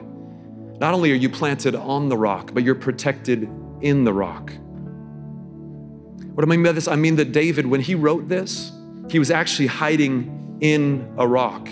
not 0.79 0.93
only 0.93 1.11
are 1.11 1.15
you 1.15 1.29
planted 1.29 1.75
on 1.75 2.09
the 2.09 2.17
rock, 2.17 2.51
but 2.53 2.63
you're 2.63 2.75
protected 2.75 3.49
in 3.81 4.03
the 4.03 4.13
rock. 4.13 4.51
What 6.33 6.45
do 6.45 6.51
I 6.51 6.55
mean 6.55 6.63
by 6.63 6.71
this? 6.71 6.87
I 6.87 6.95
mean 6.95 7.15
that 7.15 7.31
David, 7.31 7.65
when 7.65 7.81
he 7.81 7.95
wrote 7.95 8.29
this, 8.29 8.71
he 9.09 9.17
was 9.17 9.31
actually 9.31 9.67
hiding 9.67 10.57
in 10.61 11.11
a 11.17 11.27
rock. 11.27 11.67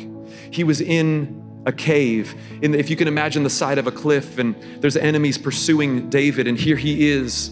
He 0.50 0.64
was 0.64 0.82
in 0.82 1.44
a 1.68 1.72
cave. 1.72 2.34
In 2.62 2.72
the, 2.72 2.80
if 2.80 2.90
you 2.90 2.96
can 2.96 3.08
imagine 3.08 3.44
the 3.44 3.50
side 3.50 3.78
of 3.78 3.86
a 3.88 3.92
cliff, 3.92 4.40
and 4.40 4.56
there's 4.82 4.98
enemies 4.98 5.38
pursuing 5.38 6.10
David, 6.10 6.48
and 6.48 6.58
here 6.58 6.76
he 6.76 7.10
is 7.10 7.52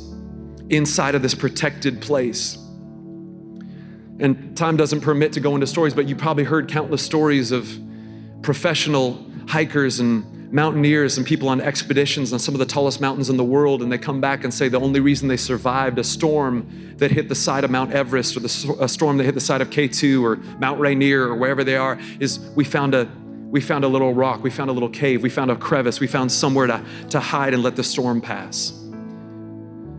inside 0.70 1.14
of 1.14 1.22
this 1.22 1.36
protected 1.36 2.02
place. 2.02 2.58
And 4.20 4.56
time 4.56 4.78
doesn't 4.78 5.02
permit 5.02 5.34
to 5.34 5.40
go 5.40 5.54
into 5.56 5.68
stories, 5.68 5.94
but 5.94 6.08
you 6.08 6.16
probably 6.16 6.44
heard 6.44 6.70
countless 6.70 7.04
stories 7.04 7.52
of 7.52 7.72
professional 8.42 9.24
hikers 9.48 10.00
and 10.00 10.24
mountaineers 10.54 11.18
and 11.18 11.26
people 11.26 11.50
on 11.50 11.60
expeditions 11.60 12.32
on 12.32 12.38
some 12.38 12.54
of 12.54 12.60
the 12.60 12.66
tallest 12.66 13.02
mountains 13.02 13.28
in 13.28 13.38
the 13.38 13.44
world, 13.44 13.82
and 13.82 13.92
they 13.92 13.98
come 13.98 14.22
back 14.22 14.44
and 14.44 14.54
say 14.54 14.70
the 14.70 14.80
only 14.80 15.00
reason 15.00 15.28
they 15.28 15.36
survived 15.36 15.98
a 15.98 16.04
storm 16.04 16.96
that 16.98 17.10
hit 17.10 17.28
the 17.28 17.36
side 17.36 17.64
of 17.64 17.72
Mount 17.72 17.92
Everest 17.92 18.38
or 18.38 18.40
the, 18.40 18.78
a 18.80 18.88
storm 18.88 19.18
that 19.18 19.24
hit 19.24 19.34
the 19.34 19.42
side 19.42 19.62
of 19.62 19.72
K2 19.72 20.22
or 20.22 20.36
Mount 20.60 20.80
Rainier 20.80 21.24
or 21.24 21.36
wherever 21.36 21.64
they 21.64 21.76
are 21.76 22.00
is 22.20 22.40
we 22.56 22.64
found 22.64 22.94
a 22.94 23.12
we 23.50 23.62
found 23.62 23.84
a 23.84 23.88
little 23.88 24.16
rock, 24.16 24.42
we 24.42 24.50
found 24.50 24.72
a 24.72 24.74
little 24.74 24.90
cave, 24.90 25.22
we 25.22 25.30
found 25.30 25.52
a 25.52 25.56
crevice, 25.56 26.00
we 26.00 26.08
found 26.08 26.32
somewhere 26.32 26.66
to, 26.66 26.84
to 27.10 27.20
hide 27.20 27.54
and 27.54 27.62
let 27.62 27.76
the 27.76 27.84
storm 27.84 28.20
pass. 28.20 28.74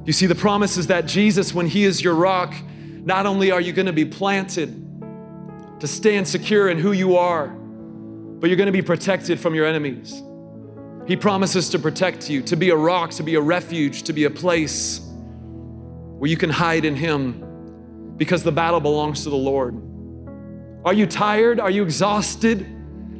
You 0.04 0.12
see, 0.12 0.26
the 0.26 0.34
promise 0.34 0.76
is 0.76 0.88
that 0.88 1.06
Jesus, 1.06 1.54
when 1.54 1.66
He 1.66 1.84
is 1.84 2.02
your 2.02 2.16
rock, 2.16 2.52
not 3.04 3.26
only 3.26 3.52
are 3.52 3.60
you 3.60 3.72
going 3.72 3.86
to 3.86 3.92
be 3.92 4.04
planted 4.04 4.80
to 5.78 5.86
stand 5.86 6.26
secure 6.26 6.68
in 6.68 6.78
who 6.78 6.90
you 6.90 7.16
are, 7.16 7.46
but 7.46 8.50
you're 8.50 8.56
going 8.56 8.66
to 8.66 8.72
be 8.72 8.82
protected 8.82 9.38
from 9.38 9.54
your 9.54 9.66
enemies. 9.66 10.20
He 11.06 11.16
promises 11.16 11.68
to 11.70 11.78
protect 11.78 12.30
you, 12.30 12.42
to 12.42 12.56
be 12.56 12.70
a 12.70 12.76
rock, 12.76 13.10
to 13.12 13.22
be 13.22 13.34
a 13.34 13.40
refuge, 13.40 14.04
to 14.04 14.12
be 14.12 14.24
a 14.24 14.30
place 14.30 15.00
where 16.18 16.30
you 16.30 16.36
can 16.36 16.50
hide 16.50 16.84
in 16.84 16.96
Him 16.96 18.14
because 18.16 18.42
the 18.42 18.52
battle 18.52 18.80
belongs 18.80 19.24
to 19.24 19.30
the 19.30 19.36
Lord. 19.36 19.74
Are 20.84 20.94
you 20.94 21.06
tired? 21.06 21.60
Are 21.60 21.70
you 21.70 21.82
exhausted 21.82 22.66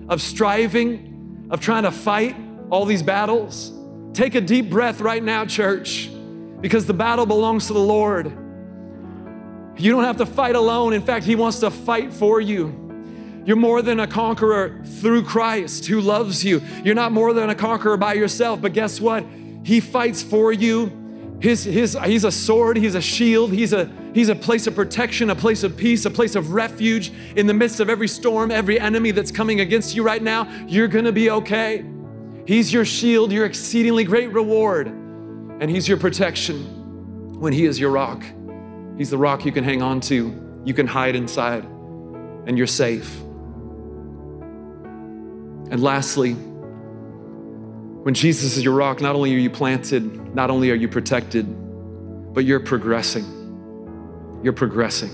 of 0.08 0.22
striving, 0.22 1.48
of 1.50 1.60
trying 1.60 1.82
to 1.82 1.90
fight 1.90 2.36
all 2.70 2.86
these 2.86 3.02
battles? 3.02 3.72
Take 4.12 4.34
a 4.34 4.40
deep 4.40 4.70
breath 4.70 5.00
right 5.00 5.22
now, 5.22 5.44
church, 5.44 6.10
because 6.60 6.86
the 6.86 6.94
battle 6.94 7.26
belongs 7.26 7.66
to 7.66 7.72
the 7.72 7.80
Lord. 7.80 8.26
You 9.76 9.90
don't 9.90 10.04
have 10.04 10.18
to 10.18 10.26
fight 10.26 10.54
alone. 10.54 10.92
In 10.92 11.02
fact, 11.02 11.26
He 11.26 11.36
wants 11.36 11.58
to 11.60 11.70
fight 11.70 12.12
for 12.12 12.40
you. 12.40 12.83
You're 13.44 13.56
more 13.56 13.82
than 13.82 14.00
a 14.00 14.06
conqueror 14.06 14.80
through 14.84 15.24
Christ 15.24 15.86
who 15.86 16.00
loves 16.00 16.44
you. 16.44 16.62
You're 16.82 16.94
not 16.94 17.12
more 17.12 17.32
than 17.32 17.50
a 17.50 17.54
conqueror 17.54 17.96
by 17.96 18.14
yourself, 18.14 18.62
but 18.62 18.72
guess 18.72 19.00
what? 19.00 19.24
He 19.62 19.80
fights 19.80 20.22
for 20.22 20.52
you. 20.52 21.00
His, 21.40 21.64
his, 21.64 21.98
he's 22.04 22.24
a 22.24 22.32
sword, 22.32 22.78
he's 22.78 22.94
a 22.94 23.02
shield, 23.02 23.52
he's 23.52 23.74
a, 23.74 23.92
he's 24.14 24.30
a 24.30 24.34
place 24.34 24.66
of 24.66 24.74
protection, 24.74 25.28
a 25.28 25.34
place 25.34 25.62
of 25.62 25.76
peace, 25.76 26.06
a 26.06 26.10
place 26.10 26.36
of 26.36 26.52
refuge 26.52 27.12
in 27.36 27.46
the 27.46 27.52
midst 27.52 27.80
of 27.80 27.90
every 27.90 28.08
storm, 28.08 28.50
every 28.50 28.80
enemy 28.80 29.10
that's 29.10 29.30
coming 29.30 29.60
against 29.60 29.94
you 29.94 30.02
right 30.02 30.22
now. 30.22 30.48
You're 30.66 30.88
gonna 30.88 31.12
be 31.12 31.30
okay. 31.30 31.84
He's 32.46 32.72
your 32.72 32.84
shield, 32.84 33.30
your 33.30 33.44
exceedingly 33.44 34.04
great 34.04 34.32
reward, 34.32 34.86
and 34.86 35.70
he's 35.70 35.86
your 35.86 35.98
protection 35.98 37.40
when 37.40 37.52
he 37.52 37.66
is 37.66 37.78
your 37.78 37.90
rock. 37.90 38.24
He's 38.96 39.10
the 39.10 39.18
rock 39.18 39.44
you 39.44 39.52
can 39.52 39.64
hang 39.64 39.82
on 39.82 40.00
to, 40.02 40.62
you 40.64 40.72
can 40.72 40.86
hide 40.86 41.14
inside, 41.14 41.64
and 42.46 42.56
you're 42.56 42.66
safe. 42.66 43.23
And 45.70 45.82
lastly, 45.82 46.34
when 48.04 48.12
Jesus 48.12 48.58
is 48.58 48.64
your 48.64 48.74
rock, 48.74 49.00
not 49.00 49.16
only 49.16 49.34
are 49.34 49.38
you 49.38 49.48
planted, 49.48 50.34
not 50.34 50.50
only 50.50 50.70
are 50.70 50.74
you 50.74 50.88
protected, 50.88 51.46
but 52.34 52.44
you're 52.44 52.60
progressing. 52.60 53.24
You're 54.42 54.52
progressing. 54.52 55.10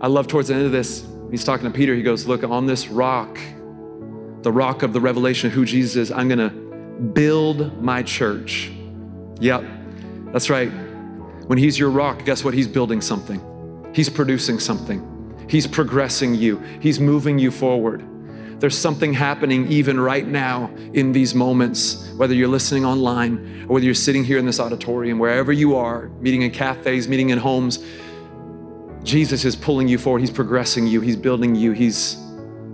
I 0.00 0.08
love 0.08 0.26
towards 0.26 0.48
the 0.48 0.54
end 0.54 0.66
of 0.66 0.72
this, 0.72 1.06
he's 1.30 1.44
talking 1.44 1.70
to 1.70 1.76
Peter. 1.76 1.94
He 1.94 2.02
goes, 2.02 2.26
Look, 2.26 2.42
on 2.42 2.66
this 2.66 2.88
rock, 2.88 3.38
the 4.42 4.50
rock 4.50 4.82
of 4.82 4.92
the 4.92 5.00
revelation 5.00 5.46
of 5.46 5.52
who 5.52 5.64
Jesus 5.64 5.96
is, 5.96 6.10
I'm 6.10 6.28
gonna 6.28 6.50
build 6.50 7.80
my 7.82 8.02
church. 8.02 8.72
Yep, 9.40 9.64
that's 10.32 10.50
right. 10.50 10.68
When 11.46 11.58
he's 11.58 11.78
your 11.78 11.90
rock, 11.90 12.24
guess 12.24 12.42
what? 12.42 12.54
He's 12.54 12.68
building 12.68 13.00
something, 13.00 13.40
he's 13.94 14.10
producing 14.10 14.58
something, 14.58 15.46
he's 15.48 15.66
progressing 15.66 16.34
you, 16.34 16.58
he's 16.80 16.98
moving 16.98 17.38
you 17.38 17.50
forward. 17.50 18.04
There's 18.64 18.78
something 18.78 19.12
happening 19.12 19.70
even 19.70 20.00
right 20.00 20.26
now 20.26 20.70
in 20.94 21.12
these 21.12 21.34
moments, 21.34 22.10
whether 22.16 22.32
you're 22.32 22.48
listening 22.48 22.86
online 22.86 23.66
or 23.68 23.74
whether 23.74 23.84
you're 23.84 23.92
sitting 23.92 24.24
here 24.24 24.38
in 24.38 24.46
this 24.46 24.58
auditorium, 24.58 25.18
wherever 25.18 25.52
you 25.52 25.76
are, 25.76 26.08
meeting 26.20 26.40
in 26.40 26.50
cafes, 26.50 27.06
meeting 27.06 27.28
in 27.28 27.36
homes. 27.36 27.84
Jesus 29.02 29.44
is 29.44 29.54
pulling 29.54 29.86
you 29.86 29.98
forward. 29.98 30.20
He's 30.20 30.30
progressing 30.30 30.86
you. 30.86 31.02
He's 31.02 31.14
building 31.14 31.54
you. 31.54 31.72
He's, 31.72 32.16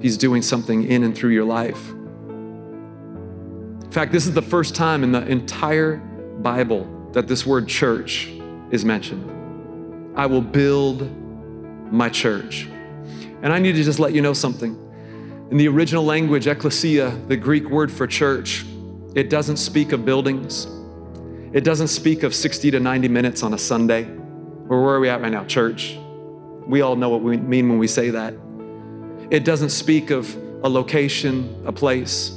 he's 0.00 0.16
doing 0.16 0.42
something 0.42 0.86
in 0.86 1.02
and 1.02 1.12
through 1.12 1.30
your 1.30 1.42
life. 1.42 1.88
In 1.88 3.90
fact, 3.90 4.12
this 4.12 4.28
is 4.28 4.32
the 4.32 4.42
first 4.42 4.76
time 4.76 5.02
in 5.02 5.10
the 5.10 5.26
entire 5.26 5.96
Bible 6.38 7.10
that 7.14 7.26
this 7.26 7.44
word 7.44 7.66
church 7.66 8.28
is 8.70 8.84
mentioned. 8.84 10.16
I 10.16 10.26
will 10.26 10.40
build 10.40 11.10
my 11.90 12.08
church. 12.08 12.68
And 13.42 13.52
I 13.52 13.58
need 13.58 13.72
to 13.72 13.82
just 13.82 13.98
let 13.98 14.12
you 14.12 14.22
know 14.22 14.34
something. 14.34 14.86
In 15.50 15.56
the 15.56 15.66
original 15.66 16.04
language, 16.04 16.46
ecclesia, 16.46 17.10
the 17.26 17.36
Greek 17.36 17.68
word 17.68 17.90
for 17.90 18.06
church, 18.06 18.64
it 19.16 19.28
doesn't 19.28 19.56
speak 19.56 19.90
of 19.90 20.04
buildings. 20.04 20.68
It 21.52 21.64
doesn't 21.64 21.88
speak 21.88 22.22
of 22.22 22.36
60 22.36 22.70
to 22.70 22.78
90 22.78 23.08
minutes 23.08 23.42
on 23.42 23.52
a 23.52 23.58
Sunday. 23.58 24.04
Or 24.68 24.84
where 24.84 24.94
are 24.94 25.00
we 25.00 25.08
at 25.08 25.20
right 25.20 25.32
now? 25.32 25.44
Church. 25.46 25.98
We 26.68 26.82
all 26.82 26.94
know 26.94 27.08
what 27.08 27.22
we 27.22 27.36
mean 27.36 27.68
when 27.68 27.78
we 27.78 27.88
say 27.88 28.10
that. 28.10 28.32
It 29.30 29.44
doesn't 29.44 29.70
speak 29.70 30.10
of 30.10 30.32
a 30.62 30.68
location, 30.68 31.64
a 31.66 31.72
place. 31.72 32.30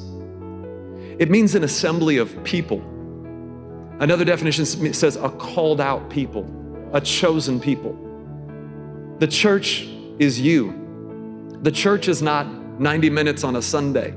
It 1.20 1.30
means 1.30 1.54
an 1.54 1.64
assembly 1.64 2.18
of 2.18 2.44
people. 2.44 2.80
Another 4.00 4.26
definition 4.26 4.66
says 4.66 5.18
a 5.18 5.30
called 5.30 5.80
out 5.80 6.10
people, 6.10 6.50
a 6.94 7.00
chosen 7.00 7.60
people. 7.60 7.96
The 9.20 9.28
church 9.28 9.88
is 10.18 10.42
you. 10.42 11.60
The 11.62 11.72
church 11.72 12.08
is 12.08 12.24
not 12.24 12.63
90 12.80 13.10
minutes 13.10 13.44
on 13.44 13.56
a 13.56 13.62
Sunday. 13.62 14.14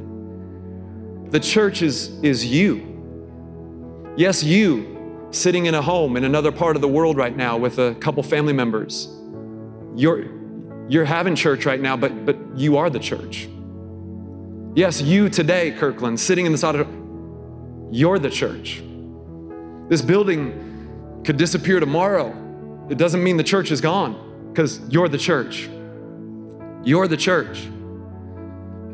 The 1.31 1.41
church 1.41 1.83
is, 1.83 2.19
is 2.23 2.45
you. 2.45 2.95
Yes, 4.17 4.43
you 4.43 5.29
sitting 5.31 5.67
in 5.67 5.75
a 5.75 5.83
home 5.83 6.17
in 6.17 6.25
another 6.25 6.53
part 6.53 6.77
of 6.77 6.83
the 6.83 6.89
world 6.89 7.17
right 7.17 7.37
now 7.37 7.57
with 7.57 7.79
a 7.79 7.95
couple 7.97 8.23
family 8.23 8.53
members. 8.53 9.09
You're, 9.95 10.27
you're 10.89 11.05
having 11.05 11.35
church 11.35 11.67
right 11.67 11.81
now, 11.81 11.97
but, 11.97 12.25
but 12.25 12.37
you 12.55 12.77
are 12.77 12.89
the 12.89 12.99
church. 12.99 13.49
Yes, 14.75 15.01
you 15.01 15.29
today, 15.29 15.73
Kirkland, 15.73 16.21
sitting 16.21 16.47
in 16.47 16.53
this 16.53 16.65
auditorium, 16.65 17.89
you're 17.91 18.19
the 18.19 18.31
church. 18.31 18.83
This 19.89 20.03
building 20.03 21.23
could 21.25 21.37
disappear 21.37 21.81
tomorrow. 21.81 22.35
It 22.89 22.99
doesn't 22.99 23.23
mean 23.23 23.37
the 23.37 23.45
church 23.45 23.71
is 23.71 23.81
gone 23.81 24.49
because 24.53 24.81
you're 24.89 25.09
the 25.09 25.19
church. 25.19 25.69
You're 26.85 27.09
the 27.09 27.17
church. 27.17 27.67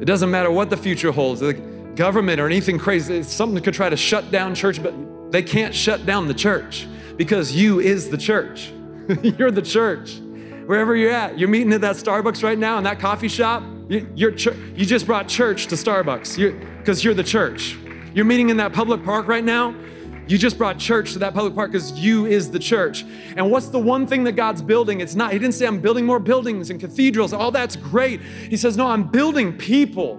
It 0.02 0.06
doesn't 0.06 0.32
matter 0.32 0.50
what 0.50 0.68
the 0.68 0.76
future 0.76 1.12
holds, 1.12 1.38
the 1.38 1.54
government 1.94 2.40
or 2.40 2.46
anything 2.46 2.76
crazy, 2.76 3.22
something 3.22 3.62
could 3.62 3.72
try 3.72 3.88
to 3.88 3.96
shut 3.96 4.32
down 4.32 4.52
church, 4.52 4.82
but 4.82 4.92
they 5.30 5.44
can't 5.44 5.72
shut 5.72 6.04
down 6.04 6.26
the 6.26 6.34
church 6.34 6.88
because 7.16 7.52
you 7.52 7.78
is 7.78 8.10
the 8.10 8.18
church. 8.18 8.72
you're 9.22 9.52
the 9.52 9.62
church. 9.62 10.18
Wherever 10.66 10.96
you're 10.96 11.12
at, 11.12 11.38
you're 11.38 11.48
meeting 11.48 11.72
at 11.72 11.82
that 11.82 11.94
Starbucks 11.94 12.42
right 12.42 12.58
now 12.58 12.78
in 12.78 12.84
that 12.84 12.98
coffee 12.98 13.28
shop. 13.28 13.62
You, 13.88 14.08
you're 14.16 14.32
you 14.32 14.84
just 14.84 15.06
brought 15.06 15.28
church 15.28 15.68
to 15.68 15.76
Starbucks 15.76 16.36
because 16.78 17.04
you're, 17.04 17.12
you're 17.12 17.22
the 17.22 17.28
church. 17.28 17.78
You're 18.12 18.24
meeting 18.24 18.50
in 18.50 18.56
that 18.56 18.72
public 18.72 19.04
park 19.04 19.28
right 19.28 19.44
now 19.44 19.72
you 20.33 20.38
just 20.38 20.57
brought 20.57 20.79
church 20.79 21.12
to 21.12 21.18
that 21.18 21.35
public 21.35 21.55
park 21.55 21.73
because 21.73 21.92
you 21.92 22.25
is 22.25 22.51
the 22.51 22.59
church. 22.59 23.05
And 23.37 23.51
what's 23.51 23.66
the 23.66 23.79
one 23.79 24.07
thing 24.07 24.25
that 24.25 24.33
God's 24.33 24.62
building? 24.62 25.03
It's 25.03 25.14
not, 25.14 25.33
He 25.33 25.38
didn't 25.38 25.55
say, 25.55 25.66
I'm 25.66 25.81
building 25.81 26.07
more 26.07 26.18
buildings 26.18 26.71
and 26.71 26.81
cathedrals. 26.81 27.35
All 27.35 27.51
that's 27.51 27.77
great. 27.77 28.23
He 28.23 28.57
says, 28.57 28.79
No, 28.79 28.87
I'm 28.87 29.05
building 29.05 29.57
people. 29.57 30.18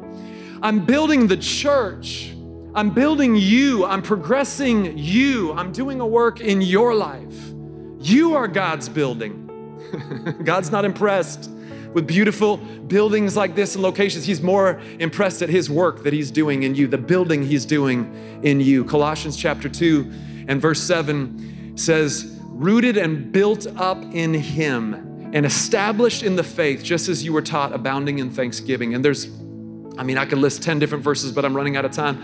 I'm 0.61 0.85
building 0.85 1.25
the 1.25 1.37
church. 1.37 2.31
I'm 2.75 2.91
building 2.91 3.35
you. 3.35 3.85
I'm 3.85 4.03
progressing 4.03 4.97
you. 4.97 5.51
I'm 5.53 5.71
doing 5.71 5.99
a 5.99 6.05
work 6.05 6.41
in 6.41 6.61
your 6.61 6.93
life. 6.93 7.51
You 7.99 8.35
are 8.35 8.47
God's 8.47 8.89
building. 8.89 9.42
God's 10.43 10.71
not 10.71 10.85
impressed 10.85 11.49
with 11.93 12.07
beautiful 12.07 12.57
buildings 12.57 13.37
like 13.37 13.55
this 13.55 13.75
and 13.75 13.83
locations. 13.83 14.25
He's 14.25 14.41
more 14.41 14.81
impressed 14.99 15.41
at 15.41 15.49
his 15.49 15.69
work 15.69 16.03
that 16.03 16.13
he's 16.13 16.31
doing 16.31 16.63
in 16.63 16.75
you, 16.75 16.87
the 16.87 16.97
building 16.97 17.43
he's 17.43 17.65
doing 17.65 18.41
in 18.43 18.59
you. 18.59 18.83
Colossians 18.85 19.37
chapter 19.37 19.69
2 19.69 20.11
and 20.47 20.61
verse 20.61 20.81
7 20.81 21.77
says, 21.77 22.39
rooted 22.41 22.97
and 22.97 23.31
built 23.31 23.67
up 23.77 24.01
in 24.13 24.33
him 24.33 25.31
and 25.33 25.45
established 25.45 26.21
in 26.21 26.35
the 26.35 26.43
faith, 26.43 26.83
just 26.83 27.09
as 27.09 27.23
you 27.23 27.33
were 27.33 27.41
taught, 27.41 27.73
abounding 27.73 28.19
in 28.19 28.29
thanksgiving. 28.29 28.93
And 28.93 29.03
there's, 29.03 29.27
I 29.97 30.03
mean, 30.03 30.17
I 30.17 30.25
could 30.25 30.37
list 30.37 30.61
10 30.61 30.79
different 30.79 31.03
verses, 31.03 31.31
but 31.31 31.43
I'm 31.43 31.55
running 31.55 31.75
out 31.75 31.85
of 31.85 31.91
time. 31.91 32.21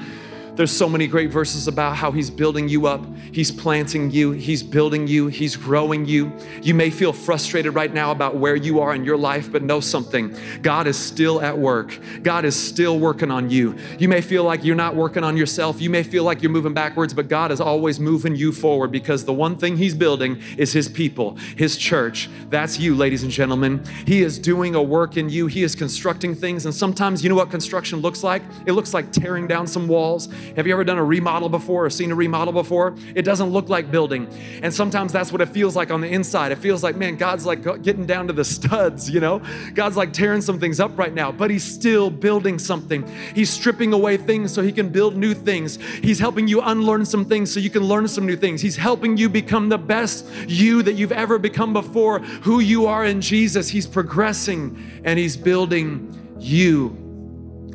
There's 0.59 0.75
so 0.75 0.89
many 0.89 1.07
great 1.07 1.29
verses 1.31 1.69
about 1.69 1.95
how 1.95 2.11
He's 2.11 2.29
building 2.29 2.67
you 2.67 2.85
up, 2.85 3.01
He's 3.31 3.49
planting 3.49 4.11
you, 4.11 4.31
He's 4.31 4.61
building 4.61 5.07
you, 5.07 5.27
He's 5.27 5.55
growing 5.55 6.05
you. 6.05 6.33
You 6.61 6.73
may 6.73 6.89
feel 6.89 7.13
frustrated 7.13 7.75
right 7.75 7.93
now 7.93 8.11
about 8.11 8.35
where 8.35 8.57
you 8.57 8.81
are 8.81 8.93
in 8.93 9.05
your 9.05 9.15
life, 9.15 9.49
but 9.49 9.63
know 9.63 9.79
something 9.79 10.35
God 10.61 10.85
is 10.85 10.97
still 10.97 11.41
at 11.41 11.57
work. 11.57 11.97
God 12.23 12.43
is 12.43 12.61
still 12.61 12.99
working 12.99 13.31
on 13.31 13.49
you. 13.49 13.77
You 13.99 14.09
may 14.09 14.19
feel 14.19 14.43
like 14.43 14.65
you're 14.65 14.75
not 14.75 14.97
working 14.97 15.23
on 15.23 15.37
yourself, 15.37 15.79
you 15.79 15.89
may 15.89 16.03
feel 16.03 16.25
like 16.25 16.43
you're 16.43 16.51
moving 16.51 16.73
backwards, 16.73 17.13
but 17.13 17.29
God 17.29 17.53
is 17.53 17.61
always 17.61 17.97
moving 17.97 18.35
you 18.35 18.51
forward 18.51 18.91
because 18.91 19.23
the 19.23 19.31
one 19.31 19.55
thing 19.55 19.77
He's 19.77 19.95
building 19.95 20.43
is 20.57 20.73
His 20.73 20.89
people, 20.89 21.37
His 21.55 21.77
church. 21.77 22.29
That's 22.49 22.77
you, 22.77 22.95
ladies 22.95 23.23
and 23.23 23.31
gentlemen. 23.31 23.81
He 24.05 24.23
is 24.23 24.37
doing 24.37 24.75
a 24.75 24.83
work 24.83 25.15
in 25.15 25.29
you, 25.29 25.47
He 25.47 25.63
is 25.63 25.73
constructing 25.73 26.35
things, 26.35 26.65
and 26.65 26.75
sometimes 26.75 27.23
you 27.23 27.29
know 27.29 27.35
what 27.35 27.49
construction 27.49 27.99
looks 27.99 28.25
like? 28.25 28.41
It 28.65 28.73
looks 28.73 28.93
like 28.93 29.13
tearing 29.13 29.47
down 29.47 29.65
some 29.65 29.87
walls 29.87 30.27
have 30.55 30.67
you 30.67 30.73
ever 30.73 30.83
done 30.83 30.97
a 30.97 31.03
remodel 31.03 31.49
before 31.49 31.85
or 31.85 31.89
seen 31.89 32.11
a 32.11 32.15
remodel 32.15 32.53
before? 32.53 32.95
It 33.15 33.23
doesn't 33.23 33.49
look 33.49 33.69
like 33.69 33.91
building. 33.91 34.27
And 34.61 34.73
sometimes 34.73 35.11
that's 35.11 35.31
what 35.31 35.41
it 35.41 35.49
feels 35.49 35.75
like 35.75 35.91
on 35.91 36.01
the 36.01 36.07
inside. 36.07 36.51
It 36.51 36.57
feels 36.57 36.83
like, 36.83 36.95
man, 36.95 37.15
God's 37.15 37.45
like 37.45 37.63
getting 37.83 38.05
down 38.05 38.27
to 38.27 38.33
the 38.33 38.45
studs, 38.45 39.09
you 39.09 39.19
know? 39.19 39.41
God's 39.73 39.97
like 39.97 40.13
tearing 40.13 40.41
some 40.41 40.59
things 40.59 40.79
up 40.79 40.97
right 40.97 41.13
now, 41.13 41.31
but 41.31 41.49
He's 41.49 41.63
still 41.63 42.09
building 42.09 42.59
something. 42.59 43.07
He's 43.33 43.49
stripping 43.49 43.93
away 43.93 44.17
things 44.17 44.53
so 44.53 44.61
He 44.61 44.71
can 44.71 44.89
build 44.89 45.15
new 45.15 45.33
things. 45.33 45.77
He's 46.01 46.19
helping 46.19 46.47
you 46.47 46.61
unlearn 46.61 47.05
some 47.05 47.25
things 47.25 47.53
so 47.53 47.59
you 47.59 47.69
can 47.69 47.83
learn 47.83 48.07
some 48.07 48.25
new 48.25 48.35
things. 48.35 48.61
He's 48.61 48.77
helping 48.77 49.17
you 49.17 49.29
become 49.29 49.69
the 49.69 49.77
best 49.77 50.25
you 50.47 50.83
that 50.83 50.93
you've 50.93 51.11
ever 51.11 51.39
become 51.39 51.73
before, 51.73 52.19
who 52.19 52.59
you 52.59 52.85
are 52.85 53.05
in 53.05 53.21
Jesus. 53.21 53.69
He's 53.69 53.87
progressing 53.87 55.01
and 55.03 55.19
He's 55.19 55.37
building 55.37 56.35
you. 56.39 56.95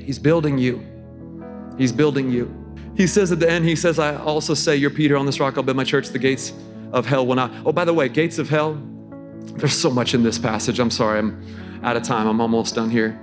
He's 0.00 0.18
building 0.18 0.58
you. 0.58 0.84
He's 1.78 1.92
building 1.92 2.30
you. 2.30 2.63
He 2.96 3.07
says 3.07 3.33
at 3.33 3.40
the 3.40 3.50
end, 3.50 3.64
he 3.64 3.76
says, 3.76 3.98
I 3.98 4.16
also 4.16 4.54
say, 4.54 4.76
You're 4.76 4.90
Peter, 4.90 5.16
on 5.16 5.26
this 5.26 5.40
rock 5.40 5.57
I'll 5.57 5.62
build 5.62 5.76
my 5.76 5.85
church, 5.85 6.09
the 6.09 6.18
gates 6.18 6.52
of 6.92 7.07
hell 7.07 7.26
will 7.26 7.35
not. 7.35 7.52
Oh, 7.66 7.72
by 7.72 7.85
the 7.85 7.94
way, 7.94 8.09
gates 8.09 8.38
of 8.38 8.48
hell, 8.48 8.80
there's 9.57 9.76
so 9.76 9.90
much 9.90 10.14
in 10.14 10.22
this 10.22 10.38
passage. 10.38 10.78
I'm 10.78 10.90
sorry, 10.90 11.18
I'm 11.18 11.80
out 11.83 11.96
of 11.96 12.02
time. 12.02 12.26
I'm 12.26 12.40
almost 12.40 12.74
done 12.74 12.90
here. 12.90 13.20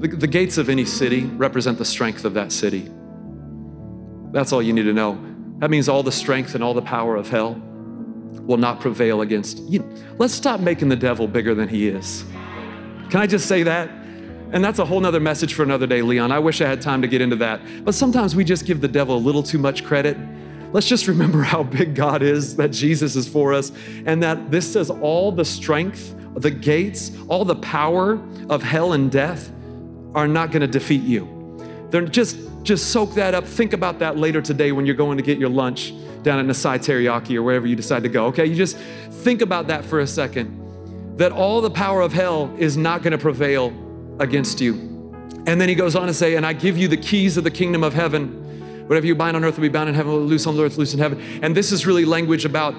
The, 0.00 0.08
the 0.08 0.26
gates 0.26 0.58
of 0.58 0.68
any 0.68 0.84
city 0.84 1.24
represent 1.24 1.78
the 1.78 1.84
strength 1.84 2.24
of 2.24 2.34
that 2.34 2.52
city. 2.52 2.88
That's 4.32 4.52
all 4.52 4.62
you 4.62 4.72
need 4.72 4.82
to 4.84 4.92
know. 4.92 5.18
That 5.58 5.70
means 5.70 5.88
all 5.88 6.02
the 6.02 6.12
strength 6.12 6.54
and 6.54 6.64
all 6.64 6.74
the 6.74 6.82
power 6.82 7.16
of 7.16 7.28
hell 7.28 7.60
will 8.40 8.56
not 8.56 8.80
prevail 8.80 9.22
against 9.22 9.58
you. 9.60 9.82
Let's 10.18 10.34
stop 10.34 10.60
making 10.60 10.88
the 10.88 10.96
devil 10.96 11.28
bigger 11.28 11.54
than 11.54 11.68
he 11.68 11.88
is. 11.88 12.24
Can 13.10 13.20
I 13.20 13.26
just 13.26 13.46
say 13.46 13.62
that? 13.62 13.88
And 14.54 14.62
that's 14.62 14.78
a 14.78 14.84
whole 14.84 15.00
nother 15.00 15.18
message 15.18 15.52
for 15.52 15.64
another 15.64 15.84
day, 15.84 16.00
Leon. 16.00 16.30
I 16.30 16.38
wish 16.38 16.60
I 16.60 16.68
had 16.68 16.80
time 16.80 17.02
to 17.02 17.08
get 17.08 17.20
into 17.20 17.34
that. 17.36 17.60
But 17.84 17.92
sometimes 17.92 18.36
we 18.36 18.44
just 18.44 18.66
give 18.66 18.80
the 18.80 18.86
devil 18.86 19.16
a 19.16 19.18
little 19.18 19.42
too 19.42 19.58
much 19.58 19.84
credit. 19.84 20.16
let's 20.72 20.86
just 20.86 21.08
remember 21.08 21.42
how 21.54 21.64
big 21.64 21.96
God 21.96 22.22
is, 22.22 22.54
that 22.54 22.70
Jesus 22.70 23.16
is 23.16 23.26
for 23.26 23.52
us, 23.52 23.72
and 24.06 24.22
that 24.22 24.52
this 24.52 24.72
says 24.72 24.90
all 24.90 25.32
the 25.32 25.44
strength, 25.44 26.14
the 26.36 26.52
gates, 26.52 27.10
all 27.26 27.44
the 27.44 27.56
power 27.56 28.20
of 28.48 28.62
hell 28.62 28.92
and 28.92 29.10
death 29.10 29.50
are 30.14 30.28
not 30.28 30.52
going 30.52 30.60
to 30.60 30.68
defeat 30.68 31.02
you. 31.02 31.28
They're 31.90 32.02
just 32.02 32.38
just 32.62 32.92
soak 32.92 33.12
that 33.14 33.34
up. 33.34 33.44
Think 33.44 33.72
about 33.72 33.98
that 33.98 34.16
later 34.16 34.40
today 34.40 34.72
when 34.72 34.86
you're 34.86 34.94
going 34.94 35.18
to 35.18 35.22
get 35.22 35.38
your 35.38 35.50
lunch 35.50 35.92
down 36.22 36.38
at 36.38 36.46
Nasai 36.46 36.78
Teriyaki 36.78 37.36
or 37.36 37.42
wherever 37.42 37.66
you 37.66 37.76
decide 37.76 38.04
to 38.04 38.08
go. 38.08 38.26
Okay, 38.26 38.46
you 38.46 38.54
just 38.54 38.78
think 38.78 39.42
about 39.42 39.66
that 39.66 39.84
for 39.84 40.00
a 40.00 40.06
second. 40.06 41.18
That 41.18 41.32
all 41.32 41.60
the 41.60 41.70
power 41.70 42.00
of 42.00 42.12
hell 42.12 42.54
is 42.56 42.76
not 42.76 43.02
going 43.02 43.12
to 43.12 43.18
prevail 43.18 43.70
against 44.18 44.60
you. 44.60 44.74
And 45.46 45.60
then 45.60 45.68
he 45.68 45.74
goes 45.74 45.94
on 45.94 46.06
to 46.06 46.14
say, 46.14 46.36
And 46.36 46.46
I 46.46 46.52
give 46.52 46.78
you 46.78 46.88
the 46.88 46.96
keys 46.96 47.36
of 47.36 47.44
the 47.44 47.50
kingdom 47.50 47.82
of 47.84 47.94
heaven. 47.94 48.40
Whatever 48.86 49.06
you 49.06 49.14
bind 49.14 49.36
on 49.36 49.44
earth 49.44 49.56
will 49.56 49.62
be 49.62 49.68
bound 49.68 49.88
in 49.88 49.94
heaven, 49.94 50.12
loose 50.14 50.46
on 50.46 50.58
earth, 50.58 50.76
loose 50.76 50.92
in 50.92 51.00
heaven. 51.00 51.20
And 51.42 51.56
this 51.56 51.72
is 51.72 51.86
really 51.86 52.04
language 52.04 52.44
about, 52.44 52.74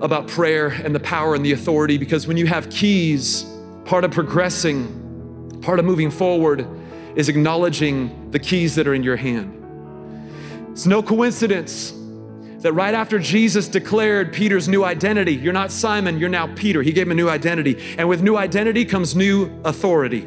about 0.00 0.28
prayer 0.28 0.68
and 0.68 0.94
the 0.94 1.00
power 1.00 1.34
and 1.34 1.44
the 1.44 1.52
authority 1.52 1.96
because 1.96 2.26
when 2.26 2.36
you 2.36 2.46
have 2.46 2.68
keys, 2.70 3.46
part 3.84 4.04
of 4.04 4.10
progressing, 4.10 5.60
part 5.62 5.78
of 5.78 5.84
moving 5.84 6.10
forward 6.10 6.66
is 7.16 7.28
acknowledging 7.28 8.30
the 8.30 8.38
keys 8.38 8.74
that 8.74 8.86
are 8.86 8.94
in 8.94 9.02
your 9.02 9.16
hand. 9.16 9.52
It's 10.72 10.84
no 10.84 11.02
coincidence 11.02 11.94
that 12.58 12.72
right 12.74 12.94
after 12.94 13.18
Jesus 13.18 13.68
declared 13.68 14.32
Peter's 14.32 14.68
new 14.68 14.84
identity, 14.84 15.34
you're 15.34 15.52
not 15.52 15.70
Simon, 15.70 16.18
you're 16.18 16.28
now 16.28 16.52
Peter. 16.54 16.82
He 16.82 16.92
gave 16.92 17.06
him 17.06 17.12
a 17.12 17.14
new 17.14 17.30
identity. 17.30 17.94
And 17.96 18.08
with 18.08 18.22
new 18.22 18.36
identity 18.36 18.84
comes 18.84 19.16
new 19.16 19.50
authority. 19.64 20.26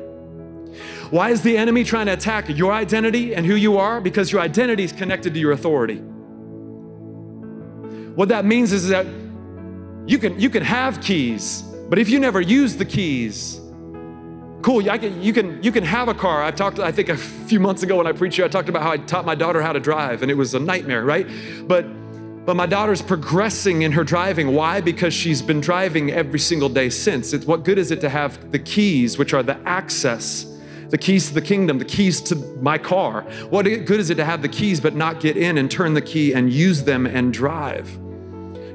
Why 1.12 1.32
is 1.32 1.42
the 1.42 1.58
enemy 1.58 1.84
trying 1.84 2.06
to 2.06 2.14
attack 2.14 2.50
your 2.50 2.72
identity 2.72 3.34
and 3.34 3.44
who 3.46 3.56
you 3.56 3.78
are? 3.78 4.00
Because 4.00 4.32
your 4.32 4.42
identity 4.42 4.84
is 4.84 4.92
connected 4.92 5.34
to 5.34 5.40
your 5.40 5.54
authority. 5.54 5.98
What 8.16 8.30
that 8.30 8.46
means 8.46 8.72
is 8.74 8.90
that 8.90 9.08
you 10.06 10.20
can, 10.20 10.40
you 10.40 10.52
can 10.52 10.62
have 10.62 11.02
keys, 11.02 11.64
but 11.90 11.98
if 11.98 12.10
you 12.10 12.20
never 12.20 12.42
use 12.42 12.76
the 12.76 12.86
keys, 12.86 13.60
cool, 14.62 14.84
can, 14.84 15.22
you, 15.22 15.34
can, 15.34 15.64
you 15.64 15.72
can 15.72 15.84
have 15.84 16.10
a 16.10 16.14
car. 16.14 16.44
I 16.44 16.52
talked, 16.52 16.80
I 16.80 16.92
think 16.92 17.10
a 17.10 17.18
few 17.18 17.60
months 17.60 17.82
ago 17.82 17.96
when 17.96 18.06
I 18.06 18.12
preached 18.12 18.36
here, 18.36 18.46
I 18.46 18.50
talked 18.50 18.70
about 18.70 18.84
how 18.84 18.92
I 18.92 18.98
taught 18.98 19.26
my 19.26 19.36
daughter 19.36 19.64
how 19.64 19.74
to 19.74 19.80
drive, 19.80 20.22
and 20.22 20.30
it 20.30 20.36
was 20.36 20.54
a 20.54 20.60
nightmare, 20.60 21.04
right? 21.04 21.28
But 21.68 21.86
but 22.46 22.56
my 22.56 22.66
daughter's 22.66 23.02
progressing 23.02 23.84
in 23.84 23.92
her 23.92 24.04
driving. 24.04 24.56
Why? 24.56 24.82
Because 24.82 25.14
she's 25.14 25.40
been 25.40 25.62
driving 25.62 26.10
every 26.10 26.40
single 26.40 26.70
day 26.70 26.90
since. 26.90 27.32
It's 27.32 27.46
what 27.46 27.64
good 27.64 27.78
is 27.78 27.92
it 27.92 28.02
to 28.02 28.10
have 28.10 28.52
the 28.52 28.58
keys, 28.58 29.20
which 29.20 29.36
are 29.36 29.44
the 29.44 29.58
access 29.68 30.49
the 30.90 30.98
keys 30.98 31.28
to 31.28 31.34
the 31.34 31.42
kingdom, 31.42 31.78
the 31.78 31.86
keys 31.86 32.22
to 32.22 32.36
my 32.62 32.78
car. 32.78 33.22
What 33.50 33.64
good 33.64 34.00
is 34.00 34.10
it 34.10 34.16
to 34.16 34.26
have 34.26 34.42
the 34.42 34.50
keys 34.50 34.80
but 34.80 34.96
not 34.96 35.20
get 35.20 35.38
in 35.38 35.58
and 35.58 35.70
turn 35.70 35.94
the 35.94 36.02
key 36.02 36.34
and 36.34 36.52
use 36.52 36.84
them 36.84 37.06
and 37.06 37.34
drive? 37.34 37.90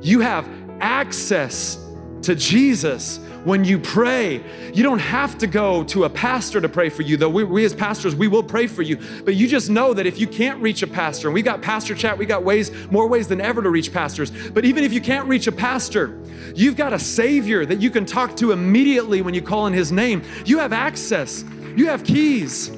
You 0.00 0.20
have 0.20 0.48
access 0.80 1.78
to 2.22 2.34
Jesus 2.34 3.18
when 3.44 3.64
you 3.64 3.78
pray. 3.78 4.42
You 4.72 4.82
don't 4.82 4.98
have 4.98 5.38
to 5.38 5.46
go 5.46 5.84
to 5.84 6.04
a 6.04 6.10
pastor 6.10 6.60
to 6.60 6.68
pray 6.68 6.88
for 6.88 7.02
you, 7.02 7.16
though. 7.16 7.28
We, 7.28 7.44
we, 7.44 7.64
as 7.64 7.74
pastors, 7.74 8.14
we 8.14 8.26
will 8.26 8.42
pray 8.42 8.66
for 8.66 8.82
you. 8.82 8.98
But 9.24 9.34
you 9.34 9.46
just 9.46 9.70
know 9.70 9.94
that 9.94 10.06
if 10.06 10.18
you 10.18 10.26
can't 10.26 10.60
reach 10.60 10.82
a 10.82 10.86
pastor, 10.86 11.28
and 11.28 11.34
we 11.34 11.42
got 11.42 11.62
pastor 11.62 11.94
chat, 11.94 12.16
we 12.16 12.26
got 12.26 12.42
ways, 12.42 12.70
more 12.90 13.06
ways 13.06 13.28
than 13.28 13.40
ever 13.40 13.62
to 13.62 13.70
reach 13.70 13.92
pastors. 13.92 14.30
But 14.50 14.64
even 14.64 14.84
if 14.84 14.92
you 14.92 15.00
can't 15.00 15.28
reach 15.28 15.46
a 15.46 15.52
pastor, 15.52 16.18
you've 16.54 16.76
got 16.76 16.92
a 16.92 16.98
savior 16.98 17.66
that 17.66 17.80
you 17.80 17.90
can 17.90 18.06
talk 18.06 18.36
to 18.36 18.52
immediately 18.52 19.22
when 19.22 19.34
you 19.34 19.42
call 19.42 19.66
in 19.66 19.72
his 19.72 19.92
name. 19.92 20.22
You 20.44 20.58
have 20.58 20.72
access. 20.72 21.44
You 21.76 21.86
have 21.86 22.04
keys. 22.04 22.70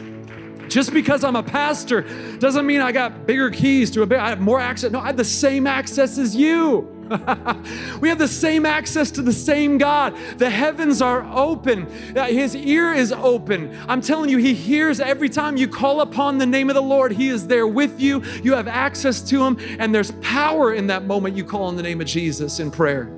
Just 0.69 0.93
because 0.93 1.23
I'm 1.23 1.37
a 1.37 1.43
pastor 1.43 2.03
doesn't 2.39 2.67
mean 2.67 2.81
I 2.81 2.93
got 2.93 3.27
bigger 3.27 3.51
keys 3.51 3.91
to 3.93 4.03
a 4.03 4.07
big, 4.07 4.19
I 4.19 4.29
have 4.29 4.41
more 4.41 4.61
access. 4.61 4.91
No, 4.91 5.01
I 5.01 5.07
have 5.07 5.17
the 5.17 5.25
same 5.25 5.67
access 5.67 6.19
as 6.19 6.35
you. 6.35 6.93
we 8.01 8.09
have 8.09 8.19
the 8.19 8.27
same 8.27 8.67
access 8.67 9.13
to 9.13 9.23
the 9.23 9.33
same 9.33 9.79
God. 9.79 10.17
The 10.39 10.51
heavens 10.51 11.01
are 11.01 11.25
open, 11.33 11.87
uh, 12.17 12.25
His 12.25 12.57
ear 12.57 12.93
is 12.93 13.13
open. 13.13 13.79
I'm 13.89 14.01
telling 14.01 14.29
you, 14.29 14.39
He 14.39 14.55
hears 14.55 14.99
every 14.99 15.29
time 15.29 15.57
you 15.57 15.69
call 15.69 16.01
upon 16.01 16.39
the 16.39 16.47
name 16.47 16.69
of 16.69 16.75
the 16.75 16.83
Lord. 16.83 17.13
He 17.13 17.29
is 17.29 17.47
there 17.47 17.69
with 17.69 18.01
you. 18.01 18.25
You 18.43 18.55
have 18.55 18.67
access 18.67 19.21
to 19.23 19.45
Him, 19.45 19.57
and 19.79 19.95
there's 19.95 20.11
power 20.21 20.75
in 20.75 20.89
that 20.89 21.05
moment 21.05 21.37
you 21.37 21.45
call 21.45 21.65
on 21.65 21.77
the 21.77 21.83
name 21.83 22.01
of 22.01 22.09
Jesus 22.09 22.59
in 22.59 22.73
prayer. 22.73 23.13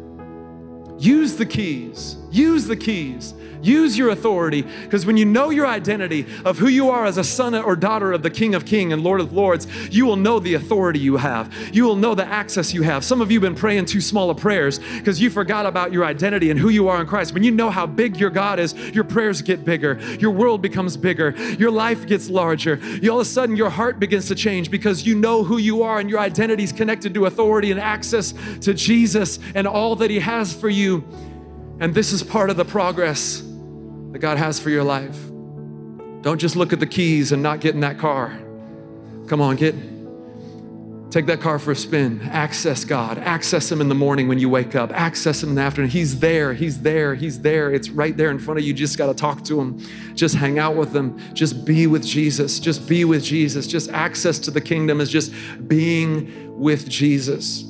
Use 0.98 1.36
the 1.36 1.46
keys. 1.46 2.16
Use 2.30 2.66
the 2.66 2.76
keys. 2.76 3.32
Use 3.62 3.96
your 3.98 4.10
authority 4.10 4.62
because 4.62 5.06
when 5.06 5.16
you 5.16 5.24
know 5.24 5.50
your 5.50 5.66
identity 5.66 6.26
of 6.44 6.58
who 6.58 6.68
you 6.68 6.90
are 6.90 7.04
as 7.04 7.18
a 7.18 7.24
son 7.24 7.54
or 7.54 7.76
daughter 7.76 8.12
of 8.12 8.22
the 8.22 8.30
King 8.30 8.54
of 8.54 8.64
Kings 8.64 8.92
and 8.92 9.02
Lord 9.02 9.20
of 9.20 9.32
Lords, 9.32 9.66
you 9.90 10.06
will 10.06 10.16
know 10.16 10.38
the 10.38 10.54
authority 10.54 10.98
you 10.98 11.16
have. 11.16 11.52
You 11.72 11.84
will 11.84 11.96
know 11.96 12.14
the 12.14 12.24
access 12.24 12.72
you 12.72 12.82
have. 12.82 13.04
Some 13.04 13.20
of 13.20 13.30
you 13.30 13.40
have 13.40 13.50
been 13.50 13.58
praying 13.58 13.86
too 13.86 14.00
small 14.00 14.30
of 14.30 14.36
prayers 14.36 14.78
because 14.78 15.20
you 15.20 15.30
forgot 15.30 15.66
about 15.66 15.92
your 15.92 16.04
identity 16.04 16.50
and 16.50 16.58
who 16.58 16.68
you 16.68 16.88
are 16.88 17.00
in 17.00 17.06
Christ. 17.06 17.34
When 17.34 17.42
you 17.42 17.50
know 17.50 17.70
how 17.70 17.86
big 17.86 18.16
your 18.16 18.30
God 18.30 18.58
is, 18.58 18.74
your 18.90 19.04
prayers 19.04 19.42
get 19.42 19.64
bigger, 19.64 19.98
your 20.18 20.30
world 20.30 20.62
becomes 20.62 20.96
bigger, 20.96 21.34
your 21.58 21.70
life 21.70 22.06
gets 22.06 22.28
larger. 22.28 22.76
You, 23.00 23.12
all 23.12 23.20
of 23.20 23.26
a 23.26 23.30
sudden, 23.30 23.56
your 23.56 23.70
heart 23.70 23.98
begins 23.98 24.28
to 24.28 24.34
change 24.34 24.70
because 24.70 25.06
you 25.06 25.14
know 25.14 25.42
who 25.42 25.58
you 25.58 25.82
are 25.82 25.98
and 25.98 26.10
your 26.10 26.20
identity 26.20 26.64
is 26.64 26.72
connected 26.72 27.14
to 27.14 27.26
authority 27.26 27.70
and 27.70 27.80
access 27.80 28.34
to 28.60 28.74
Jesus 28.74 29.38
and 29.54 29.66
all 29.66 29.96
that 29.96 30.10
He 30.10 30.20
has 30.20 30.54
for 30.54 30.68
you. 30.68 31.04
And 31.80 31.94
this 31.94 32.12
is 32.12 32.22
part 32.22 32.50
of 32.50 32.56
the 32.56 32.64
progress 32.64 33.47
that 34.12 34.18
God 34.18 34.38
has 34.38 34.58
for 34.58 34.70
your 34.70 34.84
life. 34.84 35.18
Don't 36.22 36.38
just 36.38 36.56
look 36.56 36.72
at 36.72 36.80
the 36.80 36.86
keys 36.86 37.32
and 37.32 37.42
not 37.42 37.60
get 37.60 37.74
in 37.74 37.80
that 37.80 37.98
car. 37.98 38.38
Come 39.28 39.40
on, 39.40 39.56
get 39.56 39.74
take 41.10 41.26
that 41.26 41.40
car 41.40 41.58
for 41.58 41.72
a 41.72 41.76
spin. 41.76 42.20
Access 42.22 42.84
God. 42.84 43.18
Access 43.18 43.70
Him 43.72 43.80
in 43.80 43.88
the 43.88 43.94
morning 43.94 44.28
when 44.28 44.38
you 44.38 44.48
wake 44.50 44.74
up. 44.74 44.92
Access 44.92 45.42
Him 45.42 45.50
in 45.50 45.54
the 45.54 45.62
afternoon. 45.62 45.90
He's 45.90 46.20
there. 46.20 46.52
He's 46.52 46.82
there. 46.82 47.14
He's 47.14 47.40
there. 47.40 47.72
It's 47.72 47.88
right 47.88 48.14
there 48.16 48.30
in 48.30 48.38
front 48.38 48.58
of 48.58 48.64
you. 48.64 48.68
You 48.68 48.74
just 48.74 48.98
got 48.98 49.06
to 49.06 49.14
talk 49.14 49.42
to 49.44 49.58
Him. 49.58 49.80
Just 50.14 50.34
hang 50.34 50.58
out 50.58 50.76
with 50.76 50.94
Him. 50.94 51.18
Just 51.34 51.64
be 51.64 51.86
with 51.86 52.04
Jesus. 52.04 52.60
Just 52.60 52.86
be 52.86 53.04
with 53.06 53.24
Jesus. 53.24 53.66
Just 53.66 53.90
access 53.90 54.38
to 54.40 54.50
the 54.50 54.60
kingdom 54.60 55.00
is 55.00 55.10
just 55.10 55.32
being 55.66 56.58
with 56.58 56.88
Jesus. 56.88 57.64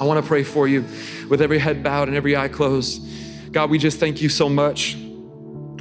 I 0.00 0.04
want 0.04 0.20
to 0.20 0.26
pray 0.26 0.42
for 0.42 0.66
you 0.66 0.84
with 1.28 1.42
every 1.42 1.58
head 1.58 1.84
bowed 1.84 2.08
and 2.08 2.16
every 2.16 2.36
eye 2.36 2.48
closed. 2.48 3.06
God, 3.52 3.70
we 3.70 3.78
just 3.78 4.00
thank 4.00 4.22
you 4.22 4.28
so 4.28 4.48
much 4.48 4.96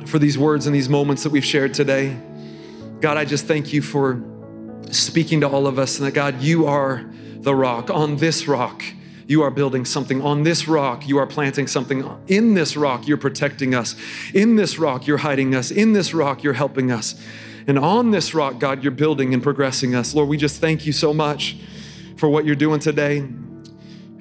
for 0.09 0.19
these 0.19 0.37
words 0.37 0.65
and 0.65 0.75
these 0.75 0.89
moments 0.89 1.23
that 1.23 1.31
we've 1.31 1.45
shared 1.45 1.73
today. 1.73 2.17
God, 2.99 3.15
I 3.15 3.25
just 3.25 3.45
thank 3.45 3.71
you 3.71 3.81
for 3.81 4.21
speaking 4.91 5.41
to 5.41 5.47
all 5.47 5.67
of 5.67 5.77
us 5.77 5.99
and 5.99 6.07
that 6.07 6.13
God, 6.13 6.41
you 6.41 6.65
are 6.65 7.05
the 7.37 7.53
rock. 7.53 7.89
On 7.89 8.17
this 8.17 8.47
rock, 8.47 8.83
you 9.27 9.43
are 9.43 9.51
building 9.51 9.85
something. 9.85 10.21
On 10.21 10.43
this 10.43 10.67
rock, 10.67 11.07
you 11.07 11.19
are 11.19 11.27
planting 11.27 11.67
something. 11.67 12.03
In 12.27 12.55
this 12.55 12.75
rock, 12.75 13.07
you're 13.07 13.17
protecting 13.17 13.75
us. 13.75 13.95
In 14.33 14.55
this 14.55 14.79
rock, 14.79 15.05
you're 15.05 15.19
hiding 15.19 15.53
us. 15.53 15.69
In 15.69 15.93
this 15.93 16.13
rock, 16.13 16.43
you're 16.43 16.53
helping 16.53 16.91
us. 16.91 17.15
And 17.67 17.77
on 17.77 18.09
this 18.09 18.33
rock, 18.33 18.57
God, 18.57 18.83
you're 18.83 18.91
building 18.91 19.33
and 19.33 19.43
progressing 19.43 19.93
us. 19.93 20.15
Lord, 20.15 20.27
we 20.27 20.37
just 20.37 20.59
thank 20.59 20.87
you 20.87 20.91
so 20.91 21.13
much 21.13 21.57
for 22.17 22.27
what 22.27 22.45
you're 22.45 22.55
doing 22.55 22.79
today. 22.79 23.27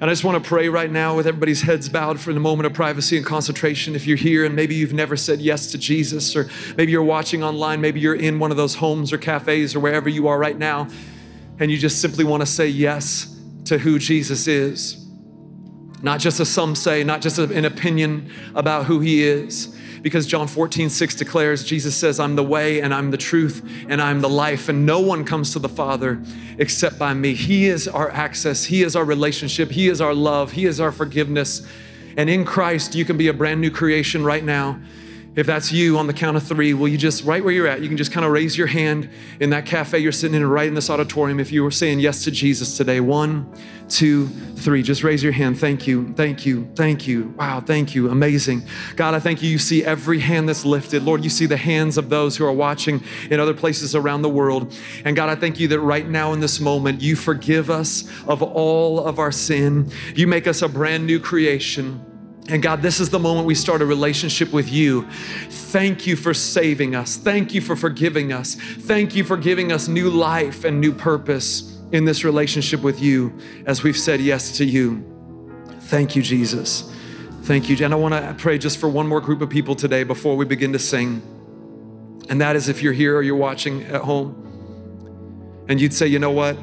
And 0.01 0.09
I 0.09 0.13
just 0.13 0.23
want 0.23 0.41
to 0.41 0.47
pray 0.47 0.69
right 0.69 0.89
now 0.89 1.17
with 1.17 1.27
everybody's 1.27 1.61
heads 1.61 1.89
bowed 1.89 2.21
for 2.21 2.31
the 2.31 2.39
moment 2.39 2.67
of 2.67 2.73
privacy 2.73 3.17
and 3.17 3.25
concentration. 3.25 3.95
If 3.95 4.07
you're 4.07 4.15
here 4.15 4.45
and 4.45 4.55
maybe 4.55 4.73
you've 4.73 4.93
never 4.93 5.17
said 5.17 5.41
yes 5.41 5.71
to 5.71 5.77
Jesus, 5.77 6.37
or 6.37 6.49
maybe 6.77 6.93
you're 6.93 7.03
watching 7.03 7.43
online, 7.43 7.81
maybe 7.81 7.99
you're 7.99 8.15
in 8.15 8.39
one 8.39 8.49
of 8.49 8.55
those 8.55 8.75
homes 8.75 9.11
or 9.11 9.17
cafes 9.17 9.75
or 9.75 9.81
wherever 9.81 10.07
you 10.07 10.29
are 10.29 10.39
right 10.39 10.57
now, 10.57 10.87
and 11.59 11.69
you 11.69 11.77
just 11.77 11.99
simply 11.99 12.23
want 12.23 12.41
to 12.41 12.45
say 12.45 12.67
yes 12.67 13.37
to 13.65 13.77
who 13.77 13.99
Jesus 13.99 14.47
is. 14.47 15.08
Not 16.01 16.19
just 16.19 16.39
a 16.39 16.45
some 16.45 16.75
say, 16.75 17.03
not 17.03 17.21
just 17.21 17.39
an 17.39 17.65
opinion 17.65 18.31
about 18.55 18.85
who 18.85 18.99
he 18.99 19.23
is, 19.23 19.75
because 20.01 20.25
John 20.25 20.47
14, 20.47 20.89
6 20.89 21.15
declares, 21.15 21.63
Jesus 21.63 21.95
says, 21.95 22.19
I'm 22.19 22.35
the 22.35 22.43
way 22.43 22.81
and 22.81 22.93
I'm 22.93 23.11
the 23.11 23.17
truth 23.17 23.67
and 23.89 24.01
I'm 24.01 24.21
the 24.21 24.29
life, 24.29 24.69
and 24.69 24.85
no 24.85 24.99
one 25.01 25.25
comes 25.25 25.51
to 25.53 25.59
the 25.59 25.69
Father 25.69 26.21
except 26.57 26.97
by 26.97 27.13
me. 27.13 27.33
He 27.33 27.67
is 27.67 27.87
our 27.87 28.09
access, 28.11 28.65
He 28.65 28.81
is 28.81 28.95
our 28.95 29.03
relationship, 29.03 29.71
He 29.71 29.89
is 29.89 29.99
our 29.99 30.13
love, 30.13 30.53
He 30.53 30.65
is 30.65 30.79
our 30.79 30.91
forgiveness. 30.91 31.67
And 32.17 32.29
in 32.29 32.45
Christ, 32.45 32.95
you 32.95 33.05
can 33.05 33.17
be 33.17 33.27
a 33.27 33.33
brand 33.33 33.61
new 33.61 33.71
creation 33.71 34.23
right 34.23 34.43
now. 34.43 34.79
If 35.35 35.45
that's 35.45 35.71
you 35.71 35.97
on 35.97 36.07
the 36.07 36.13
count 36.13 36.35
of 36.37 36.43
three, 36.43 36.73
will 36.73 36.87
you 36.87 36.97
just, 36.97 37.23
right 37.23 37.43
where 37.43 37.53
you're 37.53 37.67
at, 37.67 37.81
you 37.81 37.87
can 37.87 37.97
just 37.97 38.11
kind 38.11 38.25
of 38.25 38.31
raise 38.31 38.57
your 38.57 38.67
hand 38.67 39.09
in 39.39 39.51
that 39.51 39.65
cafe 39.65 39.99
you're 39.99 40.11
sitting 40.11 40.35
in, 40.35 40.45
right 40.45 40.67
in 40.67 40.73
this 40.73 40.89
auditorium, 40.89 41.39
if 41.39 41.51
you 41.51 41.63
were 41.63 41.71
saying 41.71 41.99
yes 41.99 42.23
to 42.23 42.31
Jesus 42.31 42.75
today. 42.75 42.99
One, 42.99 43.49
two, 43.87 44.27
three. 44.27 44.83
Just 44.83 45.03
raise 45.03 45.23
your 45.23 45.31
hand. 45.31 45.57
Thank 45.57 45.87
you, 45.87 46.13
thank 46.13 46.45
you, 46.45 46.69
thank 46.75 47.07
you. 47.07 47.33
Wow, 47.37 47.61
thank 47.61 47.95
you. 47.95 48.09
Amazing. 48.09 48.63
God, 48.95 49.13
I 49.13 49.19
thank 49.19 49.41
you. 49.41 49.49
You 49.49 49.59
see 49.59 49.85
every 49.85 50.19
hand 50.19 50.49
that's 50.49 50.65
lifted. 50.65 51.03
Lord, 51.03 51.23
you 51.23 51.29
see 51.29 51.45
the 51.45 51.57
hands 51.57 51.97
of 51.97 52.09
those 52.09 52.35
who 52.35 52.45
are 52.45 52.51
watching 52.51 53.01
in 53.29 53.39
other 53.39 53.53
places 53.53 53.95
around 53.95 54.23
the 54.23 54.29
world. 54.29 54.75
And 55.05 55.15
God, 55.15 55.29
I 55.29 55.35
thank 55.35 55.59
you 55.59 55.67
that 55.69 55.79
right 55.79 56.07
now 56.07 56.33
in 56.33 56.39
this 56.39 56.59
moment, 56.59 57.01
you 57.01 57.15
forgive 57.15 57.69
us 57.69 58.03
of 58.27 58.41
all 58.41 58.99
of 58.99 59.19
our 59.19 59.31
sin. 59.31 59.91
You 60.15 60.27
make 60.27 60.47
us 60.47 60.61
a 60.61 60.67
brand 60.67 61.05
new 61.05 61.19
creation. 61.19 62.03
And 62.49 62.61
God, 62.63 62.81
this 62.81 62.99
is 62.99 63.09
the 63.09 63.19
moment 63.19 63.45
we 63.45 63.55
start 63.55 63.81
a 63.81 63.85
relationship 63.85 64.51
with 64.51 64.71
you. 64.71 65.07
Thank 65.49 66.07
you 66.07 66.15
for 66.15 66.33
saving 66.33 66.95
us. 66.95 67.15
Thank 67.15 67.53
you 67.53 67.61
for 67.61 67.75
forgiving 67.75 68.33
us. 68.33 68.55
Thank 68.55 69.15
you 69.15 69.23
for 69.23 69.37
giving 69.37 69.71
us 69.71 69.87
new 69.87 70.09
life 70.09 70.63
and 70.63 70.81
new 70.81 70.91
purpose. 70.91 71.79
in 71.91 72.05
this 72.05 72.23
relationship 72.23 72.81
with 72.81 73.01
you 73.01 73.33
as 73.65 73.83
we've 73.83 73.97
said 73.97 74.19
yes 74.19 74.57
to 74.57 74.65
you. 74.65 75.03
Thank 75.81 76.15
you, 76.15 76.21
Jesus. 76.21 76.93
Thank 77.43 77.69
you. 77.69 77.83
And 77.83 77.93
I 77.93 77.97
want 77.97 78.13
to 78.13 78.35
pray 78.37 78.57
just 78.57 78.77
for 78.77 78.87
one 78.87 79.07
more 79.07 79.21
group 79.21 79.41
of 79.41 79.49
people 79.49 79.75
today 79.75 80.03
before 80.03 80.37
we 80.37 80.45
begin 80.45 80.73
to 80.73 80.79
sing. 80.79 81.21
And 82.29 82.41
that 82.41 82.55
is 82.55 82.69
if 82.69 82.83
you're 82.83 82.93
here 82.93 83.17
or 83.17 83.23
you're 83.23 83.35
watching 83.35 83.83
at 83.85 84.01
home 84.01 85.65
and 85.67 85.81
you'd 85.81 85.93
say, 85.93 86.05
you 86.05 86.19
know 86.19 86.31
what? 86.31 86.57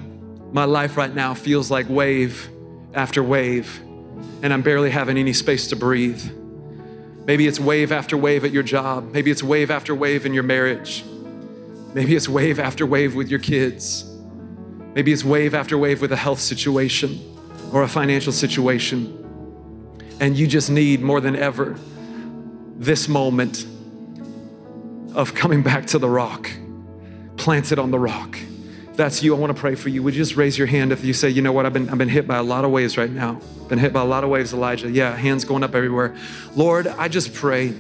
My 0.53 0.64
life 0.64 0.97
right 0.97 1.12
now 1.12 1.34
feels 1.34 1.70
like 1.70 1.89
wave 1.89 2.49
after 2.95 3.22
wave, 3.22 3.80
and 4.43 4.53
I'm 4.53 4.62
barely 4.62 4.91
having 4.91 5.17
any 5.17 5.33
space 5.33 5.69
to 5.69 5.77
breathe. 5.77 6.23
Maybe 7.27 7.47
it's 7.47 7.59
wave 7.59 7.91
after 7.91 8.17
wave 8.17 8.45
at 8.45 8.53
your 8.53 8.62
job. 8.62 9.12
Maybe 9.12 9.31
it's 9.31 9.43
wave 9.43 9.71
after 9.71 9.95
wave 9.95 10.27
in 10.27 10.33
your 10.33 10.45
marriage. 10.45 11.05
Maybe 11.95 12.14
it's 12.14 12.29
wave 12.29 12.61
after 12.61 12.87
wave 12.87 13.14
with 13.14 13.29
your 13.29 13.41
kids. 13.41 14.05
Maybe 14.95 15.12
it's 15.12 15.25
wave 15.25 15.55
after 15.55 15.77
wave 15.77 16.01
with 16.01 16.12
a 16.12 16.17
health 16.17 16.41
situation 16.41 17.21
or 17.73 17.83
a 17.83 17.89
financial 17.89 18.33
situation. 18.33 19.23
And 20.21 20.37
you 20.37 20.47
just 20.47 20.71
need 20.71 21.03
more 21.03 21.21
than 21.21 21.37
ever 21.37 21.77
this 22.77 23.09
moment 23.09 23.67
of 25.14 25.35
coming 25.35 25.62
back 25.62 25.87
to 25.87 25.99
the 25.99 26.09
rock, 26.09 26.51
planted 27.37 27.79
on 27.79 27.91
the 27.91 27.99
rock. 27.99 28.39
That's 28.97 29.22
you, 29.22 29.34
I 29.34 29.38
want 29.38 29.55
to 29.55 29.61
pray 29.61 29.74
for 29.74 29.90
you. 29.90 30.03
Would 30.03 30.14
you 30.14 30.22
just 30.22 30.36
raise 30.36 30.57
your 30.57 30.66
hand 30.66 30.90
if 30.90 31.05
you 31.05 31.12
say, 31.12 31.28
you 31.28 31.42
know 31.42 31.53
what, 31.53 31.66
I've 31.66 31.72
been, 31.72 31.90
I've 31.90 31.99
been 31.99 32.09
hit 32.09 32.26
by 32.26 32.36
a 32.36 32.42
lot 32.42 32.64
of 32.64 32.70
waves 32.70 32.97
right 32.97 33.11
now. 33.11 33.40
Been 33.68 33.78
hit 33.78 33.92
by 33.92 34.01
a 34.01 34.07
lot 34.07 34.24
of 34.24 34.30
waves, 34.30 34.55
Elijah. 34.55 34.90
Yeah, 34.90 35.14
hands 35.14 35.44
going 35.44 35.62
up 35.62 35.74
everywhere. 35.74 36.16
Lord, 36.55 36.86
I 36.86 37.09
just 37.09 37.34
pray 37.34 37.74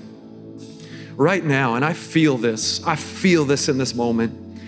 right 1.16 1.42
now, 1.42 1.74
and 1.74 1.84
I 1.84 1.94
feel 1.94 2.36
this. 2.36 2.84
I 2.86 2.96
feel 2.96 3.44
this 3.44 3.68
in 3.68 3.78
this 3.78 3.94
moment. 3.94 4.60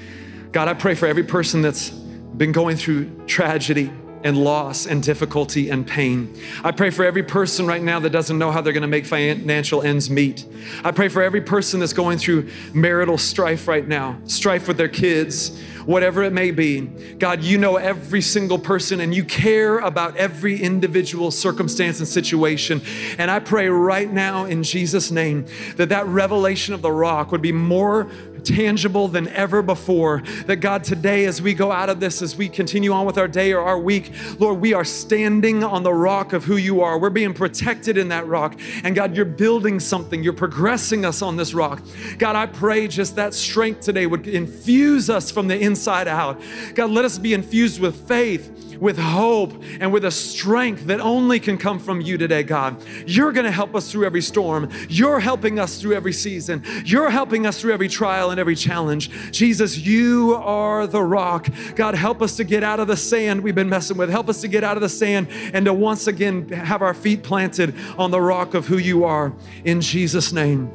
God, 0.53 0.69
I 0.69 0.75
pray 0.75 0.95
for 0.95 1.07
every 1.07 1.25
person 1.25 1.61
that's 1.61 1.91
been 1.91 2.53
going 2.53 2.77
through 2.77 3.27
tragedy 3.27 3.93
and 4.25 4.43
loss 4.43 4.87
and 4.87 5.03
difficulty 5.03 5.71
and 5.71 5.87
pain. 5.87 6.35
I 6.65 6.73
pray 6.73 6.91
for 6.91 7.05
every 7.05 7.23
person 7.23 7.67
right 7.67 7.83
now 7.83 8.01
that 8.01 8.11
doesn't 8.11 8.39
know 8.39 8.51
how 8.51 8.61
they're 8.61 8.73
going 8.73 8.83
to 8.83 8.89
make 8.89 9.07
financial 9.07 9.83
ends 9.83 10.11
meet. 10.11 10.45
I 10.85 10.91
pray 10.91 11.09
for 11.09 11.23
every 11.23 11.41
person 11.41 11.81
that's 11.81 11.93
going 11.93 12.19
through 12.19 12.49
marital 12.73 13.19
strife 13.19 13.69
right 13.69 13.87
now, 13.87 14.19
strife 14.27 14.69
with 14.69 14.77
their 14.77 14.89
kids, 14.89 15.59
whatever 15.89 16.23
it 16.23 16.35
may 16.35 16.51
be. 16.51 16.83
God, 17.19 17.43
you 17.43 17.57
know 17.57 17.77
every 17.77 18.21
single 18.21 18.59
person 18.59 19.01
and 19.01 19.15
you 19.15 19.25
care 19.25 19.79
about 19.79 20.17
every 20.19 20.61
individual 20.61 21.31
circumstance 21.31 21.99
and 21.99 22.07
situation. 22.07 22.83
And 23.17 23.31
I 23.31 23.39
pray 23.39 23.69
right 23.69 24.13
now 24.13 24.45
in 24.45 24.63
Jesus' 24.63 25.11
name 25.11 25.47
that 25.77 25.89
that 25.89 26.07
revelation 26.07 26.75
of 26.75 26.83
the 26.83 26.93
rock 26.93 27.33
would 27.33 27.41
be 27.41 27.53
more 27.53 28.11
tangible 28.49 29.09
than 29.09 29.29
ever 29.29 29.63
before. 29.63 30.23
That 30.47 30.57
God, 30.57 30.85
today, 30.85 31.27
as 31.27 31.43
we 31.43 31.55
go 31.55 31.71
out 31.71 31.91
of 31.91 32.01
this, 32.01 32.23
as 32.23 32.35
we 32.35 32.49
continue 32.49 32.93
on 32.93 33.07
with 33.07 33.19
our 33.19 33.29
day 33.29 33.53
or 33.53 33.61
our 33.61 33.79
week, 33.79 34.13
Lord, 34.39 34.61
we 34.61 34.73
are 34.73 34.85
standing 34.85 35.63
on 35.63 35.83
the 35.83 35.93
rock 35.93 36.33
of 36.33 36.45
who 36.45 36.57
you 36.57 36.81
are. 36.81 36.99
We're 36.99 37.11
being 37.11 37.35
protected 37.35 37.99
in 37.99 38.09
that 38.09 38.27
rock. 38.27 38.59
And 38.83 38.95
God, 38.95 39.15
you're 39.15 39.25
building 39.25 39.81
something, 39.81 40.23
you're 40.23 40.33
progressing 40.33 41.05
us 41.05 41.23
on 41.23 41.37
this 41.37 41.55
rock. 41.55 41.83
God, 42.19 42.37
I 42.37 42.47
pray 42.47 42.89
just 42.89 43.17
that 43.17 43.35
strength 43.35 43.81
today 43.81 44.07
would 44.07 44.27
infuse 44.27 45.11
us 45.11 45.31
from 45.31 45.49
the 45.49 45.59
inside 45.59 46.09
out. 46.09 46.41
God, 46.75 46.91
let 46.91 47.05
us 47.05 47.19
be 47.19 47.35
infused 47.35 47.81
with 47.81 48.09
faith 48.09 48.68
with 48.81 48.99
hope 48.99 49.53
and 49.81 49.93
with 49.93 50.05
a 50.05 50.11
strength 50.11 50.87
that 50.87 51.01
only 51.01 51.41
can 51.41 51.59
come 51.59 51.79
from 51.79 52.01
you 52.01 52.19
today, 52.19 52.43
God. 52.43 52.83
You're 53.07 53.33
going 53.33 53.45
to 53.45 53.51
help 53.51 53.75
us 53.75 53.91
through 53.91 54.07
every 54.07 54.23
storm. 54.23 54.71
You're 54.89 55.21
helping 55.21 55.59
us 55.59 55.81
through 55.81 55.95
every 55.95 56.13
season. 56.13 56.63
You're 56.85 57.11
helping 57.11 57.47
us 57.47 57.61
through 57.61 57.73
every 57.73 57.89
trial 57.89 58.31
and 58.31 58.41
every 58.41 58.57
challenge. 58.57 59.11
Jesus, 59.33 59.79
you 59.79 60.35
are 60.35 60.87
the 60.87 61.03
rock. 61.03 61.49
God, 61.75 61.95
help 61.95 62.23
us 62.23 62.37
to 62.37 62.45
get 62.45 62.63
out 62.63 62.81
of 62.81 62.87
the 62.87 62.97
sand 62.97 63.43
we've 63.43 63.55
been 63.55 63.69
messing 63.69 63.97
with. 63.97 64.11
Help 64.11 64.29
us 64.29 64.41
to 64.41 64.49
get 64.49 64.65
out 64.65 64.77
of 64.77 64.81
the 64.81 64.89
sand 64.89 65.29
and 65.53 65.65
to 65.67 65.73
once 65.73 66.07
again 66.07 66.49
have 66.49 66.83
our 66.83 66.95
feet 66.95 67.23
planted 67.23 67.75
on 67.97 68.11
the 68.11 68.21
rock 68.21 68.55
of 68.55 68.67
who 68.67 68.79
you 68.79 69.05
are. 69.05 69.33
In 69.65 69.81
Jesus' 69.81 70.33
name. 70.33 70.71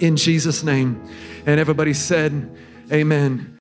In 0.00 0.16
Jesus' 0.16 0.62
name. 0.62 1.02
And 1.46 1.58
everybody 1.58 1.94
said, 1.94 2.50
Amen. 2.92 3.54